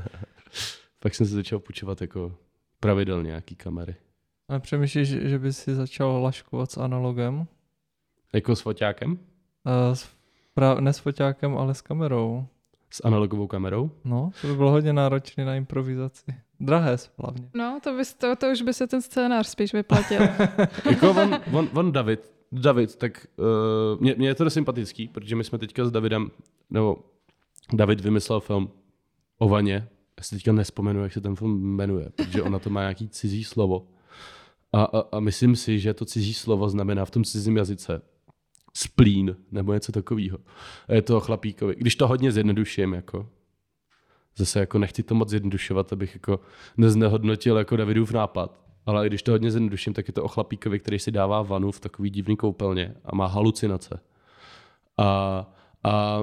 [1.00, 2.36] pak jsem si začal půjčovat jako
[2.80, 3.96] pravidelně nějaký kamery.
[4.50, 7.48] A přemýšlíš, že by si začal laškovat s analogem?
[8.34, 9.12] Jako s foťákem?
[9.12, 9.18] Uh,
[9.94, 10.10] s,
[10.54, 12.46] pra, ne s foťákem, ale s kamerou.
[12.90, 13.92] S analogovou kamerou?
[14.04, 16.47] No, to by bylo hodně náročné na improvizaci.
[16.60, 17.50] Drahé hlavně.
[17.54, 20.22] No, to, bys, to, to už by se ten scénář spíš vyplatil.
[20.86, 25.44] jako on, on, on David, David, tak uh, mě, mě je to sympatický, protože my
[25.44, 26.32] jsme teďka s Davidem,
[26.70, 26.98] nebo
[27.74, 28.70] David vymyslel film
[29.38, 29.88] o vaně.
[30.18, 33.44] Já si teďka nespomenu, jak se ten film jmenuje, protože ona to má nějaký cizí
[33.44, 33.88] slovo.
[34.74, 38.02] A, a, a myslím si, že to cizí slovo znamená v tom cizím jazyce
[38.74, 40.38] splín nebo něco takového.
[40.90, 41.76] Je to chlapíkovi.
[41.78, 43.30] Když to hodně zjednoduším, jako,
[44.38, 46.40] zase jako nechci to moc zjednodušovat, abych jako
[46.78, 51.00] neznehodnotil jako Davidův nápad, ale když to hodně zjednoduším, tak je to o chlapíkovi, který
[51.00, 54.00] si dává vanu v takový divný koupelně a má halucinace.
[54.98, 55.46] A,
[55.84, 56.22] a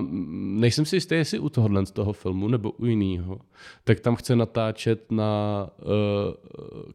[0.60, 3.40] nejsem si jistý, jestli u tohohle z toho filmu nebo u jiného,
[3.84, 5.90] tak tam chce natáčet na uh,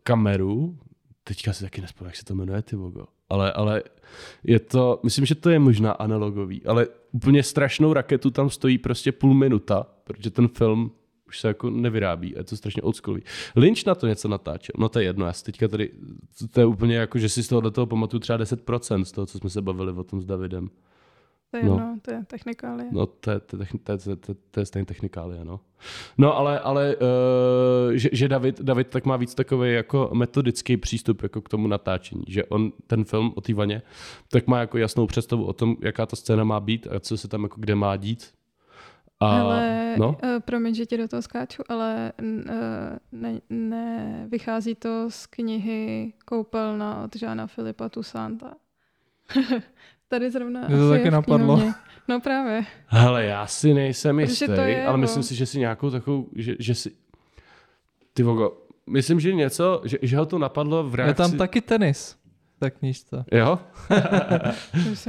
[0.04, 0.78] kameru,
[1.24, 3.06] teďka si taky nespomínám, jak se to jmenuje, ty vogo.
[3.30, 3.84] Ale, ale
[4.44, 9.12] je to, myslím, že to je možná analogový, ale úplně strašnou raketu tam stojí prostě
[9.12, 10.92] půl minuta, protože ten film
[11.30, 13.24] už se jako nevyrábí a je to strašně oldschoolový.
[13.56, 15.92] Lynch na to něco natáčel, no to je jedno, já si teďka tady,
[16.52, 19.38] to je úplně jako, že si z toho toho pamatuju třeba 10% z toho, co
[19.38, 20.70] jsme se bavili o tom s Davidem.
[21.52, 21.80] To je, no.
[21.80, 22.90] no, to je technikálie.
[22.92, 25.60] No, to je, to, je, to, je, to, je, to je stejně technikálie, no.
[26.18, 31.24] No, ale, ale uh, že, že David, David tak má víc takový jako metodický přístup
[31.24, 33.82] jako k tomu natáčení, že on ten film o té vaně,
[34.32, 37.28] tak má jako jasnou představu o tom, jaká ta scéna má být a co se
[37.28, 38.39] tam jako kde má dít.
[39.20, 40.16] A, ale, no?
[40.24, 46.14] uh, promiň, že ti do toho skáču, ale uh, ne, ne, vychází to z knihy
[46.26, 48.54] Koupelna od Žána Filipa Toussainta.
[50.08, 51.74] Tady zrovna to taky napadlo.
[52.08, 52.66] No právě.
[52.88, 54.98] Hele, já si nejsem jistý, ale jako...
[54.98, 56.92] myslím si, že si nějakou takovou, že, že si...
[58.14, 58.58] Ty vogo,
[58.90, 61.22] myslím, že něco, že, že ho to napadlo v reakci...
[61.22, 62.16] Je tam taky tenis.
[62.60, 63.26] Tak knížce.
[63.32, 63.60] Jo?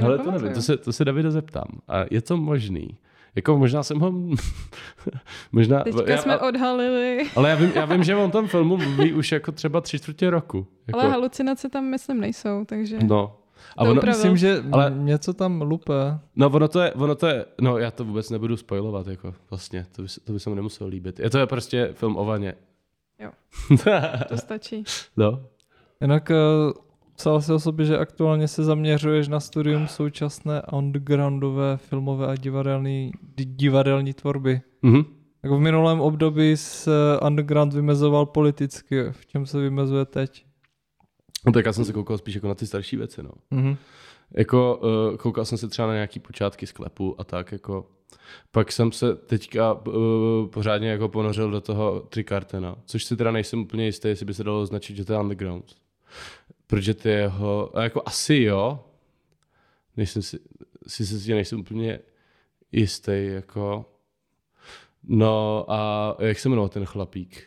[0.03, 1.67] Ale to nevím, to se, to se Davida zeptám.
[1.87, 2.97] A je to možný?
[3.35, 4.11] Jako možná jsem ho...
[5.51, 7.29] možná, Teďka já, jsme odhalili.
[7.35, 10.29] Ale já vím, já vím, že on tam filmu mluví už jako třeba tři čtvrtě
[10.29, 10.67] roku.
[10.87, 10.99] Jako...
[10.99, 12.99] Ale halucinace tam myslím nejsou, takže...
[13.03, 13.37] No,
[13.77, 16.19] a ono, myslím, že ale, něco tam lupe.
[16.35, 19.85] No ono to, je, ono to je, no já to vůbec nebudu spojovat, jako vlastně,
[19.91, 21.19] to by, to by se mu nemuselo líbit.
[21.19, 22.53] Je to je prostě film o vaně.
[23.19, 23.31] Jo,
[24.29, 24.83] to stačí.
[25.17, 25.45] No.
[26.01, 26.71] Jinak uh,
[27.21, 33.11] psal si o sobě, že aktuálně se zaměřuješ na studium současné undergroundové filmové a divadelní,
[33.35, 34.61] divadelní tvorby.
[34.83, 35.05] Mm-hmm.
[35.43, 36.91] Jako v minulém období se
[37.27, 39.03] underground vymezoval politicky.
[39.11, 40.45] V čem se vymezuje teď?
[41.45, 43.31] No tak já jsem se koukal spíš jako na ty starší věci, no.
[43.51, 43.77] Mm-hmm.
[44.37, 44.77] Jako
[45.11, 47.85] uh, koukal jsem se třeba na nějaký počátky sklepu a tak jako.
[48.51, 49.93] Pak jsem se teďka uh,
[50.49, 54.43] pořádně jako ponořil do toho Trikartena, což si teda nejsem úplně jistý, jestli by se
[54.43, 55.81] dalo označit, že to je underground.
[56.71, 58.79] Protože ty jeho, jako asi jo,
[59.97, 60.39] nejsem si,
[60.87, 61.99] si si nejsem úplně
[62.71, 63.85] jistý, jako.
[65.03, 67.43] No a jak se jmenoval ten chlapík?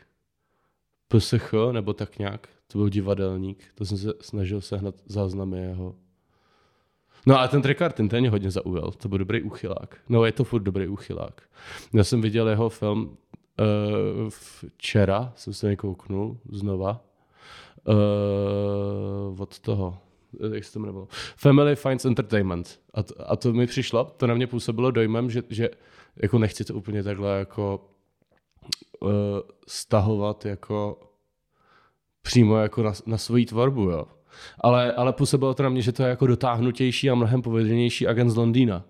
[1.08, 2.48] PSH nebo tak nějak?
[2.74, 5.94] to byl divadelník, to jsem se snažil sehnat záznamy jeho.
[7.26, 9.98] No a ten Trekartin, ten mě hodně zaujal, to byl dobrý úchylák.
[10.08, 11.42] No je to furt dobrý úchylák.
[11.92, 13.14] Já jsem viděl jeho film uh,
[14.76, 17.04] včera, jsem se něj kouknul znova,
[17.88, 19.98] uh, od toho,
[20.52, 22.80] jak se to jmenovalo, Family Finds Entertainment.
[22.94, 25.70] A to, a to mi přišlo, to na mě působilo dojmem, že, že
[26.16, 27.90] jako nechci to úplně takhle jako
[29.00, 29.10] uh,
[29.68, 31.00] stahovat jako
[32.22, 34.06] přímo jako na, na svoji tvorbu, jo.
[34.60, 38.30] Ale, ale působilo to na mě, že to je jako dotáhnutější a mnohem povedenější agent
[38.30, 38.84] z Londýna.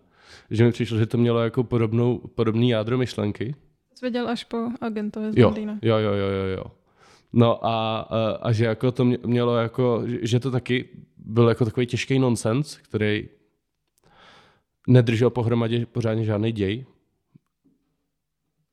[0.50, 3.54] Že mi přišlo, že to mělo jako podobnou, podobný jádro myšlenky.
[3.98, 5.78] Zvěděl až po agentovi z jo, Londýna.
[5.82, 6.64] Jo, jo, jo, jo, jo.
[7.36, 8.00] No a,
[8.42, 13.28] a, že jako to mělo jako, že to taky byl jako takový těžký nonsens, který
[14.88, 16.86] nedržel pohromadě pořádně žádný děj,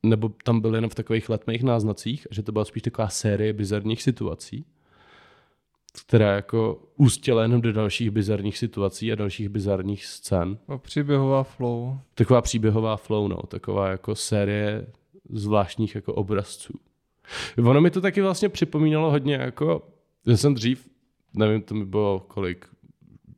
[0.03, 4.03] nebo tam byl jenom v takových letmých náznacích, že to byla spíš taková série bizarních
[4.03, 4.65] situací,
[6.05, 10.57] která jako ústěla jenom do dalších bizarních situací a dalších bizarních scén.
[10.67, 11.97] A příběhová flow.
[12.15, 13.38] Taková příběhová flow, no.
[13.38, 14.88] Taková jako série
[15.29, 16.73] zvláštních jako obrazců.
[17.57, 19.88] Ono mi to taky vlastně připomínalo hodně jako,
[20.27, 20.89] že jsem dřív,
[21.34, 22.65] nevím, to mi bylo kolik,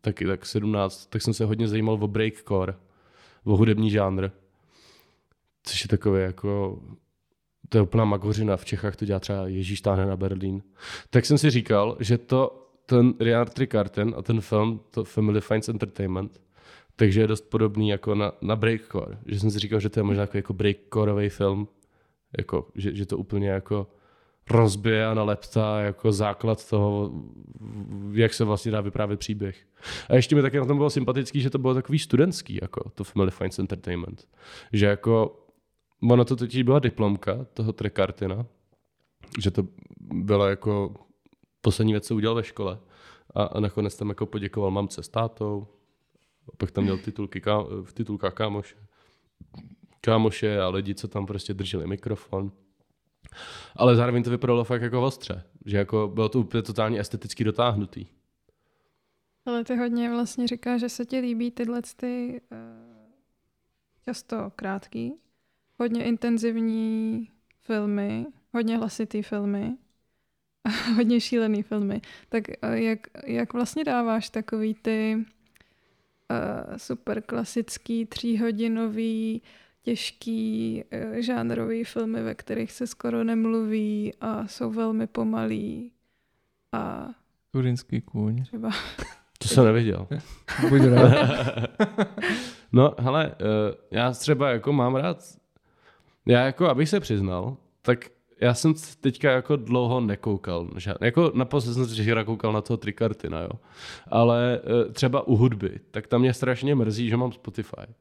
[0.02, 2.74] taky tak 17, tak jsem se hodně zajímal o breakcore,
[3.44, 4.30] o hudební žánr
[5.64, 6.80] což je takové jako
[7.70, 8.58] to je úplná magořina.
[8.58, 10.64] V Čechách to dělá třeba Ježíš táhne na Berlín.
[11.10, 15.70] Tak jsem si říkal, že to ten Richard Ricarten a ten film, to Family Finds
[15.70, 16.42] Entertainment,
[16.96, 19.18] takže je dost podobný jako na, na Breakcore.
[19.26, 21.68] Že jsem si říkal, že to je možná jako, jako breakcoreový film,
[22.38, 23.88] jako, že, že to úplně jako
[24.50, 27.12] rozbije a naleptá jako základ toho,
[28.12, 29.66] jak se vlastně dá vyprávět příběh.
[30.10, 33.04] A ještě mi také na tom bylo sympatický, že to bylo takový studentský, jako to
[33.04, 34.28] Family Finds Entertainment.
[34.74, 35.46] Že jako,
[36.12, 38.46] ono to totiž byla diplomka toho Trekartina,
[39.40, 39.68] že to
[40.00, 40.94] bylo jako
[41.62, 42.80] poslední věc, co udělal ve škole.
[43.36, 45.68] A, a nakonec tam jako poděkoval mamce s tátou,
[46.48, 48.76] a pak tam měl titulky, ká, v titulkách kámoše.
[50.06, 52.52] Kámoše a lidi, co tam prostě drželi mikrofon.
[53.76, 58.06] Ale zároveň to vypadalo fakt jako ostře, že jako bylo to úplně totálně esteticky dotáhnutý.
[59.46, 62.58] Ale ty hodně vlastně říkáš, že se ti líbí tyhle ty uh,
[64.06, 65.14] často krátký,
[65.80, 67.30] hodně intenzivní
[67.62, 69.78] filmy, hodně hlasitý filmy,
[70.96, 72.02] hodně šílený filmy.
[72.30, 79.42] Tak uh, jak, jak vlastně dáváš takový ty uh, super klasický tříhodinový
[79.84, 85.92] těžký uh, žánrový filmy, ve kterých se skoro nemluví a jsou velmi pomalý
[86.72, 87.10] a
[87.52, 88.44] Turínský kůň.
[88.44, 88.70] třeba
[89.38, 90.08] To jsem neviděl.
[90.70, 91.30] Buď rád.
[92.72, 95.18] no, hele, uh, já třeba jako mám rád,
[96.26, 98.10] já jako, abych se přiznal, tak
[98.42, 100.70] já jsem teďka jako dlouho nekoukal.
[100.78, 103.50] Žád, jako naposled jsem včera koukal na toho Trikartina, jo.
[104.08, 107.94] Ale uh, třeba u hudby, tak tam mě strašně mrzí, že mám Spotify.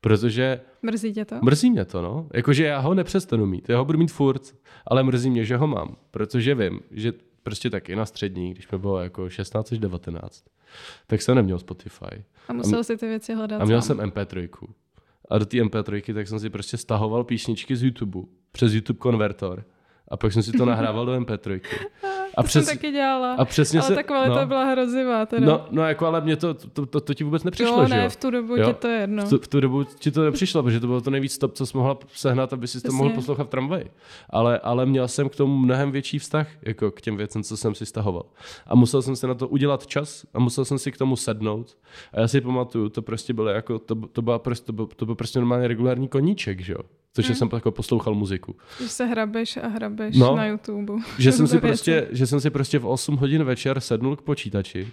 [0.00, 1.36] Protože mrzí tě to?
[1.42, 2.28] mrzí mě to, no.
[2.34, 4.42] Jakože já ho nepřestanu mít, já ho budu mít furt,
[4.86, 5.96] ale mrzí mě, že ho mám.
[6.10, 7.12] Protože vím, že
[7.42, 10.44] prostě taky na střední, když mi bylo jako 16 až 19,
[11.06, 12.24] tak jsem neměl Spotify.
[12.48, 13.96] A musel si ty věci hledat A měl sám.
[13.96, 14.48] jsem MP3.
[15.30, 18.20] A do té MP3 tak jsem si prostě stahoval písničky z YouTube
[18.52, 19.64] přes YouTube konvertor.
[20.08, 21.60] A pak jsem si to nahrával do MP3.
[22.38, 23.34] A, to přes, jsem taky dělala.
[23.34, 23.94] a přesně ale se...
[23.94, 25.46] ta kvalita no, byla hrozivá teda.
[25.46, 28.04] no, no, jako ale mě to, to, to, to ti vůbec nepřišlo, jo, že ne,
[28.04, 28.10] jo?
[28.10, 28.66] v tu dobu Jo.
[28.66, 29.26] ti to je jedno.
[29.26, 31.66] V tu, v tu dobu ti to nepřišlo, protože to bylo to nejvíc top, co
[31.66, 33.90] jsi mohla sehnat, aby si to mohl poslouchat v tramvaji.
[34.30, 37.74] Ale, ale měl jsem k tomu mnohem větší vztah, jako k těm věcem, co jsem
[37.74, 38.26] si stahoval.
[38.66, 41.76] A musel jsem se na to udělat čas a musel jsem si k tomu sednout.
[42.12, 45.06] A já si pamatuju, to prostě bylo jako, to, to, byla prostě, to, byl, to
[45.06, 46.80] byl prostě normálně regulární koníček, že jo?
[47.14, 47.34] Což Hmm.
[47.34, 48.56] jsem jako poslouchal muziku.
[48.82, 50.36] Že se hrabeš a hrabeš No.
[50.36, 50.92] na YouTube.
[51.18, 54.88] Že jsem, si prostě, že jsem si prostě v 8 hodin večer sednul k počítači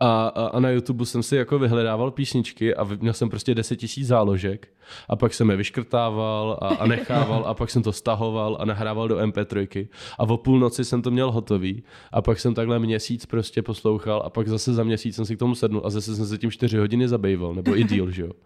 [0.00, 3.76] a, a, a na YouTube jsem si jako vyhledával písničky a měl jsem prostě 10
[3.76, 4.68] tisíc záložek
[5.08, 9.08] a pak jsem je vyškrtával a, a nechával a pak jsem to stahoval a nahrával
[9.08, 11.82] do MP3 a o půlnoci jsem to měl hotový
[12.12, 15.38] a pak jsem takhle měsíc prostě poslouchal a pak zase za měsíc jsem si k
[15.38, 18.30] tomu sednul a zase jsem se tím 4 hodiny zabýval, nebo i díl, že jo.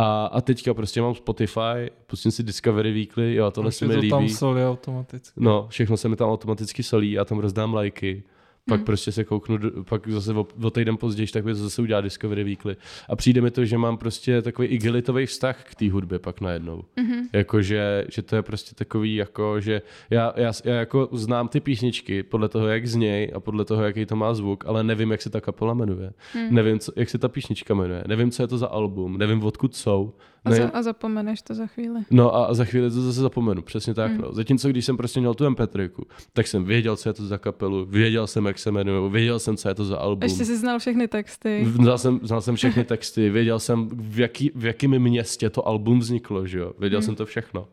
[0.00, 3.94] A, a teďka prostě mám Spotify, pustím si Discovery Weekly, jo, tohle Už se mi
[3.94, 4.10] to líbí.
[4.10, 5.40] tam solí automaticky.
[5.40, 8.22] No, všechno se mi tam automaticky solí, já tam rozdám lajky,
[8.68, 8.84] pak Hmm.
[8.84, 9.58] prostě se kouknu,
[9.88, 12.76] pak zase o, o týden později, tak mi to zase udělá Discovery Weekly.
[13.08, 16.82] A přijde mi to, že mám prostě takový igelitový vztah k té hudbě pak najednou.
[16.96, 17.28] Mhm.
[17.32, 22.22] Jakože, že to je prostě takový, jako, že já, já, já jako znám ty písničky
[22.22, 25.30] podle toho, jak zněj a podle toho, jaký to má zvuk, ale nevím, jak se
[25.30, 26.12] ta kapela jmenuje.
[26.32, 26.54] Hmm.
[26.54, 28.04] Nevím, co, jak se ta písnička jmenuje.
[28.06, 29.18] Nevím, co je to za album.
[29.18, 30.12] Nevím, odkud jsou.
[30.44, 32.00] A, Ne, za, a zapomeneš to za chvíli.
[32.10, 34.12] No a za chvíli to zase zapomenu, přesně tak.
[34.12, 34.18] Mm.
[34.20, 34.32] No.
[34.32, 35.90] Zatímco když jsem prostě měl tu MP3,
[36.32, 39.56] tak jsem věděl, co je to za kapelu, věděl jsem, jak se jmenuje, věděl jsem,
[39.56, 40.22] co je to za album.
[40.22, 41.66] Ještě si znal všechny texty.
[41.74, 45.98] Znal jsem, znal jsem všechny texty, věděl jsem, v, jaký, v jakém městě to album
[45.98, 46.72] vzniklo, že jo?
[46.78, 47.02] Věděl Mm.
[47.02, 47.68] jsem to všechno.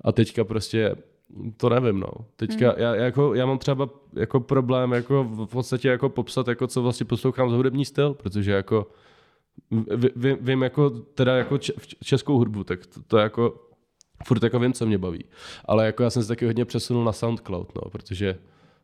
[0.00, 0.94] A teďka prostě
[1.56, 2.08] to nevím, no.
[2.36, 2.74] Teďka Mm.
[2.82, 7.06] já, jako, já mám třeba jako problém jako v podstatě jako popsat, jako co vlastně
[7.06, 8.86] poslouchám za hudební styl, protože jako
[10.16, 11.58] vím, vím jako teda jako
[12.04, 13.62] českou hudbu, tak to, to jako
[14.26, 15.24] furt jako vím, co mě baví.
[15.64, 18.38] Ale jako já jsem se taky hodně přesunul na SoundCloud, no, protože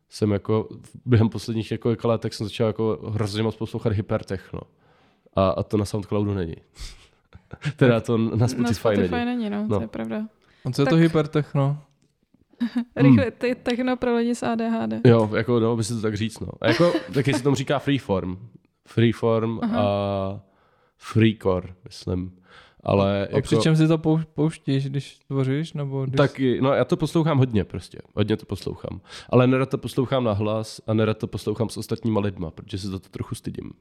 [0.09, 0.69] jsem jako
[1.05, 4.59] během posledních několika let tak jsem začal jako hrozně moc poslouchat hypertechno.
[5.35, 6.55] A, a to na SoundCloudu není.
[7.75, 9.25] teda to na Spotify, na Spotify není.
[9.25, 9.75] není, no, No.
[9.77, 10.27] to je pravda.
[10.65, 11.77] A co je to Tak- hypertechno?
[12.95, 14.93] Rychle, ty techno pro lidi s ADHD.
[15.05, 16.47] Jo, jako dalo by se to tak říct, no.
[16.61, 18.37] A jako, taky se tomu říká freeform.
[18.87, 20.39] Freeform a
[21.03, 22.31] freecore, myslím.
[22.85, 25.73] Ale A jako, při čem si to pou- pouštíš, když tvoříš?
[25.73, 26.17] Nebo když...
[26.17, 29.01] Taky, no já to poslouchám hodně prostě, hodně to poslouchám.
[29.29, 32.87] Ale nerad to poslouchám na hlas a nerad to poslouchám s ostatníma lidma, protože se
[32.87, 33.71] za to trochu stydím.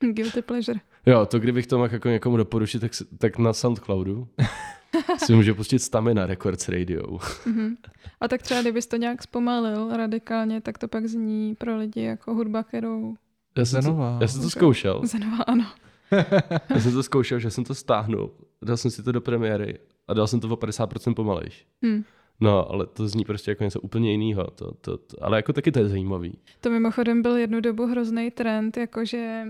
[0.12, 0.80] Guilty pleasure.
[1.06, 4.28] Jo, to kdybych to mohl jako někomu doporučit, tak, tak na Soundcloudu
[5.24, 7.18] si může pustit Stamina Records Radio.
[7.46, 7.76] Mhm.
[8.20, 12.34] A tak třeba kdybys to nějak zpomalil radikálně, tak to pak zní pro lidi jako
[12.34, 13.14] hudba, kterou
[13.58, 14.18] Já jsem, to, Zenová.
[14.20, 15.00] já jsem to zkoušel.
[15.04, 15.64] Zenová, ano.
[16.70, 18.30] Já jsem to zkoušel, že jsem to stáhnul,
[18.62, 19.78] dal jsem si to do premiéry
[20.08, 21.66] a dal jsem to o 50% pomalejš.
[21.86, 22.02] Hm.
[22.40, 24.44] No, ale to zní prostě jako něco úplně jiného.
[24.44, 26.38] To, to, to, ale jako taky to je zajímavý.
[26.60, 29.46] To mimochodem byl jednu dobu hrozný trend, jakože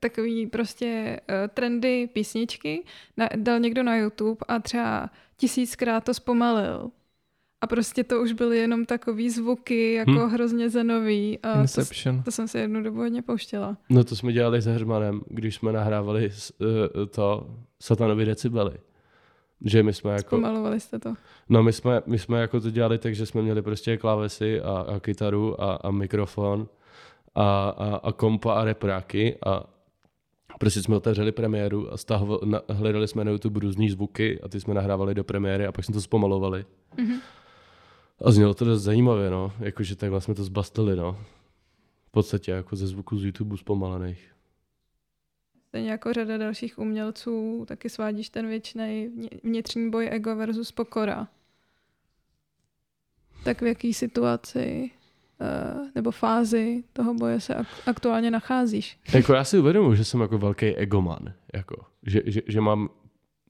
[0.00, 2.84] takový prostě uh, trendy písničky
[3.16, 6.90] na, dal někdo na YouTube a třeba tisíckrát to zpomalil.
[7.60, 10.30] A prostě to už byly jenom takový zvuky, jako hmm.
[10.30, 11.38] hrozně zenový.
[11.42, 12.18] A Inception.
[12.18, 13.76] To, to jsem si jednu dobu hodně pouštěla.
[13.90, 17.50] No to jsme dělali s Hermanem, když jsme nahrávali uh, to
[17.80, 18.72] Satanovi decibely.
[19.64, 20.36] Že my jsme jako...
[20.36, 21.14] Zpomalovali jste to.
[21.48, 24.86] No my jsme, my jsme jako to dělali tak, že jsme měli prostě klávesy a,
[24.96, 26.68] a kytaru a, a mikrofon
[27.34, 29.64] a, a, a kompa a repráky a
[30.58, 34.60] prostě jsme otevřeli premiéru a stahoval, na, hledali jsme na YouTube různý zvuky a ty
[34.60, 36.64] jsme nahrávali do premiéry a pak jsme to zpomalovali.
[36.96, 37.20] Mm-hmm.
[38.24, 39.52] A znělo to dost zajímavě, no.
[39.58, 41.18] Jakože takhle jsme to zbastili, no.
[42.04, 44.30] V podstatě jako ze zvuku z YouTube zpomalených.
[45.68, 49.08] Stejně jako řada dalších umělců, taky svádíš ten věčný
[49.44, 51.28] vnitřní boj ego versus pokora.
[53.44, 54.90] Tak v jaký situaci
[55.40, 58.98] uh, nebo fázi toho boje se ak- aktuálně nacházíš?
[59.14, 61.32] Jako já si uvědomuji, že jsem jako velký egoman.
[61.54, 62.88] Jako, že, že, že mám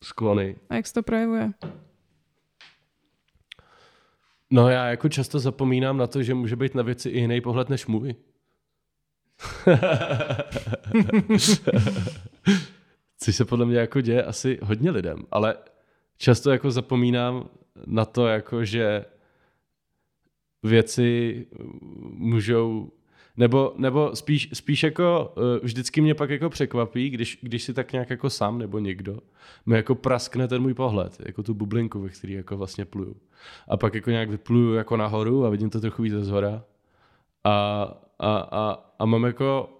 [0.02, 0.56] sklony.
[0.68, 1.52] A jak se to projevuje?
[4.51, 7.68] No já jako často zapomínám na to, že může být na věci i jiný pohled
[7.68, 8.14] než můj.
[13.18, 15.55] Což se podle mě jako děje asi hodně lidem, ale
[16.16, 17.48] často jako zapomínám
[17.86, 19.05] na to, jako že
[20.62, 21.47] věci
[22.02, 22.93] můžou
[23.36, 27.93] nebo, nebo spíš, spíš jako uh, vždycky mě pak jako překvapí, když, když si tak
[27.93, 29.19] nějak jako sám nebo někdo
[29.66, 33.16] mi jako praskne ten můj pohled, jako tu bublinku, ve který jako vlastně pluju.
[33.69, 36.65] A pak jako nějak vypluju jako nahoru a vidím to trochu víc zhora.
[37.44, 37.85] A,
[38.19, 39.77] a, a, a mám jako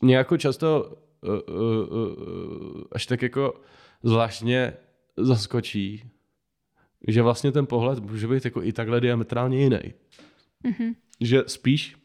[0.00, 3.60] mě jako často uh, uh, uh, až tak jako
[4.02, 4.72] zvláštně
[5.16, 6.10] zaskočí,
[7.08, 9.78] že vlastně ten pohled může být jako i takhle diametrálně jiný.
[10.64, 10.94] Mm-hmm.
[11.20, 11.96] Že spíš,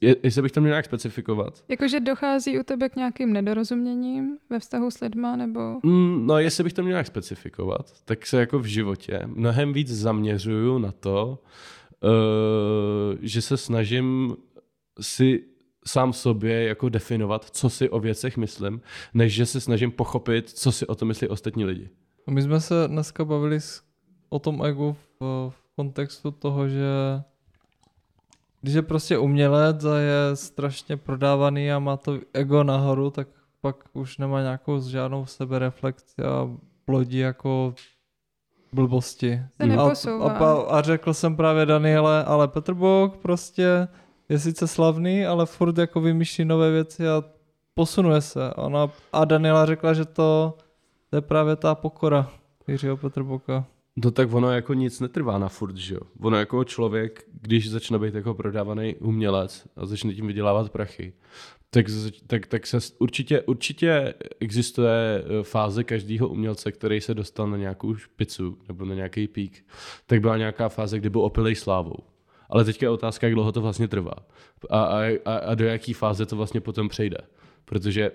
[0.00, 1.64] je, jestli bych to měl nějak specifikovat.
[1.68, 5.60] Jakože dochází u tebe k nějakým nedorozuměním ve vztahu s lidma, nebo?
[5.82, 9.88] Mm, no, jestli bych to měl nějak specifikovat, tak se jako v životě mnohem víc
[9.88, 11.38] zaměřuju na to,
[12.02, 14.36] uh, že se snažím
[15.00, 15.44] si
[15.86, 18.80] sám sobě jako definovat, co si o věcech myslím,
[19.14, 21.88] než že se snažím pochopit, co si o tom myslí ostatní lidi.
[22.30, 23.58] My jsme se dneska bavili
[24.28, 26.84] o tom egu v, v kontextu toho, že
[28.60, 33.28] když je prostě umělec a je strašně prodávaný a má to ego nahoru, tak
[33.60, 36.50] pak už nemá nějakou žádnou sebereflexi a
[36.84, 37.74] plodí jako
[38.72, 39.42] blbosti.
[39.94, 43.88] Se a, a, a řekl jsem právě Daniele, ale Petr Bok prostě
[44.28, 47.24] je sice slavný, ale furt jako vymýšlí nové věci a
[47.74, 48.54] posunuje se.
[48.54, 50.54] Ona, a Daniela řekla, že to,
[51.10, 52.30] to je právě ta pokora
[52.68, 53.64] Jiřího Petrboka.
[54.04, 56.00] No tak ono jako nic netrvá na furt, že jo.
[56.20, 61.12] Ono jako člověk, když začne být jako prodávaný umělec a začne tím vydělávat prachy,
[61.70, 61.86] tak,
[62.26, 67.94] tak, tak se určitě, určitě existuje eh, fáze každého umělce, který se dostal na nějakou
[67.94, 69.64] špicu nebo na nějaký pík.
[70.06, 71.98] Tak byla nějaká fáze, kdy byl opilej slávou.
[72.50, 74.14] Ale teďka je otázka, jak dlouho to vlastně trvá.
[74.70, 74.84] A,
[75.24, 77.18] a, a do jaký fáze to vlastně potom přejde.
[77.64, 78.10] Protože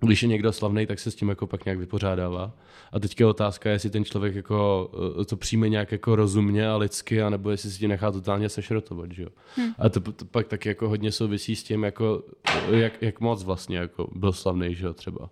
[0.00, 2.52] když je někdo slavný, tak se s tím jako pak nějak vypořádává.
[2.92, 4.90] A teďka je otázka, jestli ten člověk jako
[5.20, 9.12] eh, to přijme nějak jako rozumně a lidsky, anebo jestli si ti nechá totálně sešrotovat,
[9.12, 9.28] že jo.
[9.56, 9.72] Hmm.
[9.78, 12.22] A to, to, pak taky jako hodně souvisí s tím, jako,
[12.70, 15.30] jak, jak moc vlastně jako byl slavný, že jo, třeba.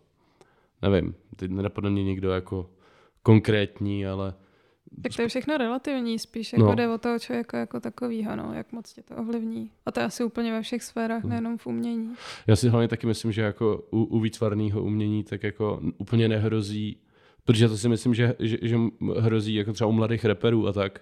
[0.83, 2.71] Nevím, teď nenapadne mě někdo jako
[3.23, 4.35] konkrétní, ale
[5.03, 6.75] tak to je všechno relativní, spíš jako no.
[6.75, 9.71] jde o toho člověka jako takovýho, no, jak moc tě to ovlivní.
[9.87, 11.31] A to je asi úplně ve všech sférách, hmm.
[11.31, 12.15] nejenom v umění.
[12.47, 16.97] Já si hlavně taky myslím, že jako u, u výtvarného umění tak jako úplně nehrozí,
[17.45, 18.77] protože to si myslím, že, že, že
[19.19, 21.01] hrozí jako třeba u mladých reperů a tak,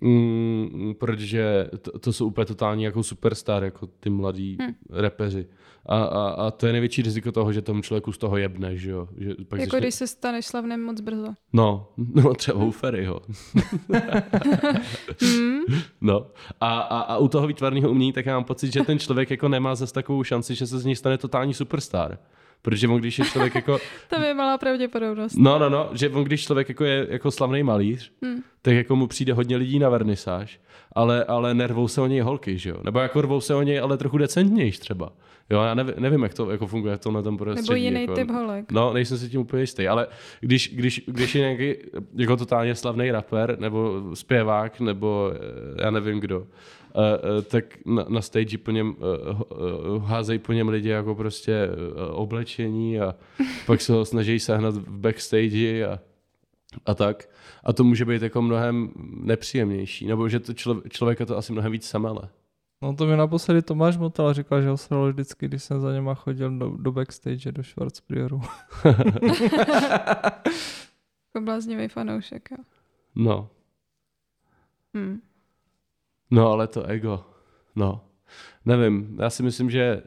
[0.00, 4.74] Mm, protože to, to jsou úplně totální jako superstar, jako ty mladí hmm.
[4.90, 5.46] repeři.
[5.86, 8.90] A, a, a to je největší riziko toho, že tomu člověku z toho jebne, že
[8.90, 9.08] jo.
[9.16, 9.80] Že pak jako začne...
[9.80, 11.28] když se staneš slavným moc brzo.
[11.52, 13.20] No, no třeba u Ferryho.
[15.20, 15.60] hmm.
[16.00, 16.26] No
[16.60, 19.48] a, a, a u toho výtvarného umění tak já mám pocit, že ten člověk jako
[19.48, 22.18] nemá zase takovou šanci, že se z něj stane totální superstar.
[22.64, 23.78] Protože on, když je člověk jako...
[24.08, 25.36] to je malá pravděpodobnost.
[25.36, 28.42] No, no, no, že on, když člověk jako je jako slavný malíř, hmm.
[28.62, 30.60] tak jako mu přijde hodně lidí na vernisáž,
[30.92, 32.76] ale, ale nervou se o něj holky, že jo?
[32.84, 35.12] Nebo jako rvou se o něj, ale trochu decentnějš třeba.
[35.50, 37.68] Jo, já nevím, nevím jak to jako funguje to na tom prostředí.
[37.68, 38.72] Nebo jiný jako, typ holek.
[38.72, 40.06] No, nejsem si tím úplně jistý, ale
[40.40, 41.74] když, když, když je nějaký
[42.14, 46.46] jako totálně slavný rapper, nebo zpěvák, nebo eh, já nevím kdo,
[47.48, 49.40] tak na, na stage po něm uh,
[49.96, 53.14] uh, házejí po něm lidi jako prostě uh, oblečení a
[53.66, 55.98] pak se ho snaží sehnat v backstage a
[56.86, 57.28] a tak.
[57.64, 61.72] A to může být jako mnohem nepříjemnější, nebo že to člo, člověka to asi mnohem
[61.72, 62.28] víc samele.
[62.82, 66.14] No to mi naposledy Tomáš Motel říkal, že ho sral vždycky, když jsem za něma
[66.14, 68.40] chodil do, do backstage, do Schwarzprioru.
[71.34, 72.56] Jako bláznivý fanoušek, jo.
[73.14, 73.48] No,
[74.96, 75.20] Hm.
[76.34, 77.24] No ale to ego,
[77.76, 78.00] no.
[78.64, 80.02] Nevím, já si myslím, že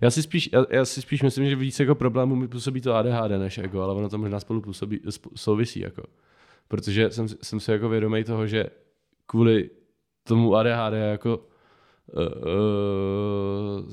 [0.00, 2.94] já si spíš, já, já si spíš myslím, že víc jako problémů mi působí to
[2.94, 5.00] ADHD než ego, ale ono to možná spolu působí,
[5.34, 6.02] souvisí jako.
[6.68, 8.66] Protože jsem, jsem si jako vědomý toho, že
[9.26, 9.70] kvůli
[10.24, 11.46] tomu ADHD jako
[12.12, 13.90] uh,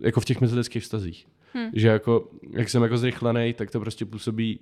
[0.00, 1.26] jako v těch mezilidských vztazích.
[1.54, 1.70] Hm.
[1.72, 4.60] Že jako, jak jsem jako zrychlený, tak to prostě působí,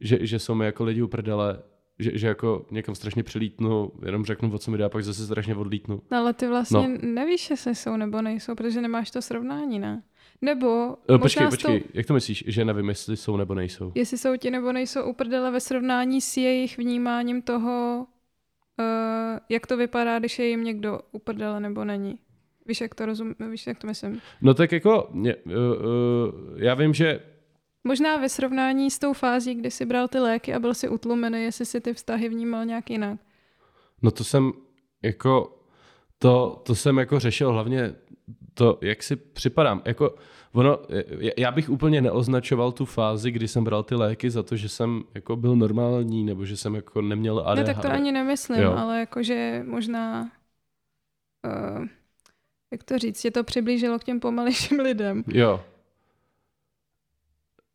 [0.00, 1.62] že, že jsou mi jako lidi uprdele,
[1.98, 5.54] že, že jako někam strašně přilítnu, jenom řeknu, o co mi dá, pak zase strašně
[5.56, 6.02] odlítnu.
[6.10, 6.98] No, ale ty vlastně no.
[7.02, 10.02] nevíš, jestli jsou nebo nejsou, protože nemáš to srovnání, ne?
[10.42, 13.92] Nebo Eh, Počkej, počkej, jak to myslíš, že nevím, jestli jsou nebo nejsou?
[13.94, 18.06] jestli jsou ti nebo nejsou uprdele ve srovnání s jejich vnímáním toho,
[18.78, 22.18] uh, jak to vypadá, když je jim někdo uprdele nebo není.
[22.66, 24.20] Víš, jak to rozum, víš, jak to myslím?
[24.42, 27.20] No tak jako, mě, uh, uh, já vím, že
[27.84, 31.42] Možná ve srovnání s tou fází, kdy jsi bral ty léky a byl si utlumený,
[31.42, 33.20] jestli si ty vztahy vnímal nějak jinak.
[34.02, 34.52] No to jsem
[35.02, 35.58] jako,
[36.18, 37.94] to, to jsem jako řešil hlavně
[38.54, 39.82] to, jak si připadám.
[39.84, 40.14] Jako,
[40.52, 40.78] ono,
[41.38, 45.02] já- bych úplně neoznačoval tu fázi, kdy jsem bral ty léky za to, že jsem
[45.14, 47.66] jako byl normální, nebo že jsem jako neměl ADHD.
[47.68, 48.72] Ne, tak to ani nemyslím, Jo.
[48.72, 50.30] ale jakože možná,
[51.46, 51.84] uh,
[52.72, 55.24] jak to říct, tě to přiblížilo k těm pomalejším lidem.
[55.28, 55.60] Jo.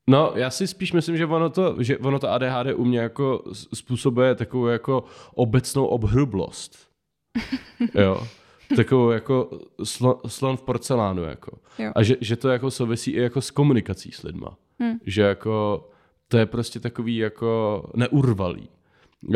[0.10, 3.44] No, já si spíš myslím, že ono to, že ono to ADHD u mě jako
[3.74, 5.04] způsobuje takovou jako
[5.34, 6.78] obecnou obhrublost.
[7.96, 8.28] Jo.
[8.76, 9.50] Takovou jako
[9.84, 11.24] slon, slon v porcelánu.
[11.24, 11.58] Jako.
[11.80, 11.92] Jo.
[11.96, 14.58] A že, že to jako souvisí i jako s komunikací s lidma.
[14.84, 14.98] Hm.
[15.06, 15.88] Že jako
[16.28, 18.70] to je prostě takový jako neurvalý.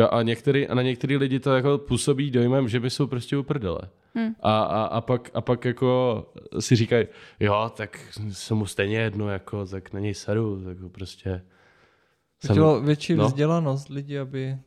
[0.02, 3.36] A, a, některý, a na některý lidi to jako působí dojmem, že by jsou prostě
[3.36, 3.80] uprdele.
[4.18, 4.34] Hm.
[4.42, 6.26] A, a, a, pak, a pak jako
[6.60, 7.06] si říkají,
[7.40, 7.98] jo, tak
[8.30, 11.42] se mu stejně jedno, jako, tak na něj seru, tak prostě...
[12.44, 13.26] jsem- Chtělo větší no.
[13.26, 14.58] vzdělanost lidí, aby...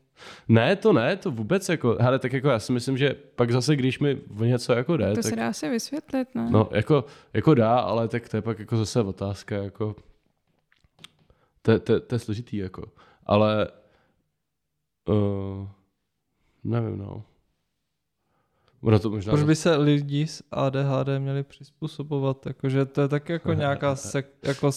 [0.48, 3.76] Ne, to ne, to vůbec jako, hele, tak jako já si myslím, že pak zase,
[3.76, 6.48] když mi o něco jako jde, To tak, se dá si vysvětlit, ne?
[6.52, 9.96] no, jako, jako dá, ale tak to je pak jako zase otázka, jako,
[11.62, 12.84] to, to, to je složitý, jako,
[13.26, 13.68] ale,
[15.10, 15.68] uh,
[16.64, 17.24] nevím, no.
[18.82, 19.34] Ono to možná...
[19.34, 22.46] Proč by se lidi s ADHD měli přizpůsobovat?
[22.46, 24.72] Jakože to je tak jako nějaká sek, jako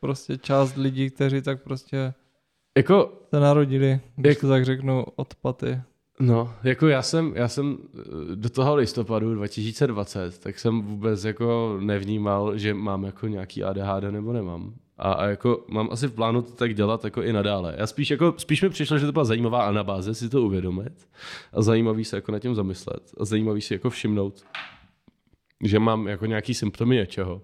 [0.00, 2.14] prostě část lidí, kteří tak prostě
[2.76, 5.80] Jako, se narodili, když Jak- to tak řeknu, od paty.
[6.20, 11.78] No, jako já jsem, já jsem eh, do toho listopadu 2020, tak jsem vůbec jako
[11.80, 14.74] nevnímal, že mám jako nějaký ADHD nebo nemám.
[14.98, 17.74] A, a jako mám asi v plánu to tak dělat jako i nadále.
[17.78, 21.08] Já spíš, jako, spíš mi přišlo, že to byla zajímavá anabáze si to uvědomit
[21.52, 24.44] a zajímavý se jako nad tím zamyslet a zajímavý si jako všimnout,
[25.64, 27.42] že mám jako nějaký symptomy něčeho.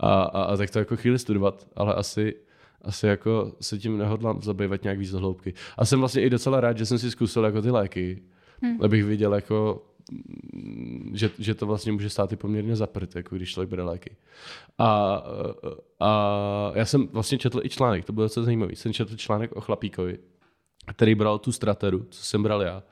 [0.00, 2.34] A, a, a tak to jako chvíli studovat, ale asi,
[2.82, 5.54] asi jako se tím nehodlám zabývat nějak víc do hloubky.
[5.78, 8.22] A jsem vlastně i docela rád, že jsem si zkusil jako ty léky,
[8.62, 8.78] Hm.
[8.84, 9.86] abych viděl jako
[11.12, 14.16] že, že to vlastně může stát i poměrně zaprt, jako když člověk bere léky.
[14.78, 15.22] A,
[16.00, 18.76] a já jsem vlastně četl i článek, to bylo docela zajímavý.
[18.76, 20.18] Jsem četl článek o chlapíkovi,
[20.92, 22.82] který bral tu strateru, co jsem bral já,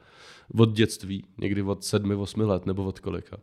[0.58, 3.36] od dětství, někdy od sedmi, osmi let, nebo od kolika.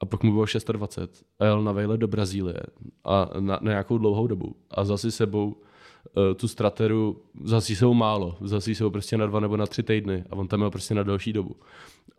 [0.00, 2.60] A pak mu bylo 26 a jel na vejlet do Brazílie
[3.04, 4.56] a na, na nějakou dlouhou dobu.
[4.70, 7.22] A vzal si sebou uh, tu strateru,
[7.58, 10.60] si sebou málo, si sebou prostě na dva nebo na tři týdny a on tam
[10.60, 11.56] měl prostě na další dobu.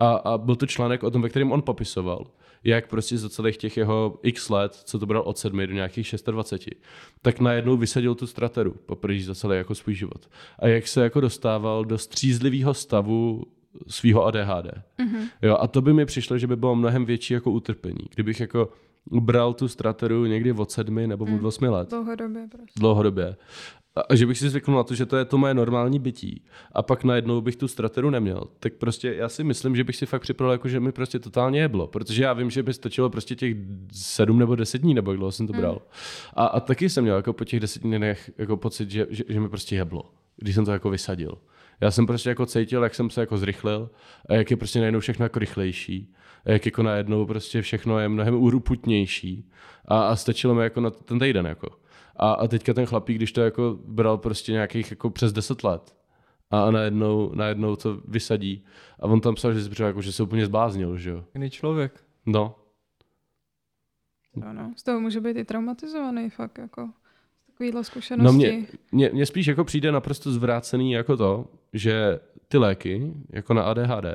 [0.04, 2.26] A, a byl to článek o tom, ve kterém on popisoval,
[2.64, 6.16] jak prostě za celých těch jeho x let, co to bral od sedmi do nějakých
[6.32, 6.76] 26,
[7.22, 10.30] tak najednou vysadil tu strateru poprvé za celý jako svůj život.
[10.60, 13.44] A jak se jako dostával do střízlivého stavu
[13.88, 14.68] svého ADHD.
[14.98, 15.26] Mhm.
[15.42, 18.06] Jo, a to by mi přišlo, že by bylo mnohem větší jako utrpení.
[18.14, 18.70] Kdybych jako
[19.12, 21.46] bral tu strateru někdy od sedmi nebo od Mm.
[21.46, 22.80] osmi let, Dlouhodobě prostě.
[22.80, 23.36] dlouhodobě.
[23.96, 26.82] A- že bych si zvyknul na to, že to je to moje normální bytí a
[26.82, 30.22] pak najednou bych tu strateru neměl, tak prostě já si myslím, že bych si fakt
[30.22, 33.56] připadal jako, že mi prostě totálně jeblo, protože já vím, že by stačilo prostě těch
[33.92, 35.62] sedm nebo deset dní, nebo jak dlouho jsem to Hmm.
[35.62, 35.82] bral.
[36.34, 39.40] A, a taky jsem měl jako po těch deseti dnech jako pocit, že, že, že
[39.40, 40.04] mi prostě jeblo,
[40.38, 41.38] když jsem to jako vysadil.
[41.82, 43.90] Já jsem prostě jako cítil, jak jsem se jako zrychlil
[44.30, 46.14] a jak je prostě najednou všechno jako rychlejší
[46.46, 49.50] a jak jako najednou prostě všechno je mnohem uruputnější
[49.86, 51.70] a, a stačilo mi jako na ten týden jako.
[52.16, 55.96] A, a teďka ten chlapík, když to jako bral prostě nějakých jako přes 10 let
[56.52, 58.66] a, a najednou, najednou to vysadí
[59.00, 61.24] a on tam psal, že, si přišel jako, že se úplně zbláznil, že jo.
[61.34, 62.04] Jiný člověk.
[62.26, 62.56] No,
[64.36, 64.74] No, no.
[64.76, 66.90] Z toho může být i traumatizovaný fakt, jako.
[67.44, 68.26] Z Takovýhle zkušenosti.
[68.26, 73.54] No mě, mě, mě spíš jako přijde naprosto zvrácený jako to, že ty léky, jako
[73.54, 74.06] na ADHD,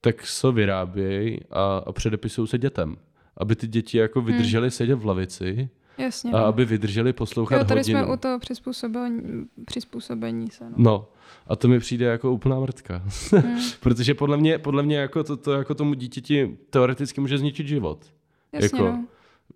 [0.00, 2.96] tak se vyrábějí a, a předepisují se dětem.
[3.36, 4.70] Aby ty děti jako vydržely hmm.
[4.70, 5.68] sedět v lavici
[5.98, 6.32] Jasně.
[6.32, 6.44] a no.
[6.46, 7.98] aby vydrželi poslouchat Jo, tady hodinu.
[8.04, 9.22] jsme u toho přizpůsobení,
[9.64, 10.64] přizpůsobení se.
[10.64, 10.74] No.
[10.76, 11.08] No,
[11.46, 13.02] a to mi přijde jako úplná mrtka.
[13.32, 13.58] Hmm.
[13.80, 18.12] Protože podle mě, podle mě jako to, to jako tomu dítěti teoreticky může zničit život.
[18.52, 19.06] Jasně, Jako- no.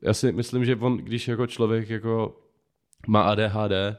[0.03, 2.41] Já si myslím, že on, když jako člověk jako
[3.07, 3.97] má ADHD,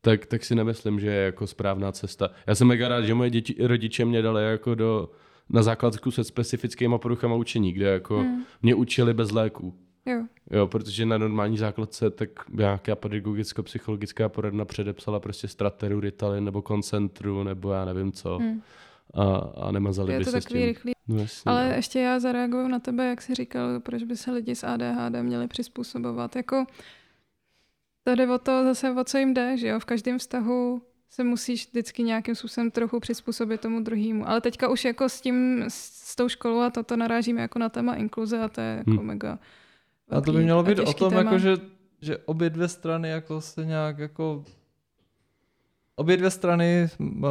[0.00, 2.30] tak, tak si nemyslím, že je jako správná cesta.
[2.46, 5.10] Já jsem mega rád, že moje děti, rodiče mě dali jako do,
[5.48, 8.42] na základku se specifickými poruchama učení, kde jako Hmm.
[8.62, 9.74] mě učili bez léků.
[10.06, 10.24] Jo.
[10.50, 17.42] Jo, protože na normální základce tak nějaká pedagogicko-psychologická poradna předepsala prostě strateru, ritalin nebo koncentru
[17.44, 18.38] nebo já nevím co.
[18.38, 18.62] Hmm.
[19.14, 20.56] A, a nemazali Je by to se s tím.
[20.62, 20.92] rychlý.
[21.08, 21.74] No, jasně, Ale no.
[21.74, 25.48] ještě já zareaguju na tebe, jak jsi říkal, proč by se lidi s ADHD měli
[25.48, 26.36] přizpůsobovat.
[26.36, 26.66] Jako
[28.04, 29.80] tady o to zase, o co jim jde, že jo?
[29.80, 34.28] V každém vztahu se musíš vždycky nějakým způsobem trochu přizpůsobit tomu druhému.
[34.28, 37.68] Ale teďka už jako s tím, s s tou školou a toto narážíme jako na
[37.68, 39.06] téma inkluze a to je jako Hmm.
[39.06, 39.38] mega
[40.12, 41.22] A to by mělo být o tom, téma.
[41.22, 41.56] jako, že,
[42.00, 44.44] že obě dvě strany jako se nějak jako
[45.96, 46.88] obě dvě strany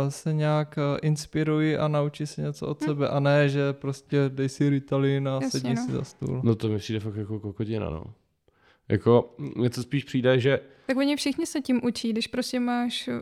[0.09, 2.85] se nějak eh, inspirují a naučí se něco od Hm.
[2.85, 5.85] sebe a ne, že prostě dej si Ritalin a Jasně, sedni no.
[5.85, 6.41] si za stůl.
[6.43, 8.03] no to mi přijde fakt jako kokodina, no.
[8.91, 13.07] Jako, mně to spíš přijde, že Tak oni všichni se tím učí, když prostě máš
[13.07, 13.15] uh,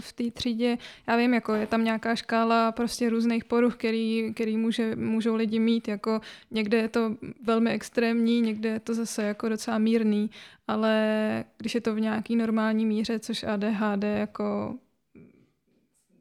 [0.00, 0.78] v té třídě,
[1.08, 5.58] já vím, jako je tam nějaká škála prostě různých poruch, který, který může, můžou lidi
[5.58, 6.20] mít, jako
[6.50, 10.30] někde je to velmi extrémní, někde je to zase jako docela mírný,
[10.68, 14.74] ale když je to v nějaký normální míře, což ADHD jako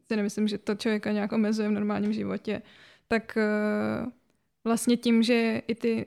[0.07, 2.61] si nemyslím, že to člověka nějak omezuje v normálním životě,
[3.07, 4.11] tak uh,
[4.64, 6.06] vlastně tím, že i ty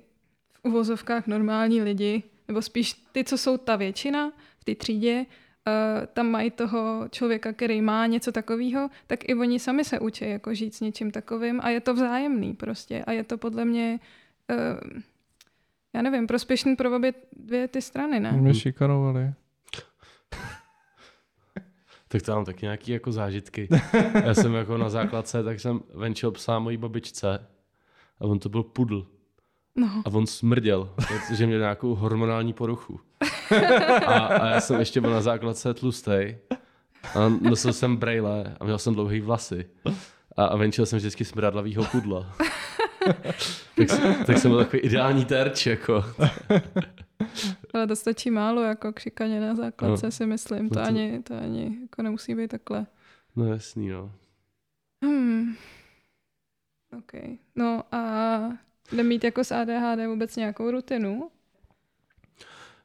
[0.64, 6.06] v uvozovkách normální lidi, nebo spíš ty, co jsou ta většina v té třídě, uh,
[6.06, 10.54] tam mají toho člověka, který má něco takového, tak i oni sami se učí jako
[10.54, 14.00] žít s něčím takovým a je to vzájemný prostě a je to podle mě
[14.50, 15.00] uh,
[15.94, 18.32] já nevím, prospěšný pro obě dvě ty strany, ne?
[18.32, 19.32] Mě šikanovali.
[22.08, 23.68] tak to mám taky nějaký jako zážitky.
[24.24, 27.46] Já jsem jako na základce, tak jsem venčil psa mojí babičce
[28.20, 29.06] a on to byl pudl.
[29.76, 33.00] No, A on smrděl, protože měl nějakou hormonální poruchu.
[34.06, 36.38] A, a já jsem ještě byl na základce tlustej.
[37.14, 39.70] A nosil jsem brejle a měl jsem dlouhý vlasy.
[40.36, 42.36] A, a venčil jsem vždycky smradlavýho pudla.
[43.76, 46.04] tak, jsem- tak jsem byl takový ideální terč, jako.
[47.74, 50.10] ale to stačí málo jako k šikaně na základce, No.
[50.12, 50.68] si myslím.
[50.70, 52.86] To, No to- ani, to ani jako nemusí být takhle.
[53.36, 54.12] No jasný, no.
[55.04, 55.54] Hmm.
[56.98, 57.12] OK.
[57.56, 58.00] No a
[58.92, 61.30] nemít jako s ADHD vůbec nějakou rutinu?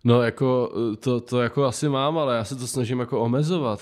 [0.04, 3.82] No jako, to, to jako asi mám, ale já se to snažím jako omezovat.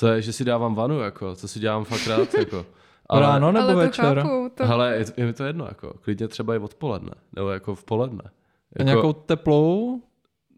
[0.00, 2.66] To je, že si dávám vanu, jako, to si dělám fakt rád, jako.
[3.08, 4.20] Ale, Ráno nebo ale to večer?
[4.20, 4.50] chápu.
[4.54, 7.84] To, Ale je, je mi to jedno, jako, klidně třeba i odpoledne, nebo jako v
[7.84, 8.22] poledne.
[8.26, 8.30] A
[8.78, 10.02] Jako, nějakou teplou?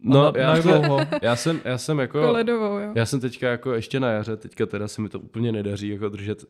[0.02, 0.98] no, a na, já, dlouho?
[1.23, 2.93] já, jsem, já jsem jako, jako ledovou, jo.
[2.94, 6.09] já jsem teďka jako ještě na jaře, teďka teda se mi to úplně nedaří jako
[6.09, 6.44] držet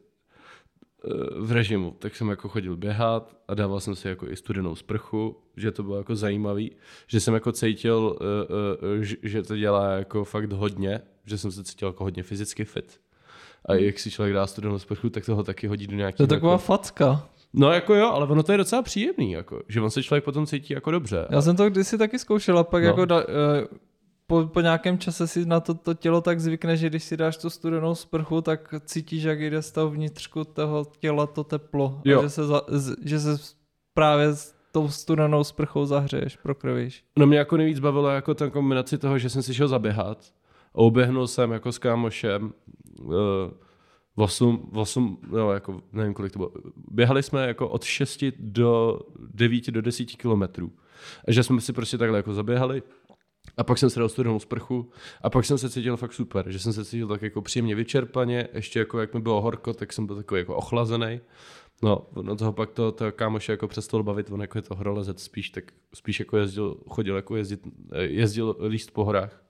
[1.39, 5.37] v režimu, tak jsem jako chodil běhat a dával jsem si jako i studenou sprchu,
[5.57, 6.73] že to bylo jako zajímavý,
[7.07, 8.25] že jsem jako cítil, eh,
[9.03, 13.01] eh, že- to dělá jako fakt hodně, že jsem se cítil jako hodně fyzicky fit.
[13.65, 16.25] A jak si člověk dá studenou sprchu, tak toho taky hodí do To nějakého...
[16.25, 16.65] je taková jako...
[16.65, 17.29] facka.
[17.55, 20.47] No jako jo, ale ono to je docela příjemný, jako, že on se člověk potom
[20.47, 21.27] cítí jako dobře.
[21.31, 22.89] Já jsem to kdysi taky zkoušel a pak No.
[22.89, 23.67] jako da, eh,
[24.33, 27.37] po, po nějakém čase si na to, to tělo tak zvykne, že když si dáš
[27.37, 32.01] tu studenou sprchu, tak cítíš, jak jde z toho vnitřku toho těla to teplo.
[32.05, 32.19] Jo.
[32.21, 33.37] A že se, za, z- že se
[33.95, 37.05] právě s tou studenou sprchou zahřeješ, prokrvíš.
[37.19, 40.33] No mě jako nejvíc bavilo jako ta kombinaci toho, že jsem si šel zaběhat
[40.75, 42.53] a uběhnul jsem jako s kámošem
[43.03, 43.15] uh,
[44.15, 46.53] 8, 8, no jako nevím kolik to bylo.
[46.91, 49.01] Běhali jsme jako od 6 do
[49.35, 50.73] 9 do 10 kilometrů.
[51.29, 52.83] A že jsme si prostě takhle jako zaběhali
[53.57, 54.91] a pak jsem se dal studenou sprchu
[55.23, 58.49] a pak jsem se cítil fakt super, že jsem se cítil tak jako příjemně vyčerpaně,
[58.53, 61.21] ještě jako jak mi bylo horko, tak jsem byl takový jako ochlazený.
[61.83, 65.23] No, no toho pak to, to kámoše jako přestal bavit, on jako je to horolezec
[65.23, 65.65] spíš, tak
[65.95, 67.61] spíš jako jezdil, chodil jako jezdit,
[67.99, 69.42] jezdil líst po horách.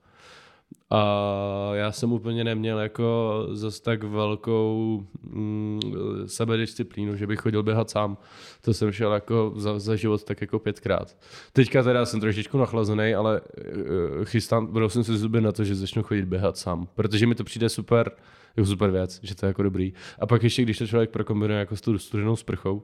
[0.90, 5.80] A já jsem úplně neměl jako zas tak velkou mm,
[6.26, 8.18] sebedisciplínu, že bych chodil běhat sám.
[8.60, 11.16] To jsem šel jako za, za život tak jako pětkrát.
[11.52, 16.02] Teďka teda jsem trošičku nachlazený, ale uh, chystám, jsem si zuby na to, že začnu
[16.02, 18.10] chodit běhat sám, protože mi to přijde super,
[18.56, 19.92] jako super věc, že to je jako dobrý.
[20.18, 22.82] A pak ještě, když to člověk prokombinuje jako s tou studenou sprchou,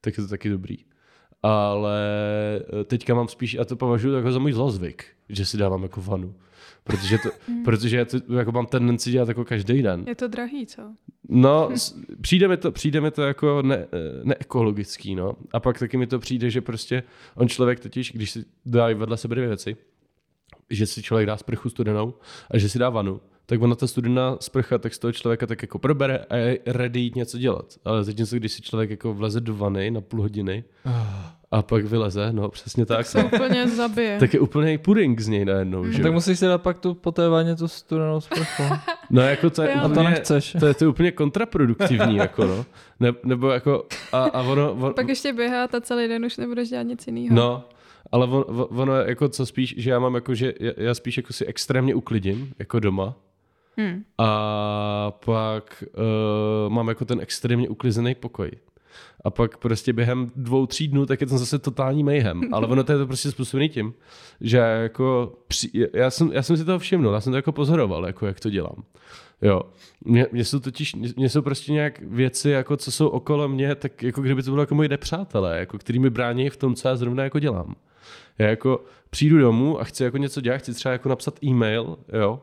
[0.00, 0.76] tak je to taky dobrý.
[1.42, 2.00] ale
[2.80, 6.00] eh, teďka mám spíš, a to považuji jako za můj zlozvyk, že si dávám jako
[6.00, 6.34] vanu.
[6.90, 7.28] Protože, to,
[7.64, 10.04] protože já to jako mám tendenci dělat jako každý den.
[10.06, 10.82] Je to drahý, co?
[11.28, 13.86] No, s- přijde mi to, přijde mi to jako ne,
[14.22, 15.36] neekologický, no.
[15.52, 17.02] A pak taky mi to přijde, že prostě
[17.34, 19.76] on člověk totiž, když si dá vedle sebe dvě věci,
[20.70, 22.14] že si člověk dá sprchu studenou
[22.50, 25.62] a že si dá vanu, tak ona ta studená sprcha tak z toho člověka tak
[25.62, 27.66] jako probere a je ready jít něco dělat.
[27.84, 30.64] Ale zatímco, když si člověk jako vleze do vany na půl hodiny
[31.52, 34.18] a pak vyleze, no přesně tak, Se úplně zabije.
[34.20, 35.92] tak je úplný puding z něj najednou, Mhm.
[35.92, 36.02] že?
[36.02, 38.62] Tak musíš si dát pak tu po té vaně tu studenou sprchu.
[39.12, 39.72] No jako to je.
[39.74, 40.56] A to úplně, nechceš.
[40.60, 42.66] to je, to je úplně kontraproduktivní, jako no.
[43.00, 46.68] Ne, nebo jako, a, a ono, on, Pak ještě běhat a celý den už nebudeš
[46.68, 47.34] dělat nic jiného.
[47.36, 47.64] no,
[48.12, 50.94] ale on, on- ono je jako co spíš, že já mám jako, že já, já
[50.94, 53.14] spíš jako si extrémně uklidím, jako doma,
[53.80, 54.02] Hm.
[54.18, 55.84] a pak
[56.66, 58.50] uh, mám jako ten extrémně uklizený pokoj.
[59.24, 62.40] A pak prostě během dvou, tří dnů, tak je to zase totální mayhem.
[62.52, 63.94] Ale ono to je to prostě způsobený tím,
[64.40, 68.06] že jako při, já, jsem, já jsem si toho všimnul, já jsem to jako pozoroval,
[68.06, 68.84] jako jak to dělám.
[69.42, 69.62] Jo.
[70.04, 73.74] Mně, mně jsou totiž, mně, mně jsou prostě nějak věci, jako co jsou okolo mě,
[73.74, 76.88] tak jako kdyby to bylo jako moji nepřátelé, jako který mi brání v tom, co
[76.88, 77.74] já zrovna jako dělám.
[78.38, 82.40] Já jako přijdu domů a chci jako něco dělat, chci třeba jako napsat e-mail, jo,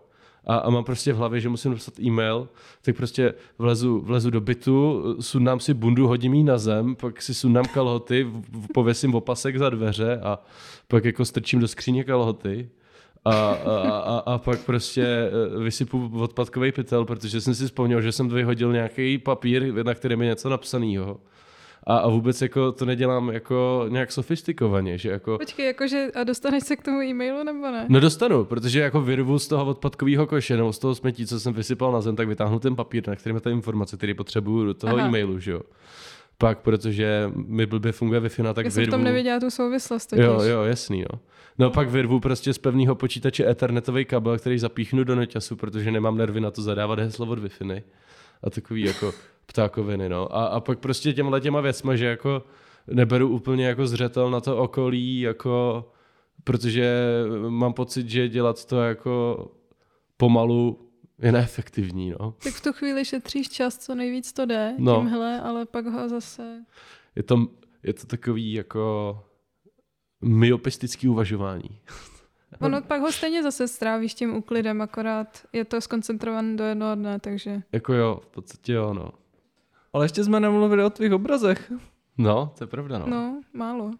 [0.47, 2.47] a, a mám prostě v hlavě, že musím napsat e-mail,
[2.81, 7.33] tak prostě vlezu, vlezu do bytu, sundám si bundu, hodím jí na zem, pak si
[7.33, 8.27] sundám kalhoty,
[8.73, 10.39] pověsím opasek za dveře a
[10.87, 12.69] pak jako strčím do skříně kalhoty
[13.25, 18.11] a, a, a, a pak prostě eh, vysypu odpadkový pytel, protože jsem si vzpomněl, že
[18.11, 21.19] jsem vyhodil nějaký papír, na kterém je něco napsaného.
[21.89, 25.37] A, a vůbec jako to nedělám jako nějak sofistikovaně, že jako...
[25.37, 27.85] Počkej, jakože a dostaneš se k tomu e-mailu nebo ne?
[27.89, 31.53] No dostanu, protože jako vyrvu z toho odpadkového koše nebo z toho smetí, co jsem
[31.53, 34.73] vysypal na zem, tak vytáhnu ten papír, na kterém je ta informace, který potřebuju do
[34.73, 35.07] toho Aha.
[35.07, 35.61] e-mailu, že jo.
[36.37, 38.91] Pak, protože mi blbě funguje Wi-Fi, tak Já jsem v vyrvu...
[38.91, 40.25] tom neviděla tu souvislost totiž.
[40.25, 41.19] Jo, jo, jasný, no.
[41.59, 46.17] No pak vyrvu prostě z pevného počítače ethernetový kabel, který zapíchnu do noťasu, protože nemám
[46.17, 47.49] nervy na to zadávat heslo od wi
[48.43, 49.13] a takový jako
[49.47, 50.35] ptákoviny, no.
[50.35, 52.43] A, a pak prostě těmhle těma věcma, že jako
[52.87, 55.85] neberu úplně jako zřetel na to okolí, jako
[56.43, 57.03] protože
[57.49, 59.47] mám pocit, že dělat to jako
[60.17, 60.89] pomalu
[61.21, 62.33] je neefektivní, no.
[62.43, 64.95] Tak v tu chvíli šetříš čas, co nejvíc to jde, No.
[64.99, 66.65] tímhle, ale pak ho zase...
[67.15, 67.47] Je to,
[67.83, 69.19] je to takový jako
[70.21, 71.79] myopistický uvažování.
[72.61, 77.19] Ono pak ho stejně zase strávíš tím úklidem, akorát je to skoncentrované do jednoho dne,
[77.19, 77.61] takže...
[77.71, 79.11] Jako jo, v podstatě jo, no.
[79.93, 81.71] Ale ještě jsme nemluvili o tvých obrazech.
[82.17, 83.07] No, to je pravda, no.
[83.07, 83.41] no.
[83.53, 83.91] Málo.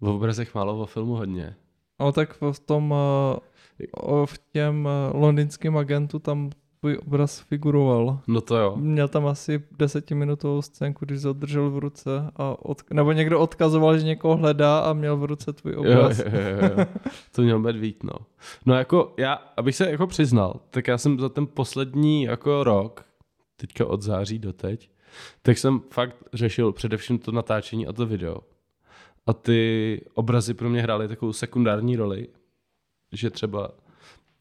[0.00, 1.56] V obrazech málo, o filmu hodně.
[2.00, 6.50] No tak v tom, eh, v těm eh, londýnském agentu tam
[6.80, 8.20] tvůj obraz figuroval.
[8.26, 8.76] No to jo.
[8.76, 13.98] Měl tam asi desetiminutovou scénku, když ho držel v ruce a od, nebo někdo odkazoval,
[13.98, 16.18] že někoho hledá a měl v ruce tvůj Jo, obraz.
[16.18, 16.86] jo, jo, jo.
[17.34, 18.12] To měl být vít, no.
[18.66, 23.04] No jako já, abych se jako přiznal, tak já jsem za ten poslední jako rok,
[23.56, 24.90] teďka od září do teď,
[25.42, 28.38] tak jsem fakt řešil především to natáčení a to video.
[29.26, 32.28] A ty obrazy pro mě hrály takovou sekundární roli,
[33.12, 33.70] že třeba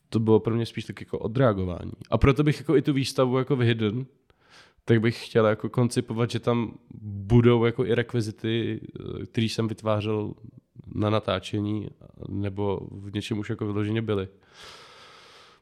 [0.09, 1.91] to bylo pro mě spíš tak jako odreagování.
[2.09, 4.05] A proto bych jako i tu výstavu jako v Hidden,
[4.85, 8.81] tak bych chtěl jako koncipovat, že tam budou jako i rekvizity,
[9.31, 10.33] který jsem vytvářel
[10.95, 11.89] na natáčení,
[12.29, 14.27] nebo v něčem už jako vyloženě byly.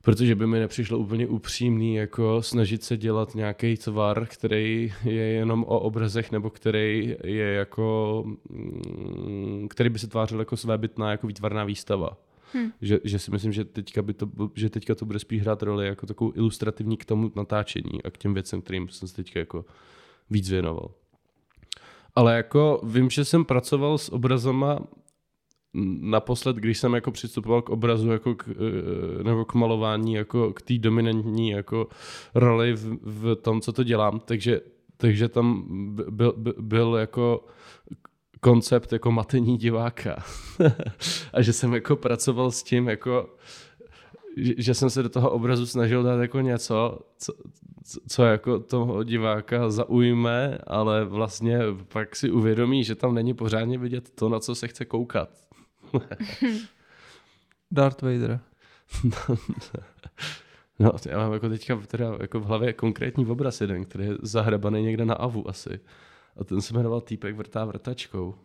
[0.05, 5.63] Protože by mi nepřišlo úplně upřímný jako snažit se dělat nějaký tvar, který je jenom
[5.63, 11.63] o obrazech, nebo který je jako, mm, který by se tvářil jako svébytná jako výtvarná
[11.63, 12.17] výstava.
[12.53, 12.71] Hm.
[12.81, 15.87] Že, že, si myslím, že teďka, by to, že teďka to bude spíš hrát roli
[15.87, 19.65] jako takovou ilustrativní k tomu natáčení a k těm věcem, kterým jsem se teďka jako
[20.29, 20.91] víc věnoval.
[22.15, 24.79] Ale jako vím, že jsem pracoval s obrazama
[26.01, 30.61] naposled, když jsem jako přistupoval k obrazu jako k, eh, nebo k malování jako k
[30.61, 31.87] té dominantní jako
[32.35, 34.61] roli v, v tom, co to dělám, takže,
[34.97, 35.63] takže tam
[36.09, 37.45] byl, byl, jako
[38.39, 40.23] koncept jako matení diváka.
[41.33, 43.29] a že jsem jako pracoval s tím jako
[44.37, 47.33] že, jsem se do toho obrazu snažil dát jako něco, co,
[47.83, 53.77] co, co jako toho diváka zaujme, ale vlastně pak si uvědomí, že tam není pořádně
[53.77, 55.29] vidět to, na co se chce koukat.
[57.71, 58.39] Darth Vader.
[60.79, 64.81] No, já mám jako teďka teda jako v hlavě konkrétní obraz jeden, který je zahrabaný
[64.81, 65.79] někde na Avu asi.
[66.37, 68.35] A ten se jmenoval Týpek vrtá vrtačkou.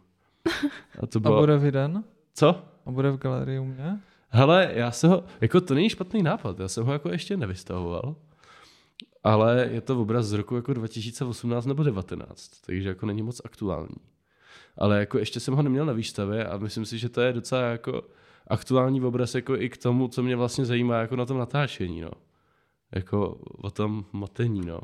[1.01, 1.41] A to A bylo...
[1.41, 2.05] bude vyden?
[2.35, 2.63] Co?
[2.87, 4.01] A bude v galerii u mě?
[4.29, 8.17] Hele, já se ho, jako to není špatný nápad, já jsem ho jako ještě nevystavoval,
[9.25, 13.97] ale je to obraz z roku jako 2018 nebo 19, takže jako není moc aktuální.
[14.79, 17.63] Ale jako ještě jsem ho neměl na výstavě a myslím si, že to je docela
[17.63, 18.03] jako
[18.47, 22.11] aktuální obraz jako i k tomu, co mě vlastně zajímá jako na tom natáčení, no.
[22.95, 24.81] Jako o tom matení, no.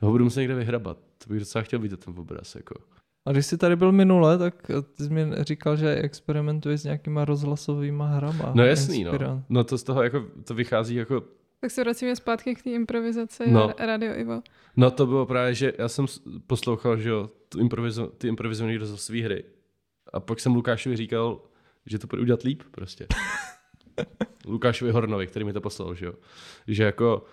[0.00, 0.98] Ho budu muset někde vyhrabat.
[1.18, 2.74] To bych docela chtěl vidět ten obraz, jako.
[3.26, 7.24] A když jsi tady byl minule, tak ty jsi mi říkal, že experimentuješ s nějakýma
[7.24, 8.52] rozhlasovými hrama.
[8.54, 9.42] No jasný, no.
[9.48, 11.22] No to z toho jako, to vychází jako
[11.62, 13.72] Tak se vracíme zpátky k té improvizaci No.
[13.78, 14.42] Radio Ivo.
[14.76, 16.06] No to bylo právě, že já jsem
[16.46, 19.44] poslouchal, že jo, tu improvizo, ty improvizované rozhlasové hry.
[20.12, 21.40] A pak jsem Lukášovi říkal,
[21.86, 23.06] že to bude udělat líp prostě.
[24.46, 26.14] Lukášovi Hornovi, který mi to poslal, že jo.
[26.66, 27.24] Že jako,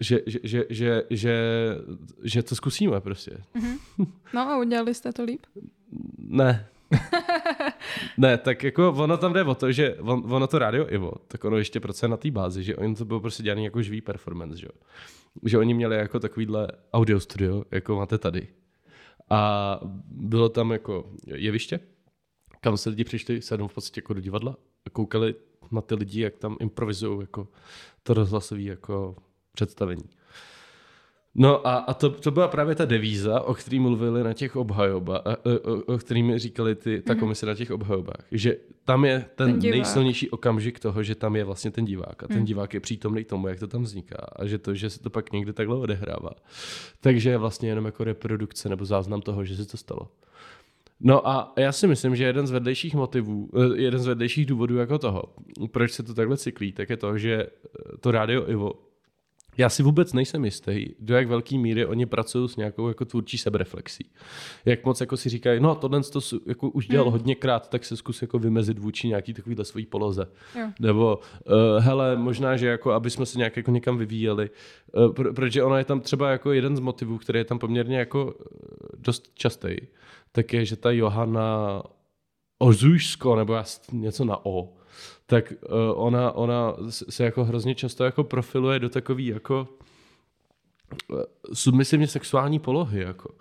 [0.00, 1.34] že, že, že, že, že,
[2.24, 3.42] že to zkusíme prostě.
[4.32, 5.46] No a udělali jste to líp?
[6.18, 6.68] Ne.
[8.18, 11.44] ne, tak jako ono tam jde o to, že on, ono to rádio Ivo, tak
[11.44, 14.56] ono ještě prostě na té bázi, že oni to bylo prostě dělaný jako živý performance,
[14.56, 14.68] že.
[15.44, 18.48] Že oni měli jako takovýhle audio studio, jako máte tady.
[19.30, 21.80] A bylo tam jako jeviště,
[22.60, 24.56] kam se lidi přišli sednout v podstatě jako do divadla
[24.86, 25.34] a koukali
[25.70, 27.48] na ty lidi, jak tam improvizují jako
[28.02, 29.16] to rozhlasové jako
[29.52, 30.04] představení.
[31.36, 35.22] No a, a to, to byla právě ta devíza, o který mluvili na těch obhajobách,
[35.86, 39.58] o, o kterými říkali ty, ta komise na těch obhajobách, že tam je ten, Ten
[39.58, 39.76] divák.
[39.76, 42.44] nejsilnější okamžik toho, že tam je vlastně ten divák a ten Hmm.
[42.46, 45.32] divák je přítomný tomu, jak to tam vzniká a že to, že se to pak
[45.32, 46.30] někde takhle odehrává.
[47.00, 50.08] Takže je vlastně jenom jako reprodukce nebo záznam toho, že se to stalo.
[51.00, 54.76] No a já si myslím, že jeden z vedlejších motivů, eh, jeden z vedlejších důvodů
[54.76, 55.22] jako toho,
[55.70, 57.48] proč se to takhle cyklí, tak je to, že eh,
[58.00, 58.72] to rádio Ivo,
[59.58, 63.38] já si vůbec nejsem jistý, do jak velké míry oni pracují s nějakou jako tvůrčí
[63.38, 64.10] sebereflexí.
[64.64, 67.12] Jak moc jako si říkají, no tohle to jako už dělal Hmm.
[67.12, 70.26] hodněkrát, tak se zkus jako vymezit vůči nějaký takovýhle svojí poloze.
[70.60, 70.66] Jo.
[70.80, 71.52] Nebo uh,
[71.84, 74.50] hele, možná, že jako, aby jsme se nějak jako někam vyvíjeli,
[74.96, 77.98] uh, pr- protože ono je tam třeba jako jeden z motivů, který je tam poměrně
[77.98, 78.44] jako eh,
[78.98, 79.76] dost častý,
[80.32, 81.82] tak je, že ta Johana
[82.58, 83.56] Ozušsko, nebo
[83.92, 84.72] něco na O,
[85.26, 89.68] tak uh, ona, ona se jako hrozně často jako profiluje do takový jako
[91.10, 91.20] uh,
[91.52, 93.34] submisivně sexuální polohy, jako.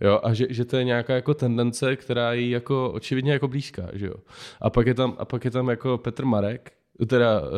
[0.00, 3.48] Jo, a že, že, to je nějaká jako tendence, která je jí jako očividně jako
[3.48, 4.14] blízká, že jo.
[4.60, 6.72] A pak je tam, a pak je tam jako Petr Marek,
[7.06, 7.48] teda uh,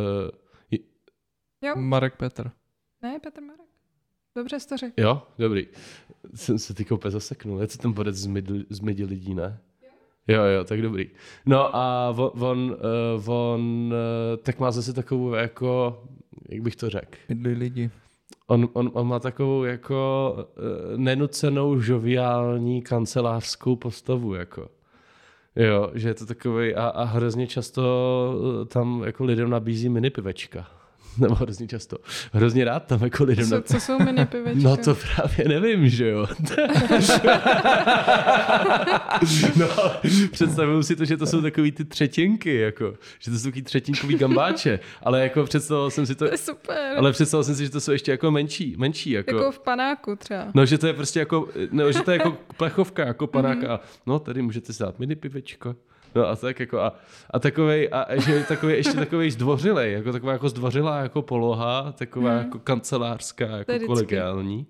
[1.62, 1.76] Jo?
[1.76, 2.50] Marek Petr.
[3.02, 3.66] Ne, Petr Marek.
[4.36, 4.94] Dobře jsi to řekl.
[4.96, 5.66] Jo, dobrý.
[6.34, 7.60] Jsem se ty úplně zaseknul.
[7.60, 8.16] Je to ten bodec
[8.70, 9.60] z midi lidí, ne?
[10.28, 11.10] Jo, jo, tak dobrý.
[11.46, 12.76] No a on, on,
[13.26, 13.94] on
[14.42, 16.02] tak má zase takovou jako,
[16.48, 17.90] jak bych to řekl, Mydli lidi.
[18.46, 20.44] on, on, on má takovou jako uh,
[20.98, 24.68] nenucenou žoviální kancelářskou postavu, jako.
[25.56, 27.82] Jo, že je to takový a, a hrozně často
[28.40, 30.66] uh, tam jako lidem nabízí mini pivečka.
[31.18, 31.96] Nebo hrozně často.
[32.32, 34.60] Hrozně rád tam jako lidem Co, co jsou mini pivečka?
[34.68, 36.26] No to právě nevím, že jo.
[39.56, 39.68] no,
[40.30, 44.14] představuju si to, že to jsou takový ty třetinky, jako, že to jsou takový třetinkový
[44.14, 46.94] gambáče, ale jako představoval jsem si to, To je super.
[46.98, 50.16] ale představoval jsem si, že to jsou ještě jako menší, menší, jako, Jako v panáku
[50.16, 50.46] třeba.
[50.54, 54.18] no, že to je prostě jako, no, že to je jako plechovka, jako panáka, no,
[54.18, 55.74] tady můžete si dát mini pivečko.
[56.14, 56.94] No a tak jako a,
[57.30, 61.92] a takovej, a že je takový, ještě takový zdvořilej, jako taková jako zdvořilá jako poloha,
[61.92, 62.38] taková Mhm.
[62.38, 63.86] jako kancelářská, jako vždycky.
[63.86, 64.66] kolegiální.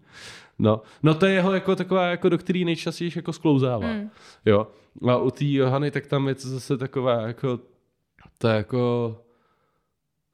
[0.59, 3.86] No, no to je jeho jako taková, jako do který nejčastěji jako sklouzává.
[3.93, 4.10] Mm.
[4.44, 4.66] Jo.
[5.09, 7.59] A u té Johany, tak tam je to zase taková jako,
[8.39, 9.16] to jako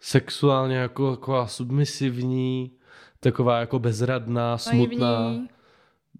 [0.00, 2.70] sexuálně jako taková submisivní,
[3.20, 5.20] taková jako bezradná, smutná.
[5.22, 5.48] Naivní.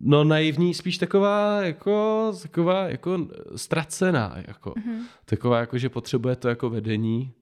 [0.01, 3.27] No naivní, spíš taková jako, taková jako
[3.57, 4.73] ztracená, jako.
[4.77, 5.03] Mhm.
[5.25, 7.33] Taková jako, že potřebuje to jako vedení.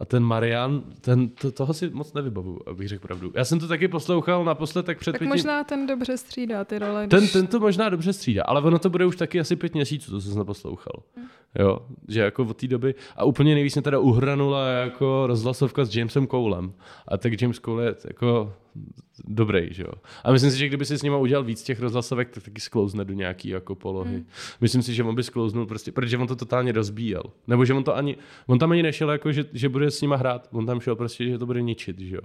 [0.00, 3.32] A ten Marian, ten, to, toho si moc nevybavu, abych řekl pravdu.
[3.34, 5.28] Já jsem to taky poslouchal naposled tak před Tak pěti...
[5.28, 7.06] možná ten dobře střídá ty role.
[7.08, 9.74] Ten, když- ten to možná dobře střídá, ale ono to bude už taky asi pět
[9.74, 11.02] měsíců, co jsem neposlouchal.
[11.58, 12.94] Jo, že jako od té doby.
[13.16, 16.72] A úplně nejvíc mě teda uhranula jako rozhlasovka s Jamesem Coulem.
[17.08, 18.52] A tak James Cole je jako
[19.24, 19.92] dobrý, že jo.
[20.24, 23.04] A myslím si, že kdyby si s ním udělal víc těch rozhlasovek, tak taky sklouzne
[23.04, 24.14] do nějaký jako polohy.
[24.14, 24.26] Hmm.
[24.60, 27.22] Myslím si, že on by sklouznul prostě, protože on to totálně rozbíjel.
[27.46, 28.16] Nebo že on to ani,
[28.46, 30.48] on tam ani nešel jako, že, že bude s nima hrát.
[30.52, 32.22] On tam šel prostě, že to bude ničit, že jo.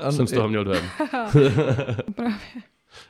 [0.00, 0.12] A Mm.
[0.12, 0.84] jsem z toho měl dojem.
[2.14, 2.36] Právě.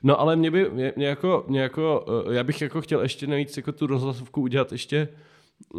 [0.02, 3.26] No ale mě by, mě, mě jako, mě jako, eh, já bych jako chtěl ještě
[3.26, 5.08] navíc jako tu rozhlasovku udělat ještě,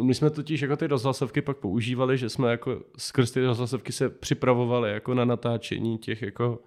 [0.03, 4.09] my jsme totiž jako ty rozhlasovky pak používali, že jsme jako skrz ty rozhlasovky se
[4.09, 6.59] připravovali jako na natáčení těch jako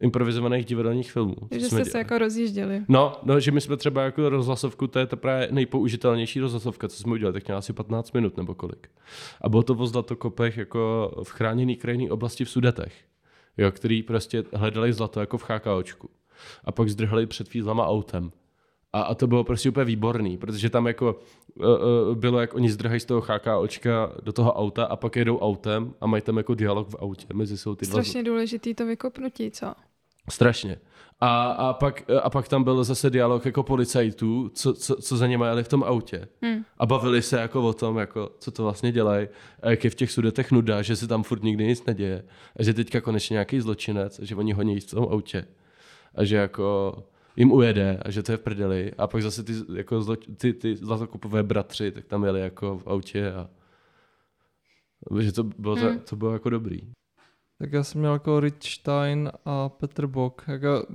[0.00, 1.34] improvizovaných divadelních filmů.
[1.50, 1.98] Že jste se dělali.
[1.98, 2.84] jako rozjížděli.
[2.88, 6.96] No, no, že my jsme třeba jako rozhlasovku, to je ta právě nejpoužitelnější rozhlasovka, co
[6.96, 8.88] jsme udělali, tak měla asi 15 minut nebo kolik.
[9.40, 12.94] A bylo to o zlatokopech jako v chráněný krajinný oblasti v Sudetech,
[13.56, 16.10] jo, který prostě hledali zlato jako v chákaočku.
[16.64, 18.32] A pak zdrhali před fízlama autem.
[18.96, 21.20] A, a to bylo prostě úplně výborný, protože tam jako
[21.54, 23.22] uh, uh, bylo, jak oni zdrhají z toho
[23.58, 27.26] očka do toho auta a pak jedou autem a mají tam jako dialog v autě
[27.34, 28.32] mezi jsou ty Strašně dva.
[28.32, 29.74] důležitý to vykopnutí, co?
[30.30, 30.78] Strašně.
[31.20, 35.26] A, a, pak, a pak tam byl zase dialog jako policajtů, co, co, co za
[35.26, 36.28] ně jeli v tom autě.
[36.42, 36.64] Hmm.
[36.78, 39.28] A bavili se jako o tom, jako, co to vlastně dělají.
[39.62, 42.24] A jak je v těch sudetech nuda, že se tam furt nikdy nic neděje.
[42.56, 45.46] A že teďka konečně nějaký zločinec, že oni honí v tom autě.
[46.14, 46.94] A že jako
[47.36, 48.92] jim ujede a že to je v prdeli.
[48.98, 52.86] A pak zase ty, jako zlo, ty, ty zlatokupové bratři, tak tam jeli jako v
[52.86, 53.50] autě a
[55.20, 55.98] že to bylo, Hmm.
[55.98, 56.80] to bylo jako dobrý.
[57.58, 60.42] Tak já jsem měl jako Richstein a Petr Bock.
[60.48, 60.86] Jako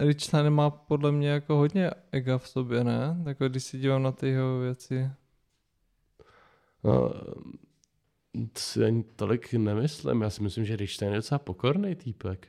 [0.00, 3.22] Richstein má podle mě jako hodně ega v sobě, ne?
[3.26, 5.10] Jako když si dívám na ty jeho věci.
[6.84, 7.08] No,
[8.52, 10.22] to si ani tolik nemyslím.
[10.22, 12.48] Já si myslím, že Richstein je docela pokorný týpek.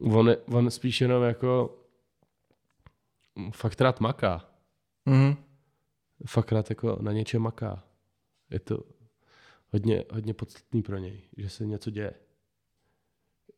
[0.00, 1.78] On, on spíš jenom jako
[3.52, 4.48] fakt rád maká.
[5.06, 5.36] Mhm.
[6.26, 7.84] Fakt rád jako na něčem maká.
[8.50, 8.78] Je to
[9.72, 12.14] hodně, hodně podstatný pro něj, že se něco děje.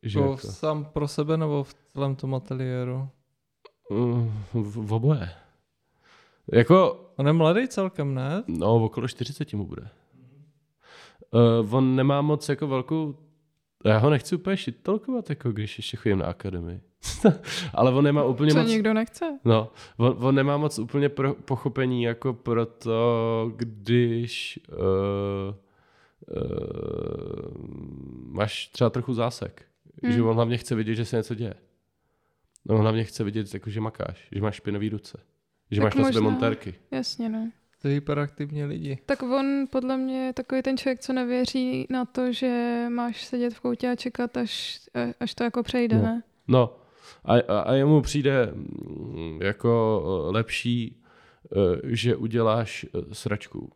[0.03, 3.09] Že Jako jako, sám pro sebe nebo v celém tom ateliéru?
[3.91, 5.31] mm, v, v oboje.
[6.53, 8.43] Jako On je mladý celkem, ne?
[8.47, 9.89] No, okolo 40 mu bude.
[11.31, 13.17] Uh, on nemá moc jako velkou...
[13.85, 16.81] Já ho nechci úplně šitolkovat, jako když ještě chodím na akademii.
[17.75, 18.69] Ale on nemá úplně Co moc...
[18.69, 19.39] nikdo nechce.
[19.45, 24.77] No, on, on nemá moc úplně pro, pochopení jako pro to, když uh,
[26.37, 27.55] uh,
[28.33, 29.63] máš třeba trochu zásek.
[30.03, 30.13] Hmm.
[30.13, 31.55] Že on hlavně chce vidět, že se něco děje.
[32.65, 35.19] No, on hlavně chce vidět, jako, že makáš, že máš špinavý ruce.
[35.71, 36.75] Že Tak máš na sebe možná- montérky.
[36.91, 37.51] Jasně, no.
[37.85, 38.99] To je hyperaktivní lidi.
[39.07, 43.55] Tak on podle mě je takový ten člověk, co nevěří na to, že máš sedět
[43.55, 44.81] v koutě a čekat, až,
[45.21, 46.03] až to jako přejde, No.
[46.03, 46.23] ne?
[46.49, 46.77] No
[47.25, 51.03] a, a, a jemu přijde mm, jako eh, lepší,
[51.53, 53.71] eh, že uděláš eh, sračku,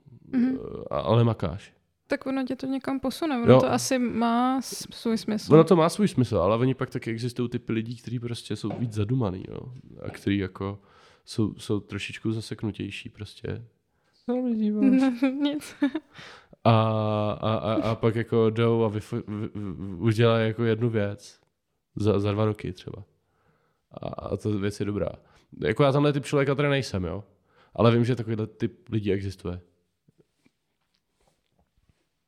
[0.90, 1.72] a- ale makáš.
[2.06, 3.60] Tak ono tě to někam posune, ono Jo.
[3.60, 5.54] to asi má svůj smysl.
[5.54, 8.68] Ono to má svůj smysl, ale oni pak taky existují typy lidí, kteří prostě jsou
[8.78, 9.72] víc zadumaný, no,
[10.02, 10.78] a kteří jako
[11.24, 13.64] jsou, jsou trošičku zaseknutější prostě.
[14.28, 15.22] Co mi díváš?
[15.40, 15.74] Nic.
[16.64, 16.72] A,
[17.32, 19.48] a, a, a pak jako jdou a vyf, vy, vy,
[19.98, 21.40] udělají jako jednu věc
[21.96, 23.04] za, za dva roky třeba.
[23.90, 25.08] A, a to věc je dobrá.
[25.60, 27.24] Jako já tamhle typ člověka tady nejsem, jo.
[27.74, 29.60] Ale vím, že takovýhle typ lidí existuje.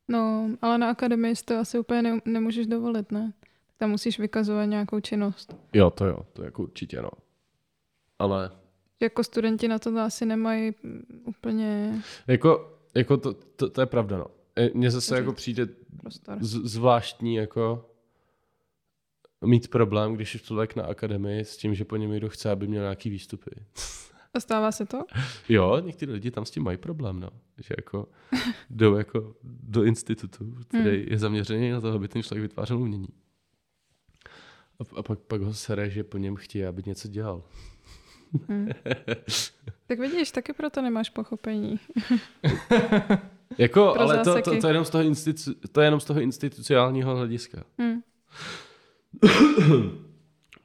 [0.09, 3.33] No, ale na akademii si to asi úplně ne, nemůžeš dovolit, ne?
[3.77, 5.57] Tam musíš vykazovat nějakou činnost.
[5.73, 7.11] Jo, to jo, to jako určitě, no.
[8.19, 8.51] Ale
[9.01, 10.73] Jako studenti na to asi nemají
[11.25, 14.27] úplně jako, jako to, to, to, je pravda, no.
[14.57, 15.69] E, Mně zase jako přijde
[16.41, 17.87] z, zvláštní jako
[19.47, 22.67] mít problém, když je člověk na akademii s tím, že po něm někdo chce, aby
[22.67, 23.51] měl nějaký výstupy.
[24.35, 24.99] A stává se to?
[25.49, 27.31] Jo, někteří lidi tam s tím mají problém, no.
[27.59, 28.09] Že jako
[28.71, 31.09] jdou jako do institutu, který Hmm.
[31.13, 33.09] je zaměřený na to, aby ten člověk vytvářel umění.
[34.81, 37.43] A, a pak, pak ho sere, že po něm chtějí, aby něco dělal.
[38.49, 38.69] Hm.
[39.87, 41.81] Tak vidíš, taky proto nemáš pochopení.
[43.59, 46.21] Jako, ale to, to, to, je jenom z toho institu, to je jenom z toho
[46.21, 47.65] institucionálního hlediska.
[47.83, 48.01] Hm.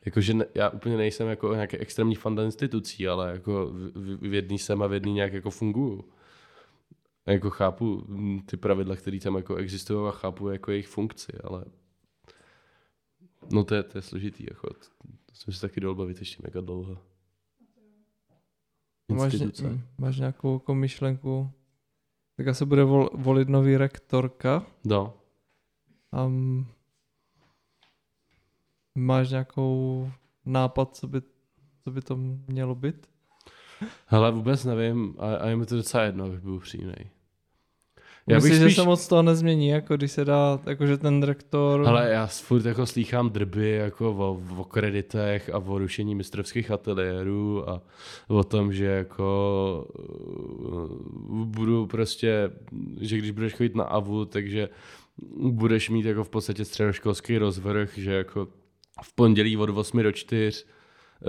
[0.05, 4.59] Jakože já úplně nejsem jako nějaký extrémní fan institucí, ale jako v, v, v jedný
[4.59, 6.05] jsem a v jedný nějak jako funguju.
[7.25, 11.31] A jako chápu mm, ty pravidla, které tam jako existují a chápu jako jejich funkci,
[11.43, 11.65] ale
[13.51, 14.87] no to je, to je složitý, jako to,
[15.25, 16.97] to jsem si taky dal bavit ještě mega dlouho.
[19.11, 19.81] Máš, Instituce.
[19.97, 21.51] máš nějakou jako myšlenku?
[22.37, 24.65] Tak se bude vol, volit nový rektorka.
[24.85, 25.13] No,
[26.25, 26.67] Um,
[28.97, 30.11] máš nějakou
[30.45, 31.21] nápad, co by,
[31.83, 32.15] co by to
[32.47, 33.07] mělo být?
[34.05, 37.09] hele, vůbec nevím a, a je mi to docela jedno, abych byl upřímnej.
[38.27, 38.75] Já Myslíš, spíš...
[38.75, 41.87] že se moc toho nezmění, jako když se dá, jakože ten rektor...
[41.87, 47.69] Ale já furt jako slýchám drby jako o, o kreditech a o rušení mistrovských ateliérů
[47.69, 47.81] a
[48.27, 52.51] o tom, že jako uh, budu prostě,
[53.01, 54.69] že když budeš chodit na AVU, takže
[55.37, 58.47] budeš mít jako v podstatě středoškolský rozvrh, že jako
[59.03, 60.74] v pondělí od 8 do 4, eh,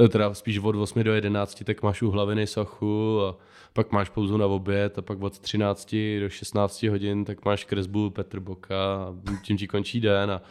[0.09, 3.37] teda spíš od 8 do 11, tak máš u hlaviny sochu a
[3.73, 8.11] pak máš pauzu na oběd a pak od 13 do 16 hodin tak máš kresbu
[8.11, 10.43] Petr Boka a tím ti končí den a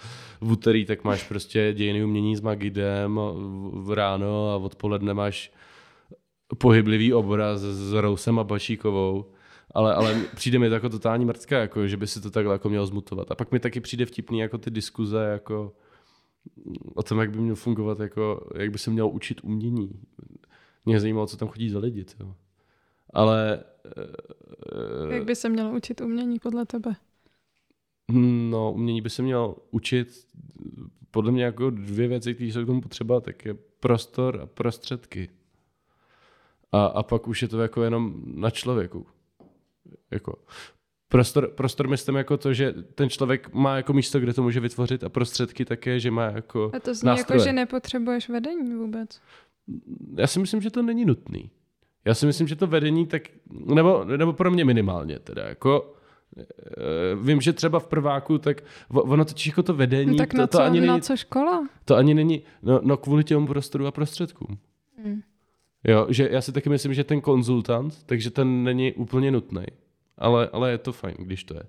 [0.41, 3.19] v úterý tak máš prostě dějiny umění s Magidem
[3.73, 5.51] v- ráno a odpoledne máš
[6.57, 9.25] pohyblivý obraz s Rousem a Bašíkovou.
[9.71, 12.69] Ale, ale přijde mi to jako totální mrtka, jako, že by si to takhle jako
[12.69, 13.31] mělo zmutovat.
[13.31, 15.73] A pak mi taky přijde vtipný jako ty diskuze jako
[16.95, 19.99] o tom, jak by měl fungovat, jako, jak by se měl učit umění.
[20.85, 22.03] Mě zajímalo, co tam chodí za lidi.
[22.03, 22.35] Tyjo.
[23.13, 23.63] Ale...
[25.09, 26.95] Jak by se mělo učit umění podle tebe?
[28.49, 30.27] No, umění by se měl učit
[31.11, 35.29] podle mě jako dvě věci, které jsou k tomu potřeba, tak je prostor a prostředky.
[36.71, 39.05] A, a pak už je to jako jenom na člověku.
[40.11, 40.35] Jako,
[41.15, 45.03] prostor, prostor myslím jako to, že ten člověk má jako místo, kde to může vytvořit
[45.03, 47.37] a prostředky také, že má jako A to zní nástroje.
[47.37, 49.21] jako, že nepotřebuješ vedení vůbec.
[50.17, 51.49] Já si myslím, že to není nutný.
[52.05, 53.21] Já si myslím, že to vedení tak,
[53.65, 55.93] nebo, nebo pro mě minimálně teda, jako
[56.37, 56.43] eh,
[57.21, 60.47] Vím, že třeba v prváku, tak ono totiž jako to vedení, No tak to, na,
[60.47, 61.67] to, co, ani na není, co škola?
[61.85, 64.57] to ani není, no, no kvůli těm prostoru a prostředkům.
[65.03, 65.21] Hmm.
[65.87, 69.65] Jo, že já si taky myslím, že ten konzultant, takže ten není úplně nutný.
[70.17, 71.63] Ale, ale je to fajn, když to je.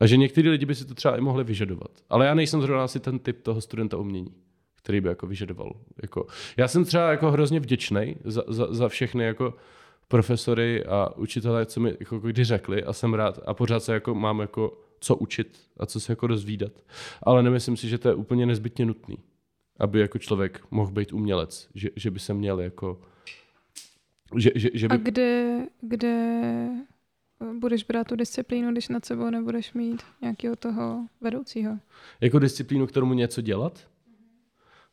[0.00, 1.90] A že některý lidi by si to třeba i mohli vyžadovat.
[2.10, 4.34] Ale já nejsem zrovna asi ten typ toho studenta umění,
[4.76, 5.72] který by jako vyžadoval.
[6.02, 9.54] Jako, já jsem třeba jako hrozně vděčný za, za, za všechny jako
[10.08, 14.14] profesory a učitelé, co mi jako kdy řekli a jsem rád a pořád se jako
[14.14, 16.72] mám jako co učit a co se jako rozvídat.
[17.22, 19.16] Ale nemyslím si, že to je úplně nezbytně nutný,
[19.78, 23.00] aby jako člověk mohl být umělec, že, že by se měl jako
[24.36, 24.94] že, že, že by...
[24.94, 26.68] A kde, kde
[27.58, 31.78] budeš brát tu disciplínu, když nad sebou nebudeš mít nějakého toho vedoucího?
[32.20, 33.88] Jako disciplínu k tomu něco dělat?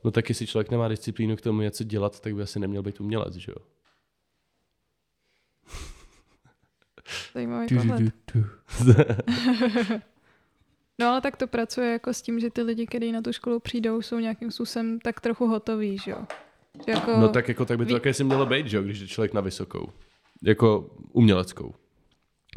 [0.04, 3.02] No tak jestli člověk nemá disciplínu k tomu něco dělat, tak by asi neměl být
[3.02, 3.58] umělec, že jo?
[7.34, 8.04] Zajímavý pohled.
[11.00, 13.60] No ale tak to pracuje jako s tím, že ty lidi, kteří na tu školu
[13.60, 16.26] přijdou, jsou nějakým způsobem tak trochu hotoví, že jo?
[16.86, 18.84] Že jako, No tak jako tak by to ví- také si mělo být, že jo,
[18.84, 19.90] když je člověk na vysokou.
[20.44, 21.74] Jako uměleckou.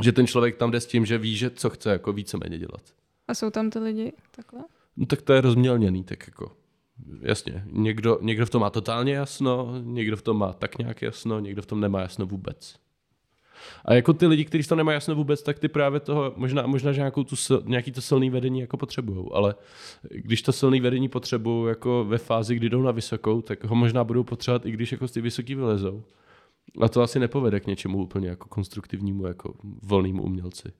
[0.03, 2.83] Že ten člověk tam jde s tím, že ví, že co chce jako víceméně dělat.
[3.29, 4.61] A jsou tam ty lidi takhle?
[4.97, 6.53] No tak to je rozmělněný, tak jako
[7.21, 7.65] jasně.
[7.67, 11.63] Někdo, někdo v tom má totálně jasno, někdo v tom má tak nějak jasno, někdo
[11.63, 12.77] v tom nemá jasno vůbec.
[13.85, 16.67] A jako ty lidi, kteří v tom nemají jasno vůbec, tak ty právě toho, možná,
[16.67, 19.55] možná že nějakou tu, nějaký to silný vedení jako potřebují, ale
[20.11, 24.05] když to silný vedení potřebují jako ve fázi, kdy jdou na vysokou, tak ho možná
[24.05, 26.03] budou potřebovat i když jako z ty vysoký vylezou.
[26.83, 30.73] A to asi nepovede k něčemu úplně jako konstruktivnímu, jako volnému umělci.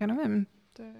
[0.00, 0.46] Já nevím.
[0.72, 0.94] To je...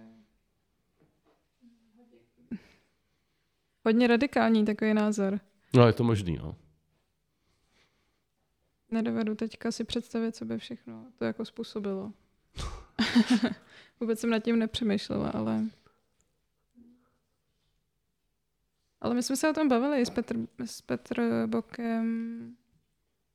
[3.85, 5.40] Hodně radikální takový názor.
[5.74, 6.56] No je to možný, no.
[8.90, 12.12] Nedovedu teďka si představit, co by všechno to jako způsobilo.
[14.01, 15.65] Vůbec jsem nad tím nepřemýšlela, ale...
[19.01, 22.56] Ale my jsme se o tom bavili s Petr, s Petr Bokem.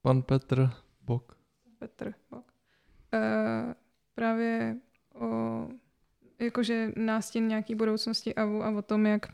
[0.10, 0.70] Pan Petr
[1.06, 1.38] Bok.
[1.80, 2.46] Petr Bok.
[3.14, 3.74] Uh,
[4.16, 4.78] právě
[5.16, 5.68] o
[6.40, 9.28] jakože nástěn nějaký budoucnosti a, o- a o tom, jak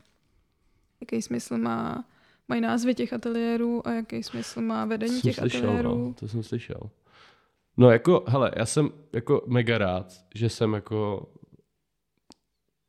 [1.02, 2.06] jaký smysl má
[2.48, 5.98] mají názvy těch ateliérů a jaký smysl má vedení těch slyšel, ateliérů.
[6.08, 6.90] no, to jsem slyšel.
[7.78, 11.30] No jako, hele, já jsem jako mega rád, že jsem jako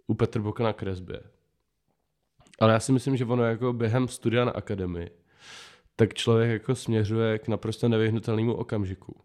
[0.06, 1.20] u Petr Boka na kresbě.
[2.60, 5.10] Ale já si myslím, že ono jako během studia na akademii,
[5.97, 9.16] tak člověk jako směřuje k naprosto nevyhnutelnému okamžiku.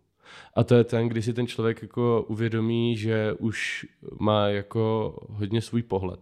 [0.55, 3.85] A to je ten, kdy si ten člověk jako uvědomí, že už
[4.19, 6.19] má jako hodně svůj pohled.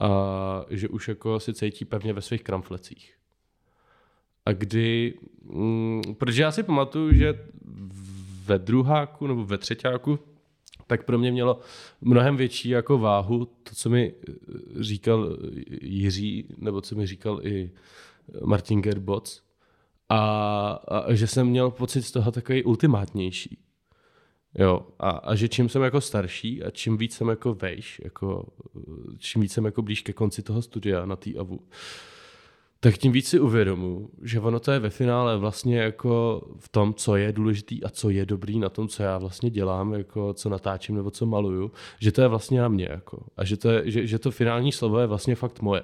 [0.00, 3.14] A že už jako si cítí pevně ve svých kramflecích.
[4.46, 7.48] A kdy, mm, protože já si pamatuju, že
[8.44, 10.18] ve druháku nebo ve třetíku,
[10.86, 11.60] tak pro mě mělo
[12.00, 14.14] mnohem větší jako váhu to, co mi
[14.80, 15.36] říkal
[15.82, 17.70] Jiří, nebo co mi říkal i
[18.44, 19.42] Martin Gerboc.
[20.08, 23.58] A, a že jsem měl pocit z toho takový ultimátnější.
[24.58, 28.48] Jo, a, a že čím jsem jako starší a čím víc jsem jako vejš, jako,
[29.18, 31.60] čím víc jsem jako blíž ke konci toho studia na té AVU,
[32.80, 36.94] tak tím víc si uvědomu, že ono to je ve finále vlastně jako v tom,
[36.94, 40.48] co je důležitý a co je dobrý na tom, co já vlastně dělám, jako co
[40.48, 42.88] natáčím nebo co maluju, že to je vlastně na mě.
[42.90, 43.26] Jako.
[43.36, 45.82] A že to, je, že, že to finální slovo je vlastně fakt moje.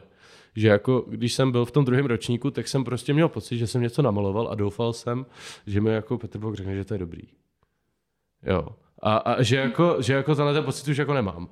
[0.57, 3.67] Že jako, když jsem byl v tom druhém ročníku, tak jsem prostě měl pocit, že
[3.67, 5.27] jsem něco namaloval a doufal jsem,
[5.67, 7.23] že mi jako Petr Bok řekne, že to je dobrý.
[8.43, 8.69] Jo.
[9.03, 11.49] A, a že, jako, že jako tenhle ten pocit už jako nemám.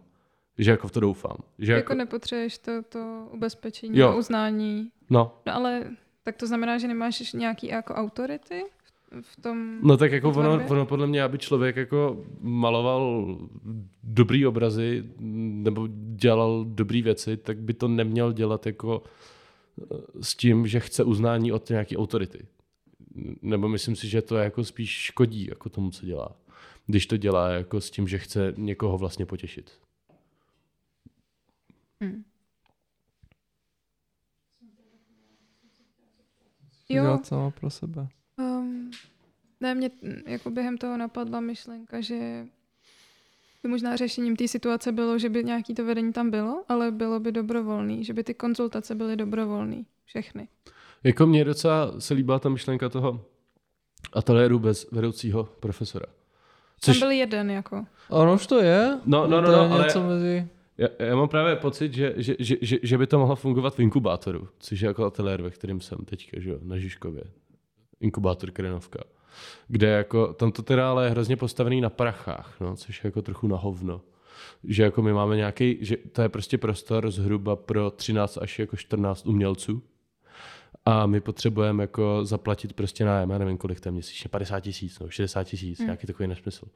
[0.58, 1.36] Že jako v to doufám.
[1.58, 4.16] Že Jako, jako, nepotřebuješ to, to ubezpečení Jo.
[4.18, 4.90] uznání.
[5.10, 5.84] no, No ale
[6.22, 8.64] tak to znamená, že nemáš nějaký jako autority
[9.20, 9.78] v- tom...
[9.82, 13.39] No tak jako ono, ono podle mě, aby člověk jako maloval
[14.02, 19.02] dobrý obrazy nebo dělal dobrý věci, tak by to neměl dělat jako
[19.82, 19.84] eh,
[20.20, 22.47] s tím, že chce uznání od nějaké autority.
[23.43, 26.36] Nebo myslím si, že to jako spíš škodí jako tomu, co dělá.
[26.86, 29.72] Když to dělá jako s tím, že chce někoho vlastně potěšit.
[32.01, 32.24] Hmm.
[36.89, 38.09] Jo, dělat sama pro sebe.
[39.62, 39.90] Ne, mě
[40.26, 42.47] jako během toho napadla myšlenka, že
[43.62, 47.20] by možná řešením té situace bylo, že by nějaký to vedení tam bylo, ale bylo
[47.20, 49.86] by dobrovolný, že by ty konzultace byly dobrovolný.
[50.05, 50.48] Všechny.
[51.05, 53.24] Jako mě docela se líbila ta myšlenka toho
[54.12, 56.06] ateliéru bez vedoucího profesora.
[56.80, 56.98] Což...
[56.98, 57.86] Tam byl jeden jako.
[58.10, 58.98] Ano, už to je.
[59.06, 60.48] No, no, no, no, ale- něco mezi...
[60.78, 63.80] Já, já mám právě pocit, že, že, že, že, že by to mohlo fungovat v
[63.80, 67.24] inkubátoru, což je jako ateliér, ve kterém jsem teďka, že jo, na Žižkově.
[68.01, 69.05] Inkubátor Krenovka.
[69.68, 73.22] Kde jako, tam to teda ale je hrozně postavený na prachách, no, což je jako
[73.22, 74.00] trochu na hovno.
[74.64, 78.76] Že jako my máme nějaký, že to je prostě prostor zhruba pro 13 až jako
[78.76, 79.82] 14 umělců.
[80.84, 84.98] A my potřebujeme jako zaplatit prostě nájem, já nevím, kolik to je měsíčně, 50 tisíc,
[84.98, 85.86] no, 60 tisíc, Hmm.
[85.86, 86.66] nějaký takový nesmysl.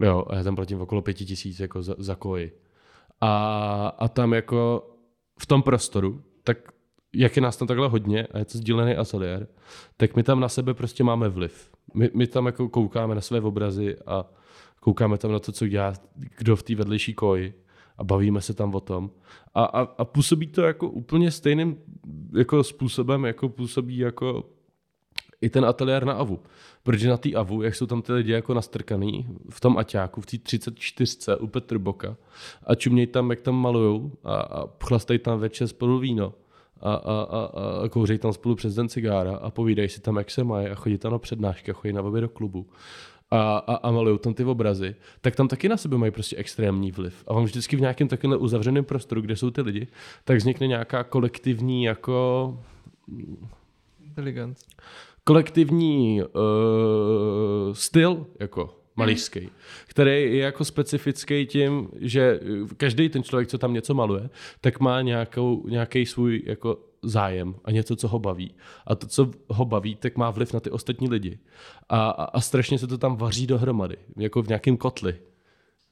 [0.00, 2.52] Jo, a já tam platím okolo 5 tisíc jako za, za koji.
[3.20, 4.90] A, a tam jako
[5.38, 6.58] v tom prostoru, tak
[7.14, 9.48] jak je nás tam takhle hodně a je to sdílený ateliér,
[9.96, 11.70] tak my tam na sebe prostě máme vliv.
[11.94, 14.30] My, my tam jako koukáme na své obrazy a
[14.80, 15.94] koukáme tam na to, co dělá
[16.38, 17.54] kdo v té vedlejší koji
[17.98, 19.10] a bavíme se tam o tom.
[19.54, 21.76] A, a, a působí to jako úplně stejným
[22.38, 24.44] jako způsobem, jako působí jako
[25.40, 26.40] i ten ateliér na AVU.
[26.82, 30.26] Protože na té AVU, jak jsou tam ty lidi jako nastrkaný v tom aťáku, v
[30.26, 32.16] té 34 u Petrboka
[32.66, 36.34] a čumějí tam, jak tam malujou a, a chlastají tam večer spolu víno
[36.82, 40.30] a, a, a, a kouřejí tam spolu přes den cigára a povídají si tam, jak
[40.30, 42.66] se mají a chodí tam na přednášky a chodí na obě do klubu
[43.30, 46.92] a, a, a malují tam ty obrazy, tak tam taky na sebe mají prostě extrémní
[46.92, 47.24] vliv.
[47.26, 49.86] A on vždycky v nějakém takovémhle uzavřeném prostoru, kde jsou ty lidi,
[50.24, 52.58] tak vznikne nějaká kolektivní jako
[54.04, 54.66] Inteligence.
[55.24, 56.28] kolektivní uh,
[57.72, 59.50] styl jako malířský,
[59.86, 62.40] který je jako specifický tím, že
[62.76, 67.70] každý ten člověk, co tam něco maluje, tak má nějakou, nějaký svůj jako zájem a
[67.70, 68.54] něco, co ho baví.
[68.86, 71.38] A to, co ho baví, tak má vliv na ty ostatní lidi.
[71.88, 75.14] A, a, a strašně se to tam vaří dohromady, jako v nějakém kotli.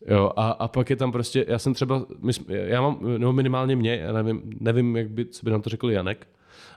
[0.07, 3.77] Jo, a, a pak je tam prostě, já jsem třeba, my, já mám, no minimálně
[3.77, 6.27] mě, já nevím, nevím jak by, co by nám to řekl Janek,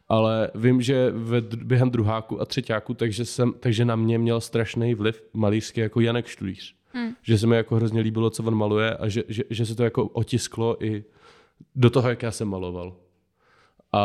[0.09, 4.95] ale vím, že ve, během druháku a třetíku, takže, jsem, takže na mě měl strašný
[4.95, 6.75] vliv malířský jako Janek Štulíř.
[6.93, 7.11] Hmm.
[7.21, 9.83] Že se mi jako hrozně líbilo, co on maluje a že, že, že se to
[9.83, 11.03] jako otisklo i
[11.75, 12.95] do toho, jak já jsem maloval.
[13.91, 13.99] A,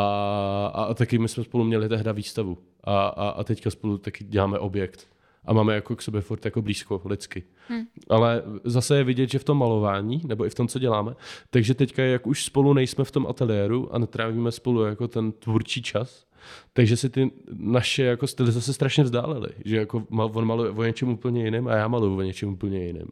[0.73, 2.57] a, a taky my jsme spolu měli tehda výstavu.
[2.83, 5.07] A, a, a teďka spolu taky děláme objekt.
[5.49, 7.43] A máme jako k sobě furt jako blízko lidsky.
[7.67, 7.83] Hmm.
[8.09, 11.15] Ale zase je vidět, že v tom malování, nebo i v tom, co děláme,
[11.49, 15.81] takže teďka, jak už spolu nejsme v tom ateliéru a netrávíme spolu jako ten tvůrčí
[15.81, 16.25] čas,
[16.73, 19.49] takže si ty naše jako styly zase strašně vzdálely.
[19.65, 23.07] Že jako on maluje o něčem úplně jiném a já maluju o něčem úplně jiném.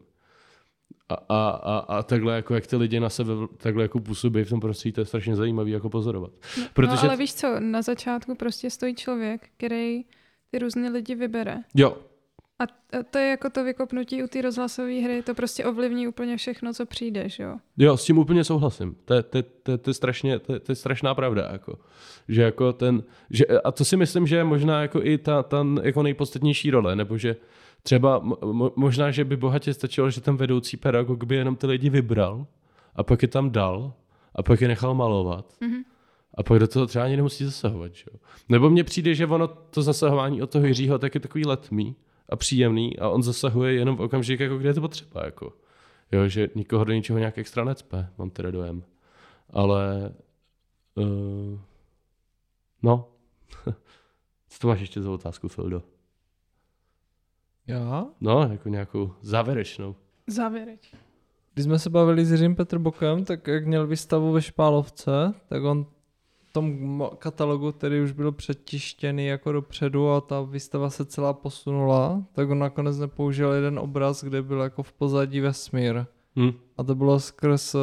[1.09, 4.49] A, a, a, a takhle, jako jak ty lidi na sebe takhle jako působí v
[4.49, 6.31] tom prostředí, to je strašně zajímavý jako pozorovat.
[6.73, 10.03] Protože, No ale víš co, na začátku prostě stojí člověk, který
[10.51, 11.57] ty různé lidi vybere.
[11.75, 11.97] jo,
[12.59, 12.63] A
[13.11, 16.85] to je jako to vykopnutí u té rozhlasové hry, to prostě ovlivní úplně všechno, co
[16.85, 17.57] přijde, že jo?
[17.77, 18.95] Jo, s tím úplně souhlasím.
[19.05, 21.49] To je, to, to, je- to, je, strašně, to, je, to je strašná pravda.
[21.51, 21.79] Jako.
[22.27, 25.65] Že jako ten, že, a to si myslím, že je možná jako i ta, ta
[25.83, 27.35] jako nejpodstatnější role, nebo že
[27.83, 31.67] třeba mo- mo, možná, že by bohatě stačilo, že ten vedoucí pedagog by jenom ty
[31.67, 32.47] lidi vybral
[32.95, 33.93] a pak je tam dal
[34.35, 35.53] a pak je nechal malovat.
[35.61, 35.81] Mhm.
[36.37, 37.93] A pak do toho třeba ani nemusí zasahovat.
[37.93, 38.03] Že?
[38.13, 38.19] jo.
[38.49, 41.95] Nebo mně přijde, že ono to zasahování od toho Jiřího tak je takový letmý
[42.29, 45.25] a příjemný a on zasahuje jenom v okamžik, jako kde je to potřeba.
[45.25, 45.53] Jako.
[46.11, 48.83] Jo, že nikoho do ničeho nějak extra necpe, mám teda dojem.
[49.49, 50.13] Ale
[50.95, 51.59] uh,
[52.83, 53.09] no,
[54.47, 55.83] co to máš ještě za otázku, Fildo?
[57.67, 58.07] Já?
[58.21, 59.95] No, jako nějakou závěrečnou.
[60.27, 60.95] Závěreč.
[61.53, 65.85] Když jsme se bavili s Jiřím Petrbokem, tak jak měl výstavu ve Špálovce, tak on
[66.51, 72.49] tom katalogu, který už byl přetištěný jako dopředu a ta výstava se celá posunula, tak
[72.49, 76.05] on nakonec nepoužil jeden obraz, kde byl jako v pozadí vesmír.
[76.35, 76.51] Hm?
[76.77, 77.79] A to bylo skrz eh,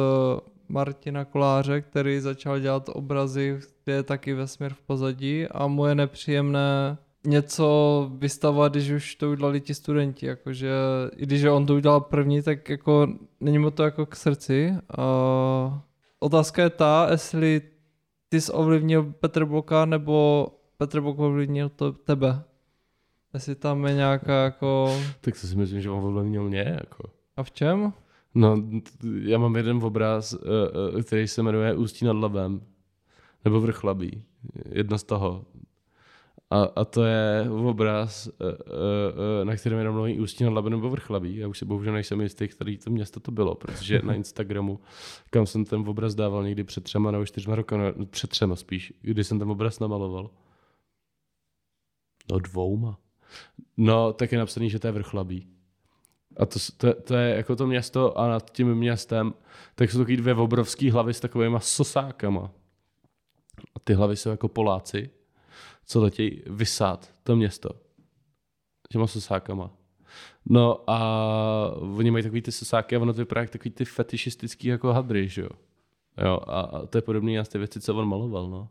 [0.69, 5.95] Martina Koláře, který začal dělat obrazy, kde je taky vesmír v pozadí a mu je
[5.95, 10.71] nepříjemné něco vystavovat, když už to udělali ti studenti, jakože
[11.17, 13.07] i když on to udělal první, tak jako
[13.39, 14.73] není mu to jako k srdci.
[14.97, 15.83] A
[16.19, 17.61] otázka je ta, jestli
[18.29, 20.47] ty jsi ovlivnil Petr Bloka, nebo
[20.77, 22.43] Petr Blok ovlivnil to, tebe.
[23.33, 24.97] Jestli tam je nějaká jako...
[25.21, 26.77] Tak si myslím, že on ovlivnil mě.
[26.79, 27.09] Jako.
[27.37, 27.93] A v čem?
[28.35, 28.63] No,
[29.21, 30.37] já mám jeden obraz, eh,
[30.99, 32.61] eh, který se jmenuje Ústí nad Labem,
[33.45, 34.23] nebo Vrch Labí,
[34.69, 35.45] jedno z toho.
[36.55, 38.31] A, a to je obraz, eh,
[39.41, 41.37] eh, na kterém jenom mluví Ústí nad Labem nebo Vrch Labí.
[41.37, 44.79] Já už si bohužel nejsem jistý, který to město to bylo, protože na Instagramu,
[45.29, 48.93] kam jsem ten obraz dával někdy před třema nebo čtyřma roky, no, před třema spíš,
[49.01, 50.29] kdy jsem ten obraz namaloval,
[52.31, 52.99] No dvouma.
[53.77, 55.47] No, tak je napsaný, že to je vrchlabí.
[56.37, 59.33] A to, to, to, je jako to město a nad tím městem,
[59.75, 62.51] tak jsou takový dvě obrovské hlavy s takovýma sosákama.
[63.75, 65.09] A ty hlavy jsou jako Poláci,
[65.85, 67.69] co letějí vysát to město.
[68.91, 69.71] Těma sosákama.
[70.45, 70.97] No a
[71.97, 75.27] oni mají takový ty sosáky a ono to vypadá jak takový ty fetišistický jako hadry,
[75.27, 75.49] že jo.
[76.25, 78.69] Jo, a, to je podobný z ty věci, co on maloval, no.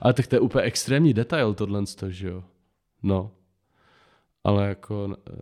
[0.00, 2.44] Ale tak to je úplně extrémní detail tohle, že jo.
[3.02, 3.30] No.
[4.44, 5.32] Ale jako e,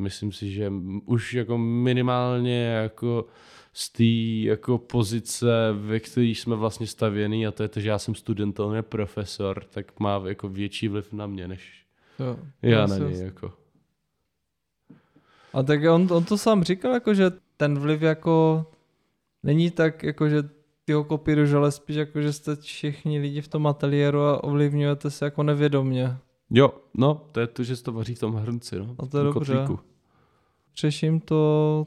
[0.00, 0.72] myslím si, že
[1.04, 3.26] už jako minimálně jako
[3.78, 7.98] z té jako pozice, ve které jsme vlastně stavěný, a to je to, že já
[7.98, 11.86] jsem student, on je profesor, tak má jako větší vliv na mě, než
[12.18, 13.18] jo, já na něj.
[13.18, 13.52] Jako.
[15.52, 18.66] A tak on, on to sám říkal, jako, že ten vliv jako
[19.42, 20.42] není tak, jako, že
[20.84, 25.10] ty ho kopíruješ, ale spíš jako, že jste všichni lidi v tom ateliéru a ovlivňujete
[25.10, 26.16] se jako nevědomně.
[26.50, 28.96] Jo, no, to je to, že se to vaří v tom hrnci, no.
[28.98, 29.52] A to je dobře.
[29.54, 29.80] Kotlíku.
[30.76, 31.86] Řeším to,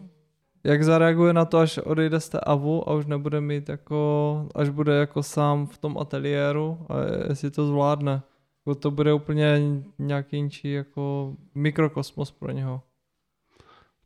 [0.63, 4.69] jak zareaguje na to, až odejde z té AVU a už nebude mít jako, až
[4.69, 6.95] bude jako sám v tom ateliéru a
[7.29, 8.23] jestli to zvládne.
[8.59, 9.61] Jako to bude úplně
[9.99, 12.83] nějaký jinčí jako mikrokosmos pro něho.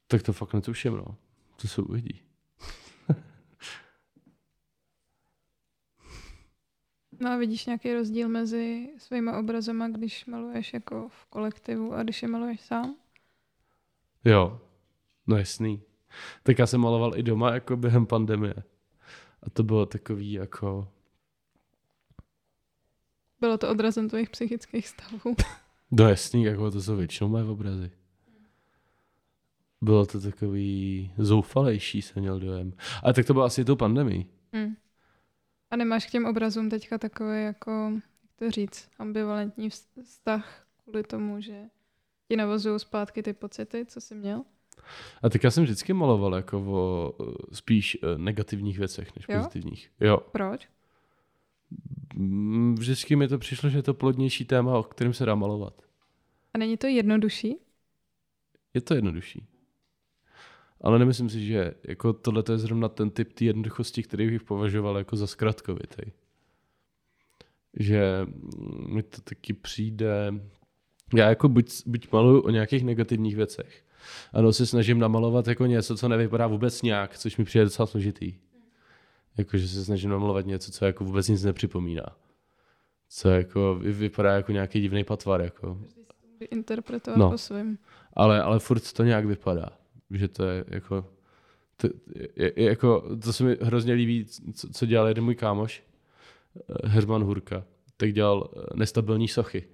[0.08, 1.16] Tak to fakt netuším, no.
[1.62, 2.22] To se uvidí.
[7.20, 12.22] No a vidíš nějaký rozdíl mezi svými obrazama, když maluješ jako v kolektivu a když
[12.22, 12.96] je maluješ sám?
[14.26, 14.62] Jo,
[15.28, 15.82] no jasný.
[16.44, 18.56] Tak já jsem maloval i doma jako během pandemie.
[19.44, 20.88] A to bylo takový jako...
[23.40, 25.36] Bylo to odrazem tvojich psychických stavů?
[25.96, 27.92] No jasný, jako to jsou většinou moje obrazy.
[29.82, 32.74] Bylo to takový zoufalejší, jsem měl dojem.
[33.04, 34.26] Ale tak to bylo asi tou pandemii.
[34.54, 34.76] Hmm.
[35.72, 37.72] A nemáš k těm obrazům teďka takový jako,
[38.24, 39.70] jak to říct, ambivalentní
[40.04, 41.64] vztah kvůli tomu, že
[42.28, 44.44] ti navozují zpátky ty pocity, co jsi měl?
[45.24, 47.14] A tak já jsem vždycky maloval jako o
[47.52, 49.38] spíš eh, negativních věcech než jo?
[49.38, 49.92] pozitivních.
[50.00, 50.18] Jo.
[50.32, 50.68] Proč?
[52.16, 55.82] Mm, vždycky mi to přišlo, že je to plodnější téma, o kterém se dá malovat.
[56.54, 57.58] A není to jednodušší?
[58.74, 59.48] Je to jednodušší.
[60.82, 64.98] Ale nemyslím si, že jako tohle je zrovna ten typ té jednoduchosti, který bych považoval
[64.98, 66.12] jako za zkratkovitý.
[67.80, 68.28] Že
[68.88, 70.34] mi to taky přijde...
[71.16, 73.86] Já jako buď, buď maluju o nějakých negativních věcech,
[74.34, 78.34] ano, se snažím namalovat jako něco, co nevypadá vůbec nějak, což mi přijde docela složitý.
[79.38, 82.06] Jakože se snažím namalovat něco, co jako vůbec nic nepřipomíná.
[83.10, 85.42] Co jako vypadá jako nějaký divný patvar.
[85.42, 85.78] Jako.
[86.40, 87.32] Interpretovat no.
[87.32, 87.78] po svým.
[88.14, 89.70] Ale, ale furt to nějak vypadá
[90.14, 91.06] že to je jako,
[91.78, 91.88] to,
[92.36, 95.84] je, je jako, to se mi hrozně líbí, co, co dělal jeden můj kámoš,
[96.58, 97.66] eh, Herman Hurka,
[97.98, 99.68] tak dělal eh, nestabilní sochy.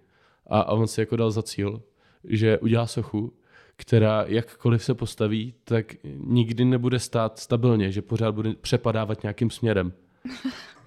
[0.47, 1.81] A, a on si jako dal za cíl,
[2.23, 3.33] že udělá sochu,
[3.79, 9.93] která jakkoliv se postaví, tak nikdy nebude stát stabilně, že pořád bude přepadávat nějakým směrem.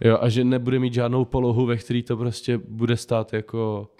[0.04, 3.90] Jo, a že nebude mít žádnou polohu, ve který to prostě bude stát jako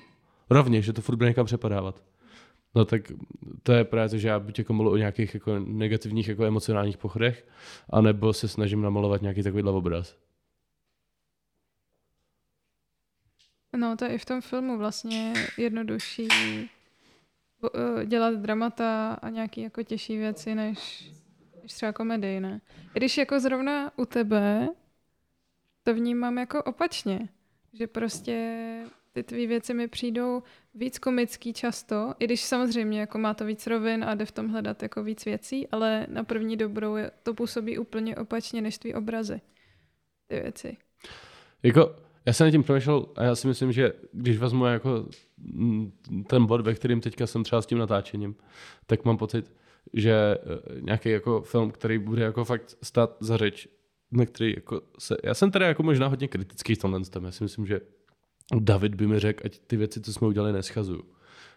[0.51, 2.02] rovně, že to furt bude někam přepadávat.
[2.74, 3.12] No tak
[3.62, 6.97] to je právě to, že já buď jako mluvím o nějakých jako negativních jako emocionálních
[6.97, 7.47] pochodech,
[7.90, 10.16] anebo se snažím namalovat nějaký takový obraz.
[13.77, 16.28] No to je i v tom filmu vlastně jednodušší
[18.05, 21.11] dělat dramata a nějaký jako těžší věci, než,
[21.63, 22.61] než třeba komedii, ne?
[22.93, 24.69] Když jako zrovna u tebe
[25.83, 27.29] to vnímám jako opačně,
[27.73, 28.59] že prostě
[29.13, 30.43] ty tvý věci mi přijdou
[30.75, 34.49] víc komický často, i když samozřejmě jako má to víc rovin a jde v tom
[34.49, 38.95] hledat jako víc věcí, ale na první dobrou je, to působí úplně opačně než tvý
[38.95, 39.41] obrazy.
[40.27, 40.77] Ty věci.
[41.63, 45.07] Jako, já jsem na tím přemýšlel a já si myslím, že když vezmu jako
[46.27, 48.35] ten bod, ve kterým teďka jsem třeba s tím natáčením,
[48.86, 49.53] tak mám pocit,
[49.93, 53.69] že eh, nějaký jako film, který bude jako fakt stát za řeč,
[54.11, 57.43] na který jako se, já jsem tady jako možná hodně kritický v tomhle, já si
[57.43, 57.81] myslím, že
[58.61, 61.05] David by mi řekl, ať ty věci, co jsme udělali, neschazuju.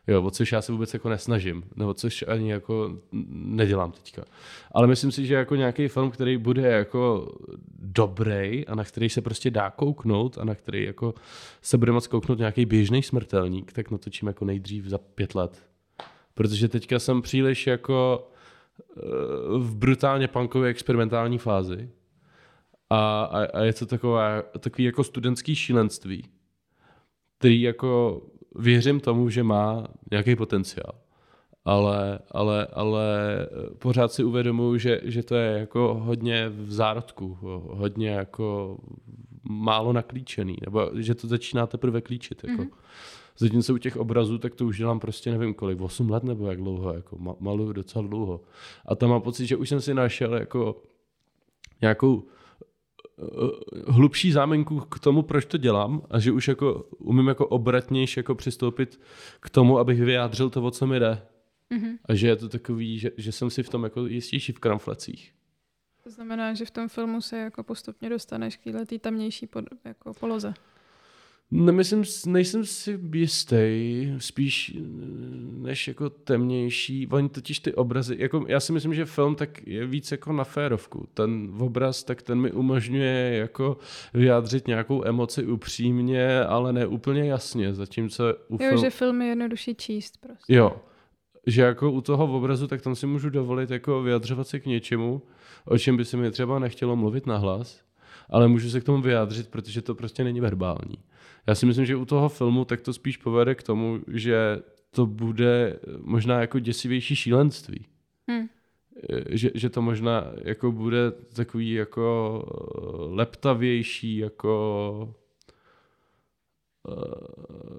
[0.08, 2.98] Jo, o což já se vůbec jako nesnažím, nebo což ani jako
[3.32, 4.26] nedělám teďka.
[4.72, 7.32] Ale myslím si, že jako nějaký film, který bude jako
[7.80, 11.14] dobrý a na který se prostě dá kouknout a na který jako
[11.62, 15.64] se bude moct kouknout nějaký běžný smrtelník, tak natočím jako nejdřív za pět let.
[16.34, 18.28] Protože teďka jsem příliš jako
[18.98, 19.02] eh,
[19.58, 21.90] v brutálně punkové experimentální fázi
[22.90, 26.30] a, a, a je to takové, takový jako studentský šílenství
[27.38, 28.22] který jako
[28.60, 30.94] věřím tomu, že má nějaký potenciál.
[31.66, 33.08] Ale, ale, ale
[33.80, 37.38] pořád si uvědomuji, že, že to je jako hodně v zárodku,
[37.70, 38.78] hodně jako
[39.50, 42.44] málo naklíčený, nebo že to začíná teprve klíčit.
[42.44, 42.62] Jako.
[42.62, 42.70] Mm-hmm.
[43.38, 46.58] Zatímco u těch obrazů, tak to už dělám prostě nevím kolik, 8 let nebo jak
[46.58, 48.42] dlouho, jako ma- maluju docela dlouho.
[48.86, 50.82] A tam mám pocit, že už jsem si našel jako
[51.82, 52.24] nějakou
[53.88, 58.36] hlubší zámenku k tomu, proč to dělám a že už jako umím jako obratnější jako
[58.36, 59.02] přistoupit
[59.40, 61.22] k tomu, abych vyjádřil to, o co mi jde.
[61.70, 61.98] Mhm.
[62.06, 65.32] A že je to takový, že, že jsem si v tom jako jistější v kramflecích.
[66.04, 70.14] To znamená, že v tom filmu se jako postupně dostaneš k této tamnější pod, jako
[70.14, 70.54] poloze.
[71.52, 73.56] Nemyslím, nejsem si jistý,
[74.18, 74.82] spíš eh,
[75.52, 77.08] než jako temnější.
[77.08, 80.44] Oni totiž ty obrazy, jako já si myslím, že film tak je víc jako na
[80.44, 81.08] férovku.
[81.14, 83.78] Ten obraz, tak ten mi umožňuje jako
[84.14, 88.82] vyjádřit nějakou emoci upřímně, ale ne úplně jasně, zatímco u Jo, filmu...
[88.82, 90.56] že film je jednodušší číst prostě.
[90.56, 90.76] Jo,
[91.48, 95.22] že jako u toho obrazu, tak tam si můžu dovolit jako vyjadřovat se k něčemu,
[95.66, 97.85] o čem by se mi třeba nechtělo mluvit nahlas,
[98.30, 100.98] ale můžu se k tomu vyjádřit, protože to prostě není verbální.
[101.48, 104.62] Já si myslím, že u toho filmu tak to spíš povede k tomu, že
[104.92, 107.86] to bude možná jako děsivější šílenství.
[108.32, 108.48] Hm.
[109.30, 115.16] Že, že to možná jako bude takový jako eh, leptavější, jako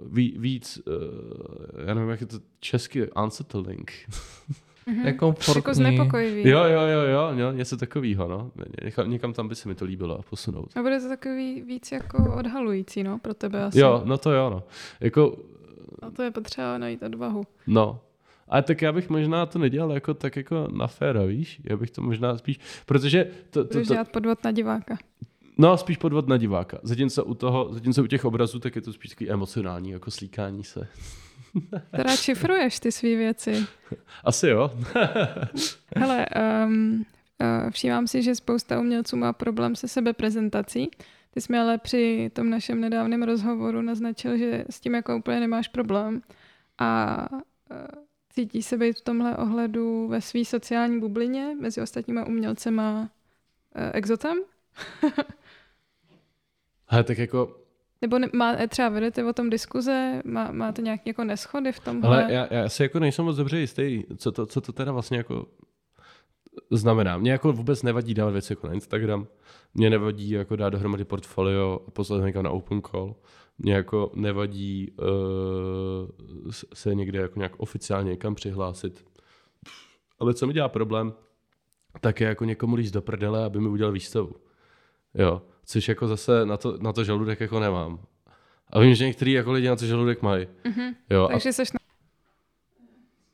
[0.07, 0.79] ví, víc,
[1.87, 3.93] já nevím, jak je to česky, unsettling.
[4.87, 5.05] Mhm.
[5.05, 5.59] Nekomfortní.
[5.59, 6.51] Jako znepokojivý.
[6.51, 8.51] Jo, jo, jo, jo, jo něco takového, no.
[8.85, 10.69] Někam, někam tam by se mi to líbilo posunout.
[10.77, 13.79] A bude to takový víc jako odhalující, no, pro tebe asi.
[13.81, 14.63] Jo, no to jo, no.
[15.01, 15.37] Jako,
[16.03, 17.45] A to je potřeba najít odvahu.
[17.67, 18.01] no.
[18.49, 21.61] Ale tak já bych možná to nedělal jako tak jako na féra, víš?
[21.65, 24.99] Já bych to možná spíš, protože to, to, Budeš to, dělat podvod na diváka.
[25.59, 26.79] no spíš podvod na diváka.
[26.83, 30.65] Zatímco u toho, zatímco u těch obrazů, tak je to spíš takový emocionální, jako slíkání
[30.65, 30.89] se.
[31.91, 33.67] Teda šifruješ ty svý věci.
[34.25, 34.71] Asi jo.
[35.97, 36.27] Hele,
[36.67, 37.05] um,
[37.41, 40.91] uh, všímám si, že spousta umělců má problém se sebeprezentací.
[41.31, 45.41] Ty jsi mi ale při tom našem nedávném rozhovoru naznačil, že s tím jako úplně
[45.41, 46.23] nemáš problém.
[46.79, 47.37] A uh,
[48.31, 53.09] cítíš se být v tomhle ohledu ve své sociální bublině mezi ostatníma umělcema uh,
[53.93, 54.37] exotem?
[56.89, 57.66] Ale tak jako,
[58.03, 60.23] Nebo ne, má, třeba vedete o tom diskuze?
[60.25, 62.25] Má, máte nějaké jako neschody v tomhle?
[62.25, 65.17] ale já, já si jako nejsem moc dobře jistý, co to, co to teda vlastně
[65.17, 65.47] jako
[66.71, 67.19] znamená.
[67.19, 69.27] Mě jako vůbec nevadí dávat věci jako na Instagram,
[69.75, 73.15] mě nevadí jako dát dohromady portfolio a poslat někam na open call,
[73.59, 79.05] mě jako nevadí uh, se někde jako nějak oficiálně někam přihlásit.
[80.19, 81.13] Ale co mi dělá problém,
[82.01, 84.33] tak je jako někomu líst do prdele, aby mi udělal výstavu.
[85.15, 87.99] Jo, což jako zase na to, na to žaludek jako nemám.
[88.71, 90.47] A vím, že některý jako lidi na to žaludek mají.
[90.65, 90.95] Mhm.
[91.11, 91.79] Jo, a Takže seš na...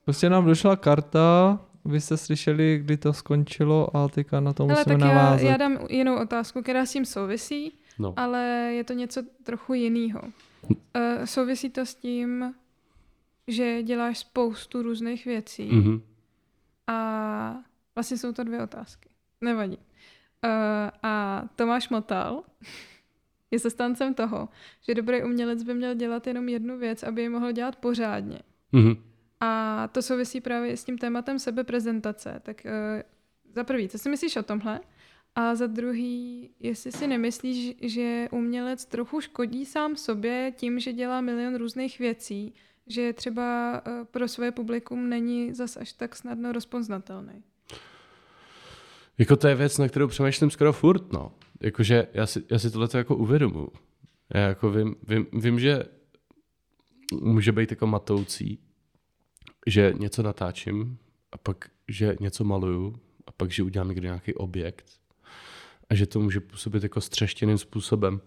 [0.05, 4.79] Prostě nám došla karta, vy jste slyšeli, kdy to skončilo a teďka na to Hele,
[4.81, 5.41] musíme tak já, navázat.
[5.51, 8.15] já dám jinou otázku, která s tím souvisí, no.
[8.17, 8.41] ale
[8.75, 10.21] je to něco trochu jiného.
[10.23, 12.55] Uh, souvisí to s tím,
[13.49, 16.03] že děláš spoustu různých věcí Mhm.
[16.87, 17.55] a
[17.95, 19.09] vlastně jsou to dvě otázky.
[19.41, 19.79] Nevadí.
[20.45, 22.43] Uh, a Tomáš Motal
[23.51, 24.49] je zastáncem toho,
[24.81, 28.39] že dobrý umělec by měl dělat jenom jednu věc, aby ji mohl dělat pořádně.
[28.73, 28.97] Mhm.
[29.41, 32.41] A to souvisí právě s tím tématem sebeprezentace.
[32.43, 33.03] Tak uh,
[33.55, 34.81] za prvý, co si myslíš o tomhle?
[35.35, 41.21] A za druhý, jestli si nemyslíš, že umělec trochu škodí sám sobě tím, že dělá
[41.21, 42.55] milion různých věcí,
[42.87, 47.43] že třeba uh, pro své publikum není zas až tak snadno rozpoznatelný.
[49.19, 51.33] Jako to je věc, na kterou přemýšlím skoro furt, no.
[51.61, 53.73] Jakože já si, já si tohle jako uvědomuji.
[54.35, 55.85] Já jako vím, vím, vím, že
[57.21, 58.59] může být jako matoucí,
[59.67, 60.99] že něco natáčím
[61.33, 64.87] a pak, že něco maluju a pak, že udělám někde nějaký objekt
[65.91, 68.21] a že to může působit jako střeštěným způsobem.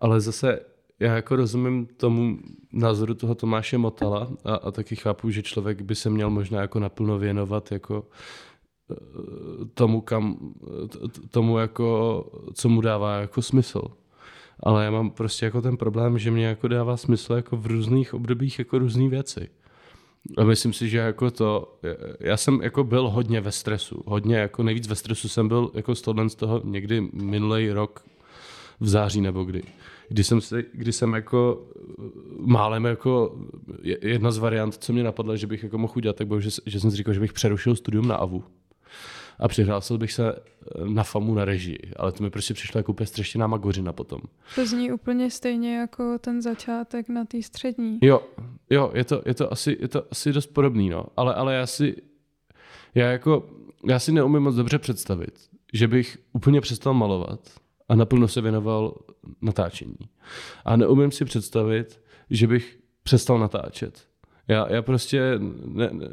[0.00, 0.60] Ale zase
[1.00, 2.38] já jako rozumím tomu
[2.72, 6.80] názoru toho Tomáše Motala a, a taky chápu, že člověk by se měl možná jako
[6.80, 8.08] naplno věnovat jako
[9.74, 10.54] tomu, kam,
[11.30, 12.24] tomu jako,
[12.54, 13.82] co mu dává jako smysl.
[14.60, 18.14] Ale já mám prostě jako ten problém, že mě jako dává smysl jako v různých
[18.14, 19.48] obdobích jako různé věci.
[20.36, 21.78] A myslím si, že jako to,
[22.20, 25.94] já jsem jako byl hodně ve stresu, hodně jako nejvíc ve stresu jsem byl jako
[25.94, 28.04] z tohle z toho někdy minulý rok
[28.80, 29.62] v září nebo kdy.
[30.08, 31.66] Kdy jsem, si, kdy jsem jako
[32.38, 33.38] málem jako
[33.82, 36.50] je- jedna z variant, co mě napadlo, že bych jako mohl udělat, tak bylo, že,
[36.66, 38.44] že jsem si říkal, že bych přerušil studium na AVU
[39.38, 40.34] a přihlásil bych se
[40.84, 44.20] na FAMu na režii, ale to mi prostě přišlo jako úplně střeštěná magořina potom.
[44.54, 47.98] To zní úplně stejně jako ten začátek na té střední.
[48.02, 48.22] Jo,
[48.70, 51.06] jo, je to, je to, asi, je to asi dost podobný, no.
[51.16, 51.96] Ale, ale já si,
[52.94, 53.50] já jako,
[53.88, 55.38] já si neumím moc dobře představit,
[55.72, 57.40] že bych úplně přestal malovat
[57.88, 58.94] a naplno se věnoval
[59.42, 59.98] natáčení.
[60.64, 62.00] A neumím si představit,
[62.30, 64.08] že bych přestal natáčet.
[64.48, 65.34] Já, já prostě
[65.64, 66.08] ne, ne,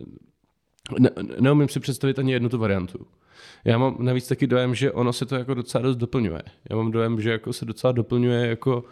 [1.00, 1.10] ne,
[1.40, 3.08] neumím si představit ani jednu tu variantu.
[3.66, 6.42] Já mám navíc taky dojem, že ono se to jako docela dost doplňuje.
[6.70, 8.84] Já mám dojem, že jako se docela doplňuje jako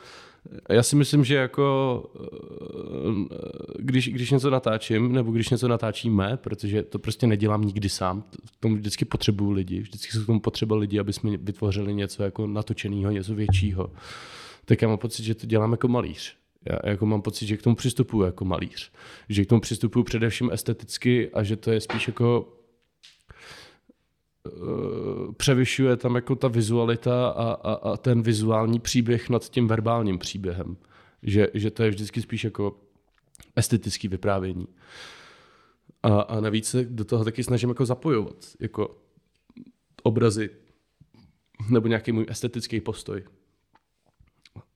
[0.69, 3.35] já si myslím, že jako eh,
[3.79, 8.59] když, když něco natáčím, nebo když něco natáčíme, protože to prostě nedělám nikdy sám, k
[8.59, 12.47] tomu vždycky potřebuju lidi, vždycky jsou k tomu potřeba lidi, aby jsme vytvořili něco jako
[12.47, 13.91] natočeného, něco většího,
[14.65, 16.35] tak já mám pocit, že to dělám jako malíř.
[16.65, 18.91] Já jako mám pocit, že k tomu přistupuju jako malíř.
[19.29, 22.53] Že k tomu přistupuju především esteticky a že to je spíš jako
[24.47, 30.19] Eh, převyšuje tam jako ta vizualita a, a, a ten vizuální příběh nad tím verbálním
[30.19, 30.77] příběhem.
[31.23, 32.79] Že, že to je vždycky spíš jako
[33.55, 34.67] estetický vyprávění.
[36.03, 38.97] A, a navíc se do toho taky snažím jako zapojovat, jako
[40.03, 40.49] obrazy
[41.69, 43.23] nebo nějaký můj estetický postoj.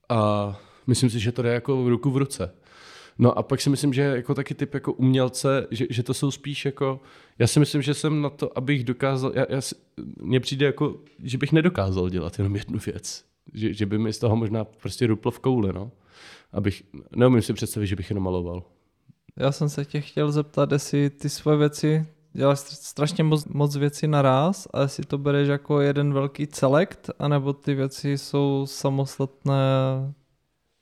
[0.10, 2.54] A myslím si, že to jde jako v ruku v ruce.
[3.20, 6.32] No a pak si myslím, že jako taky typ jako umělce, že, že to jsou
[6.32, 7.00] spíš jako,
[7.40, 9.62] já si myslím, že jsem na to, abych dokázal, já, já,
[10.22, 13.26] mně přijde jako, že bych nedokázal dělat jenom jednu věc.
[13.54, 15.92] Že, že by mi z toho možná prostě ruplo v kouli, no.
[16.52, 16.84] Abych,
[17.16, 18.64] neumím si představit, že bych jenom maloval.
[19.38, 24.08] Já jsem se tě chtěl zeptat, jestli ty svoje věci děláš strašně moc, moc věcí
[24.08, 29.54] naraz a jestli to bereš jako jeden velký celek, anebo ty věci jsou samostatné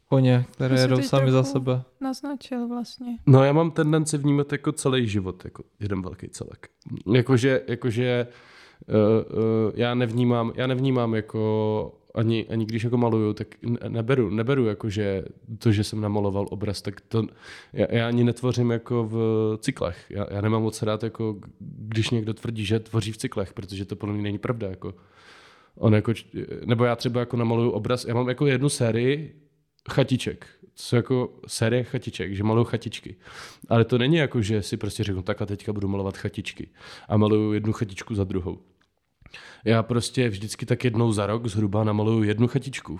[0.09, 1.81] koně, které jedou sami za sebe.
[2.01, 3.17] Naznačil vlastně.
[3.25, 6.69] No já mám tendenci vnímat jako celý život, jako jeden velký celek.
[7.13, 8.27] Jakože, jakože
[8.87, 13.47] uh, uh, já nevnímám, já nevnímám jako ani, ani když jako maluju, tak
[13.87, 15.25] neberu, neberu jako, že
[15.59, 17.23] to, že jsem namaloval obraz, tak to,
[17.73, 19.17] já, já ani netvořím jako v
[19.59, 20.05] cyklech.
[20.09, 23.95] Já, já nemám moc rád, jako, když někdo tvrdí, že tvoří v cyklech, protože to
[23.95, 24.69] podle mě není pravda.
[24.69, 24.93] Jako.
[25.77, 26.13] On jako,
[26.65, 29.44] nebo já třeba jako namaluju obraz, já mám jako jednu sérii
[29.91, 30.47] chatiček.
[30.75, 33.15] Jsou jako série chatiček, že maluju chatičky.
[33.69, 36.67] Ale to není jako, že si prostě řeknu, tak a teďka budu malovat chatičky.
[37.07, 38.59] A maluju jednu chatičku za druhou.
[39.65, 42.99] Já prostě vždycky tak jednou za rok zhruba namaluju jednu chatičku.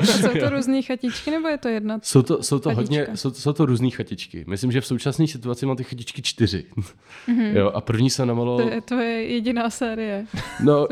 [0.00, 3.30] a jsou to různé chatičky, nebo je to jedna Jsou to, jsou to hodně, jsou,
[3.30, 4.44] jsou to různé chatičky.
[4.48, 6.64] Myslím, že v současné situaci mám ty chatičky čtyři.
[6.76, 7.56] Mm-hmm.
[7.56, 8.68] Jo, a první jsem namaloval...
[8.68, 10.26] To je, to je jediná série.
[10.64, 10.88] No,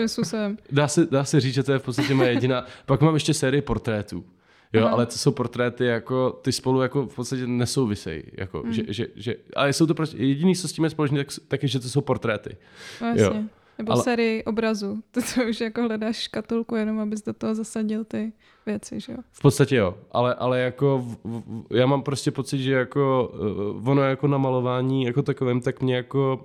[0.72, 2.64] dá se, dá se říct, že to je v podstatě moje jediná.
[2.86, 4.24] Pak mám ještě sérii portrétů.
[4.72, 4.92] Jo, Aha.
[4.92, 8.22] ale to jsou portréty, jako ty spolu jako v podstatě nesouvisejí.
[8.32, 8.72] Jako, mm.
[8.72, 11.62] že, že, že, ale jsou to prostě, jediný, co s tím je společné, tak, tak
[11.62, 12.56] je, že to jsou portréty.
[13.00, 13.22] Vlastně.
[13.22, 13.34] Jo.
[13.78, 14.02] Nebo ale...
[14.02, 15.02] sérii obrazu.
[15.10, 18.32] To, to už jako hledáš škatulku jenom, abys do toho zasadil ty
[18.66, 19.18] věci, že jo?
[19.32, 23.32] V podstatě jo, ale, ale jako v, v, já mám prostě pocit, že jako
[23.78, 26.44] uh, ono jako namalování jako takovým, tak mě jako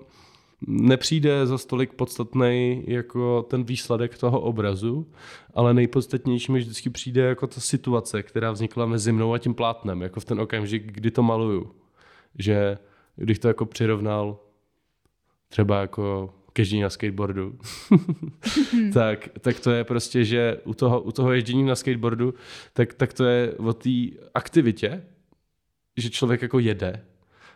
[0.68, 5.08] nepřijde za stolik podstatný jako ten výsledek toho obrazu,
[5.54, 10.02] ale nejpodstatnější mi vždycky přijde jako ta situace, která vznikla mezi mnou a tím plátnem,
[10.02, 11.72] jako v ten okamžik, kdy to maluju.
[12.40, 12.78] Že
[13.16, 14.40] když to jako přirovnal
[15.50, 17.60] třeba jako keždění na skateboardu,
[18.94, 22.34] tak, tak to je prostě, že u toho, u toho ježdění na skateboardu,
[22.74, 23.90] tak, tak to je o té
[24.34, 25.04] aktivitě,
[25.98, 27.06] že člověk jako jede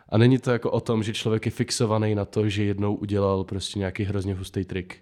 [0.08, 3.44] a není to jako o tom, že člověk je fixovaný na to, že jednou udělal
[3.44, 4.98] prostě nějaký hrozně hustý trik.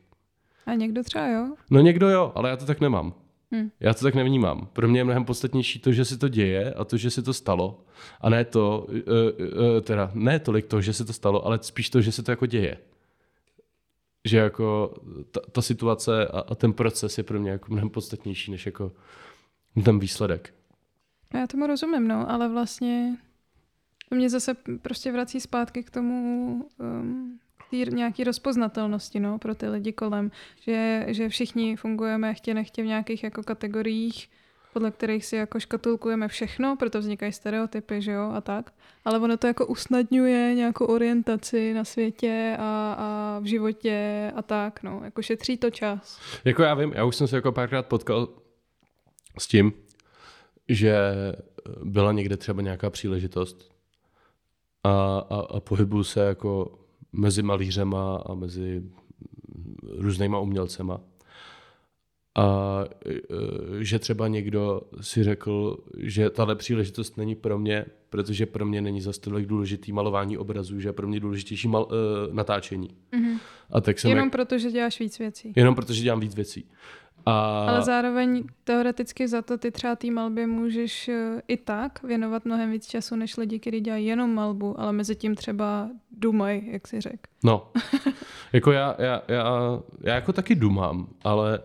[0.67, 1.55] A někdo třeba jo?
[1.71, 3.15] No někdo jo, ale já to tak nemám.
[3.53, 3.71] Hmm.
[3.81, 4.69] Já to tak nevnímám.
[4.73, 7.33] Pro mě je mnohem podstatnější to, že se to děje a to, že se to
[7.33, 7.85] stalo.
[8.21, 11.91] A ne to, uh, uh, teda ne tolik to, že se to stalo, ale spíš
[11.91, 12.79] to, že se to jako děje
[14.25, 14.95] že jako
[15.31, 18.93] ta, ta situace a, a ten proces je pro mě jako mnohem podstatnější než jako
[19.85, 20.55] ten výsledek.
[21.35, 23.17] No, já tomu rozumím, no, ale vlastně
[24.09, 27.39] to mě zase prostě vrací zpátky k tomu um,
[27.71, 30.31] tý nějaký rozpoznatelnosti no, pro ty lidi kolem,
[30.61, 34.31] že, že všichni fungujeme chtě nechtě v nějakých jako kategoriích,
[34.75, 38.73] podle kterých si jako škatulkujeme všechno, proto vznikají stereotypy, že jo, a tak.
[39.05, 44.83] Ale ono to jako usnadňuje nějakou orientaci na světě a, a v životě a tak,
[44.83, 46.21] no, jako šetří to čas.
[46.45, 48.29] Jako já vím, já už jsem se jako párkrát potkal
[49.39, 49.73] s tím,
[50.69, 50.97] že
[51.85, 53.71] byla někde třeba nějaká příležitost
[54.85, 56.79] a, a, a pohybuju se jako
[57.13, 58.83] mezi malířema a mezi
[59.99, 61.01] různýma umělcema
[62.37, 68.67] a e, že třeba někdo si řekl, že tahle příležitost není pro mě, protože pro
[68.67, 72.89] mě není zase tolik důležitý malování obrazů, že je pro mě důležitější mal, uh, natáčení.
[73.13, 73.39] Mm-hmm.
[73.71, 74.33] A tak jsem jenom jak...
[74.33, 75.53] proto, že děláš víc věcí.
[75.57, 76.69] Jenom proto, že dělám víc věcí.
[77.27, 77.67] A...
[77.69, 82.71] Ale zároveň teoreticky za to ty třeba té malbě můžeš uh, i tak věnovat mnohem
[82.71, 87.01] víc času, než lidi, kteří dělají jenom malbu, ale mezi tím třeba dumají, jak si
[87.01, 87.23] řekl.
[87.45, 87.73] No,
[88.53, 91.61] jako já, já, já, já jako taky dumám, ale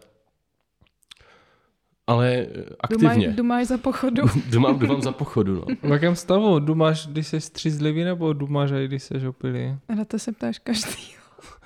[2.10, 3.10] Ale eh, aktivně.
[3.10, 4.22] Dumáš, dumáš za pochodu.
[4.50, 5.76] Dumám, dumám za pochodu, no.
[5.90, 6.60] V jakém stavu?
[6.60, 9.78] Dumáš, když jsi střízlivý, nebo dumáš, když jsi opilý?
[9.96, 11.14] Na to se ptáš každý.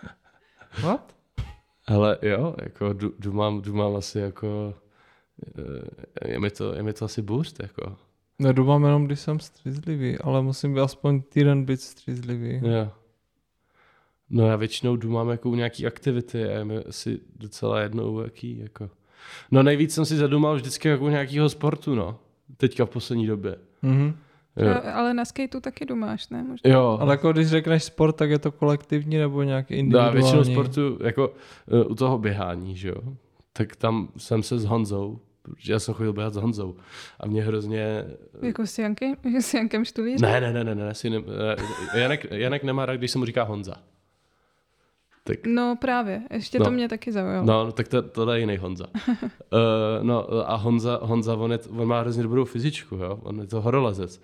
[0.83, 1.15] What?
[1.87, 4.73] Ale jo, jako du, dumám, dumám asi jako...
[6.23, 7.95] eh, Je mi to, je mi to asi boost, jako.
[8.39, 12.61] Ne, dumám jenom, když jsem střízlivý, ale musím být aspoň týden být střízlivý.
[12.63, 12.91] Jo.
[14.29, 18.19] No já většinou dumám jako u nějaký aktivity a je mi asi docela jedno u
[18.21, 18.89] jaký, jako.
[19.51, 22.19] No nejvíc jsem si zadumal vždycky jako u nějakého sportu, no.
[22.57, 23.55] Teďka v poslední době.
[23.81, 24.13] Mhm.
[24.57, 24.81] Jo.
[24.93, 26.43] Ale na skateu taky dumáš, ne?
[26.43, 26.71] Možná.
[26.71, 30.09] Jo, Ale jako když řekneš sport, tak je to kolektivní nebo nějaký no, individuální?
[30.09, 33.01] a většinou sportu, jako uh, u toho běhání, že jo,
[33.53, 36.75] tak tam jsem se s Honzou, protože já jsem chodil běhat s Honzou
[37.19, 38.05] a mě hrozně...
[38.41, 40.31] Jako s Jankem, s Jankem Štulířem?
[40.31, 41.21] Ne, ne, ne, ne, ne, ne
[41.93, 43.75] eh, Janek, Janek nemá rád, když se mu říká Honza.
[45.23, 46.65] Tak, No právě, ještě No.
[46.65, 47.45] to mě taky zaujalo.
[47.45, 48.85] no, tak to, tohle je jiný Honza.
[49.07, 49.19] uh,
[50.01, 53.61] no a Honza, Honza on, je, on má hrozně dobrou fyzičku, jo, on je to
[53.61, 54.21] horolezec.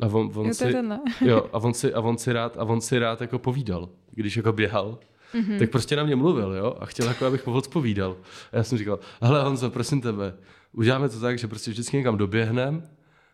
[0.00, 0.74] A on, on jo, to si,
[1.28, 4.36] jo, a on si, a on si rád, a on si rád jako povídal, když
[4.36, 4.98] jako běhal.
[5.34, 5.58] Mhm.
[5.58, 8.16] tak prostě na mě mluvil, jo, a chtěl jako, abych mu odpovídal.
[8.52, 10.34] A já jsem říkal, hele Honzo, prosím tebe,
[10.72, 12.82] uděláme to tak, že prostě vždycky někam doběhnem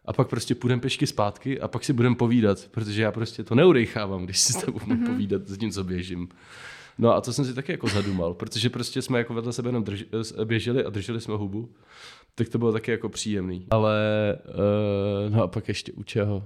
[0.04, 3.54] a pak prostě půjdeme pěšky zpátky a pak si budeme povídat, protože já prostě to
[3.54, 6.28] neudejchávám, když si s tebou mám povídat s tím, co běžím.
[6.98, 9.84] No a to jsem si taky jako zadumal, protože prostě jsme jako vedle sebe jenom
[9.84, 10.04] drž,
[10.44, 11.74] běželi a drželi jsme hubu,
[12.34, 13.66] tak to bylo taky jako příjemný.
[13.70, 13.98] Ale
[15.28, 16.44] uh, no a pak ještě u čeho?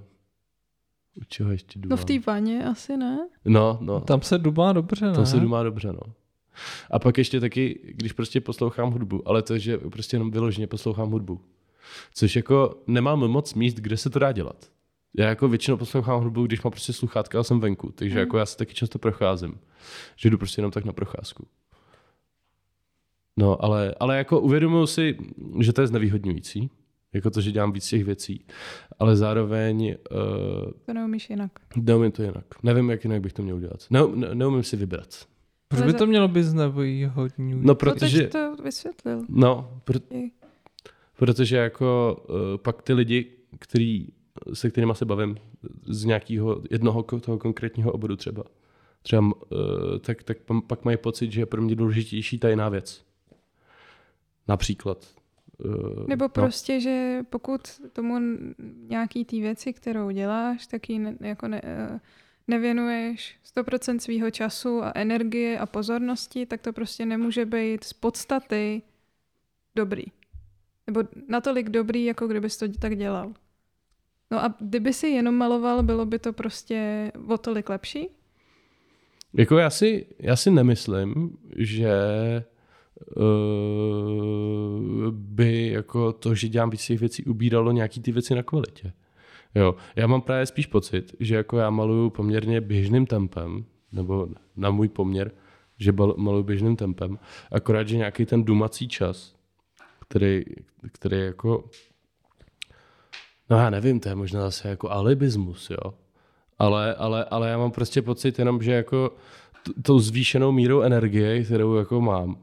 [1.21, 1.91] U čeho ještě dumám?
[1.91, 3.29] No v té vaně asi ne.
[3.45, 4.01] No, no.
[4.01, 5.13] Tam se dumá dobře, ne?
[5.13, 6.01] Tam se dumá dobře, no.
[6.91, 11.11] A pak ještě taky, když prostě poslouchám hudbu, ale to, že prostě jenom vyloženě poslouchám
[11.11, 11.41] hudbu.
[12.15, 14.71] Což jako nemám moc míst, kde se to dá dělat.
[15.19, 18.21] Já jako většinou poslouchám hudbu, když mám prostě sluchátka a jsem venku, takže Mhm.
[18.21, 19.59] jako já se taky často procházím.
[20.17, 21.47] Že jdu prostě jenom tak na procházku.
[23.37, 25.17] No, ale, ale jako uvědomuji si,
[25.61, 26.71] že to je znevýhodňující,
[27.13, 28.45] jako to, že dělám víc těch věcí,
[28.99, 31.51] ale zároveň uh, To neumíš jinak.
[31.77, 32.45] neumím to jinak.
[32.63, 33.87] Nevím, jak jinak bych to měl dělat.
[33.91, 35.27] Ne, ne, neumím si vybrat.
[35.69, 37.61] Proč by to mělo být znevýhodňující?
[37.61, 38.19] No, No protože...
[38.23, 39.23] teď to vysvětlil.
[39.29, 40.31] No, pr- I-
[41.17, 43.27] protože jako uh, pak ty lidi,
[43.59, 44.09] který,
[44.55, 45.37] se kterými se bavím
[45.83, 48.45] z nějakého jednoho toho konkrétního oboru třeba,
[49.03, 49.33] třeba uh,
[50.01, 53.05] tak, tak pak mají pocit, že je pro mě důležitější ta jiná věc.
[54.49, 55.07] Například.
[55.65, 56.29] Uh, Nebo no.
[56.29, 57.61] prostě, že pokud
[57.93, 58.19] tomu
[58.89, 62.01] nějaký té věci, kterou děláš, tak ji ne, jako ne, eh,
[62.49, 68.83] nevěnuješ 100% svýho času a energie a pozornosti, tak to prostě nemůže být z podstaty
[69.75, 70.05] dobrý.
[70.87, 73.33] Nebo natolik dobrý, jako kdybys to tak dělal.
[74.33, 78.09] No a kdyby si jenom maloval, bylo by to prostě o tolik lepší?
[79.35, 81.95] Jako já si, já si nemyslím, že
[83.17, 88.93] uh, by jako to, že dělám víc těch věcí, ubíralo nějaký ty věci na kvalitě.
[89.55, 94.71] Jo, já mám právě spíš pocit, že jako já maluju poměrně běžným tempem, nebo na
[94.71, 95.33] můj poměr,
[95.79, 97.19] že maluju běžným tempem,
[97.51, 99.35] akorát, že nějaký ten dumací čas,
[100.09, 100.43] který,
[100.93, 101.65] který jako,
[103.51, 105.95] no já nevím, to je možná zase jako alibismus, jo,
[106.59, 109.11] ale, ale, ale já mám prostě pocit jenom, že jako
[109.63, 112.37] t- tou zvýšenou mírou energie, kterou jako mám,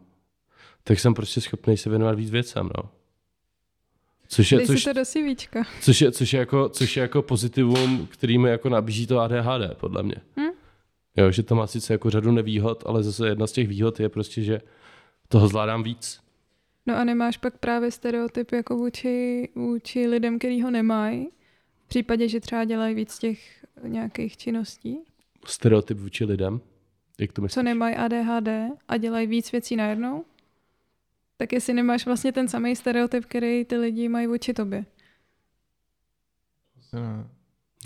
[0.84, 2.90] tak jsem prostě schopný se věnovat víc věcem, no.
[4.28, 5.64] Což je, Dej což, si to do CVčka.
[5.82, 9.78] což, je, což, je jako, což je jako pozitivum, který mi jako nabízí to ADHD,
[9.78, 10.16] podle mě.
[10.40, 10.50] Hm?
[11.18, 14.10] Jo, že to má sice jako řadu nevýhod, ale zase jedna z těch výhod je
[14.10, 14.62] prostě, že
[15.28, 16.20] toho zvládám víc.
[16.90, 21.28] No a nemáš pak právě stereotyp jako vůči, vůči lidem, který ho nemají,
[21.86, 25.00] v případě, že třeba dělají víc těch nějakých činností,
[25.46, 26.62] Stereotyp vůči lidem.
[27.20, 27.54] Jak to myslíš?
[27.54, 28.48] co nemají ADHD
[28.88, 30.26] a dělají víc věcí najednou,
[31.38, 34.86] tak jestli nemáš vlastně ten samý stereotyp, který ty lidi mají vůči tobě.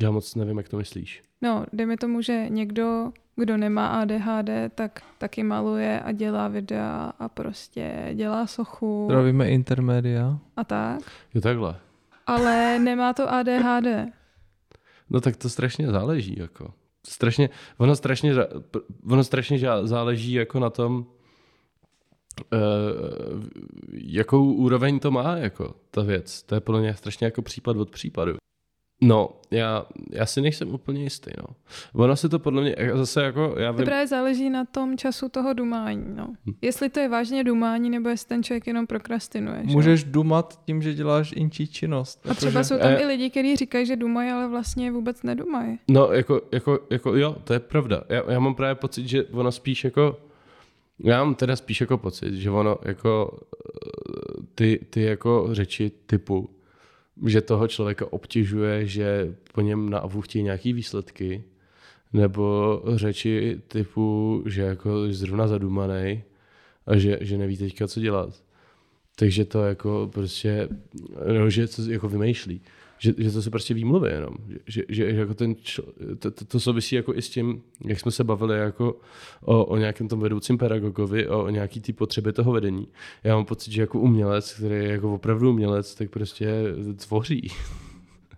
[0.01, 1.23] Já moc nevím, jak to myslíš.
[1.41, 7.29] No, dejme tomu, že někdo, kdo nemá ADHD, tak taky maluje a dělá videa a
[7.29, 10.39] prostě dělá sochu Zdravíme intermedia.
[10.57, 10.99] a tak,
[11.33, 11.75] Jo, takhle.
[12.27, 13.87] ale nemá to ADHD.
[15.09, 16.73] No tak to strašně záleží, jako.
[17.07, 18.33] Strašně, ono strašně,
[19.09, 21.05] ono strašně záleží jako na tom,
[22.53, 23.43] uh,
[23.93, 26.43] jakou úroveň to má, jako ta věc.
[26.43, 28.35] To je podle mě strašně jako případ od případu.
[29.03, 31.55] No, já, já si nejsem úplně jistý, no.
[32.03, 35.29] Ono se to podle mě, zase jako, já To vím, právě záleží na tom času
[35.29, 36.05] toho dumání.
[36.15, 36.27] No.
[36.45, 36.53] Hm.
[36.61, 39.63] Jestli to je vážně dumání, nebo jestli ten člověk jenom prokrastinuje.
[39.63, 42.27] Můžeš dumat tím, že děláš inčí činnost.
[42.29, 43.01] A třeba jsou tam Eh.
[43.01, 45.79] i lidi, kteří říkají, že dumají, ale vlastně vůbec nedumají.
[45.87, 48.03] No, jako, jako, jako jo, to je pravda.
[48.09, 50.17] Já, já mám právě pocit, že ono spíš jako,
[50.99, 56.49] já mám teda spíš jako pocit, že ono jako eh, ty, ty jako řeči typu,
[57.25, 61.43] že toho člověka obtěžuje, že po něm na AVU chtějí nějaký výsledky,
[62.13, 66.23] nebo řeči typu, že jako zrovna zadumaný
[66.85, 68.43] a že, že neví teďka, co dělat.
[69.15, 70.69] Takže to jako prostě,
[71.37, 72.61] no, že to jako vymýšlí.
[72.99, 74.33] Že, že to jsou prostě výmluvy jenom.
[74.67, 75.83] Že, že, že jako ten čl,
[76.19, 78.99] to, to, to, souvisí jako i s tím, jak jsme se bavili jako
[79.41, 82.87] o, o nějakém tom vedoucím pedagogovi, o, o nějaký ty potřeby toho vedení.
[83.23, 86.63] Já mám pocit, že jako umělec, který je jako opravdu umělec, tak prostě
[86.95, 87.47] tvoří.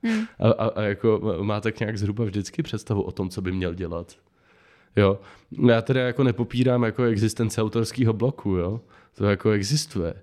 [0.03, 0.25] Hmm.
[0.39, 3.73] A, a, a jako má tak nějak zhruba vždycky představu o tom, co by měl
[3.73, 4.15] dělat.
[4.95, 5.19] Jo.
[5.67, 8.81] Já teda jako nepopírám jako existence autorského bloku, jo.
[9.15, 10.13] To jako existuje.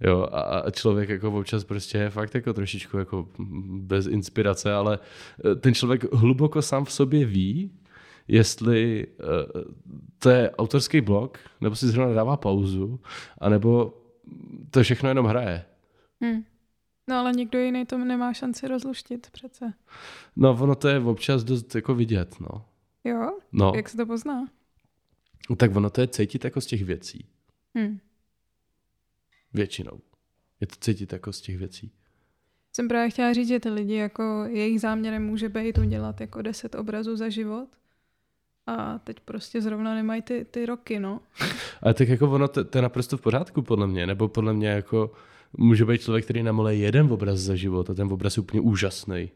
[0.00, 3.28] Jo, a, a člověk jako občas prostě je fakt jako trošičku jako
[3.78, 4.98] bez inspirace, ale
[5.44, 7.70] eh, ten člověk hluboko sám v sobě ví,
[8.28, 9.62] jestli uh,
[10.18, 13.00] to je autorský blok, nebo si zrovna dává pauzu,
[13.38, 13.94] anebo
[14.70, 15.64] to všechno jenom hraje.
[16.20, 16.44] Hmm.
[17.08, 19.72] No ale nikdo jiný to nemá šanci rozluštit přece.
[20.36, 22.64] No ono to je občas dost jako vidět, no.
[23.04, 23.38] Jo?
[23.52, 23.72] No.
[23.76, 24.46] Jak se to pozná?
[25.56, 27.26] Tak ono to je cítit jako z těch věcí.
[27.74, 27.98] Hmm.
[29.54, 30.00] Většinou.
[30.60, 31.92] Je to cítit jako z těch věcí.
[32.72, 36.74] Jsem právě chtěla říct, že ty lidi, jako jejich záměrem může být udělat jako deset
[36.74, 37.68] obrazů za život.
[38.66, 41.20] A teď prostě zrovna nemají ty, ty roky, no.
[41.82, 44.68] Ale tak jako ono, to, to je naprosto v pořádku podle mě, nebo podle mě
[44.68, 45.12] jako
[45.56, 49.30] může být člověk, který namole jeden obraz za život a ten obraz je úplně úžasný.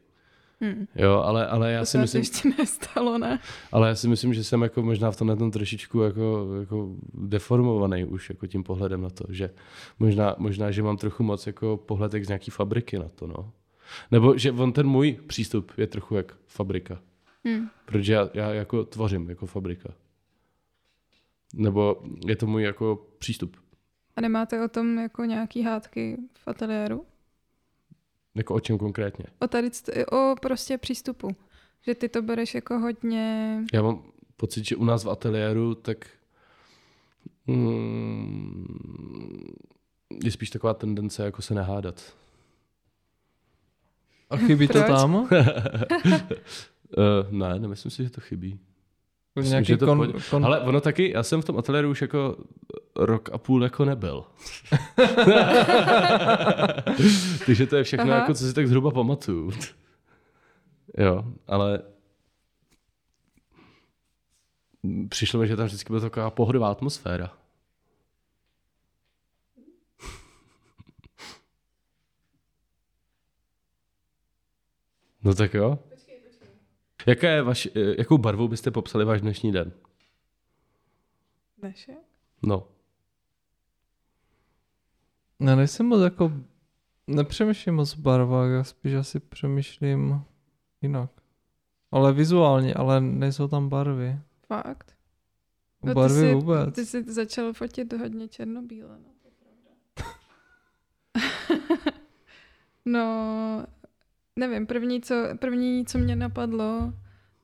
[0.61, 0.87] Hmm.
[0.95, 2.21] Jo, ale, ale já to si myslím...
[2.21, 3.41] ještě nestalo, ne?
[3.73, 8.05] Ale já si myslím, že jsem jako možná v tomhle tom trošičku jako, jako deformovaný
[8.05, 9.51] už jako tím pohledem na to, že
[9.99, 13.53] možná, možná, že mám trochu moc jako pohled jak z nějaký fabriky na to, no.
[14.11, 17.01] Nebo že on ten můj přístup je trochu jak fabrika.
[17.45, 17.69] Hmm.
[17.85, 19.95] Protože já, já jako tvořím jako fabrika.
[21.55, 23.57] Nebo je to můj jako přístup.
[24.17, 27.05] A nemáte o tom jako nějaký hádky v ateliéru?
[28.35, 29.25] Jako o čem konkrétně?
[29.39, 29.71] O tady,
[30.13, 31.37] o prostě přístupu.
[31.87, 33.59] Že ty to bereš jako hodně...
[33.73, 34.03] Já mám
[34.37, 36.07] pocit, že u nás v ateliéru tak
[37.47, 38.67] mm,
[40.25, 42.17] je spíš taková tendence jako se nehádat.
[44.31, 45.15] A chybí to tam?
[45.15, 45.29] uh,
[47.31, 48.61] ne, nemyslím si, že to chybí.
[49.37, 50.45] Myslím, nějaký to kon, kon...
[50.45, 52.37] Ale ono taky, já jsem v tom ateliéru už jako
[52.97, 54.25] rok a půl jako nebyl.
[57.47, 58.21] Takže to je všechno, Aha.
[58.21, 59.51] jako, co si tak zhruba pamatuju.
[60.99, 61.83] jo, ale
[65.09, 67.31] přišlo mi, že tam vždycky byla taková pohodová atmosféra.
[75.25, 75.79] No tak jo.
[77.07, 79.73] Jaká je vaš, eh, jakou barvou byste popsali váš dnešní den?
[81.59, 81.99] Dnešek?
[82.43, 82.69] No.
[85.41, 86.33] Já nejsem moc jako,
[87.07, 90.25] nepřemýšlím moc v barvách, já spíš asi přemýšlím
[90.83, 91.11] jinak.
[91.91, 94.19] Ale vizuálně, ale nejsou tam barvy.
[94.47, 94.97] Fakt?
[95.83, 96.75] No, barvy ty jsi, vůbec.
[96.75, 99.09] Ty jsi začal fotit hodně černobíle, no.
[102.85, 103.67] no,
[104.39, 106.93] nevím, první co, první, co mě napadlo,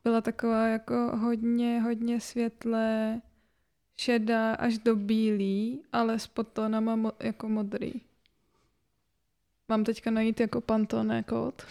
[0.05, 3.21] byla taková jako hodně, hodně světlé,
[4.01, 7.93] šedá až do bílý, ale s potonama mo- jako modrý.
[9.69, 11.63] Mám teďka najít jako pantone kód.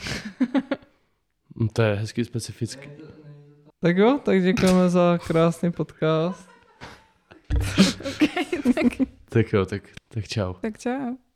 [1.74, 2.90] to je hezky specifický.
[3.80, 6.50] Tak jo, tak děkujeme za krásný podcast.
[8.00, 9.08] okay, tak...
[9.30, 10.54] tak jo, tak, tak čau.
[10.54, 11.27] Tak čau.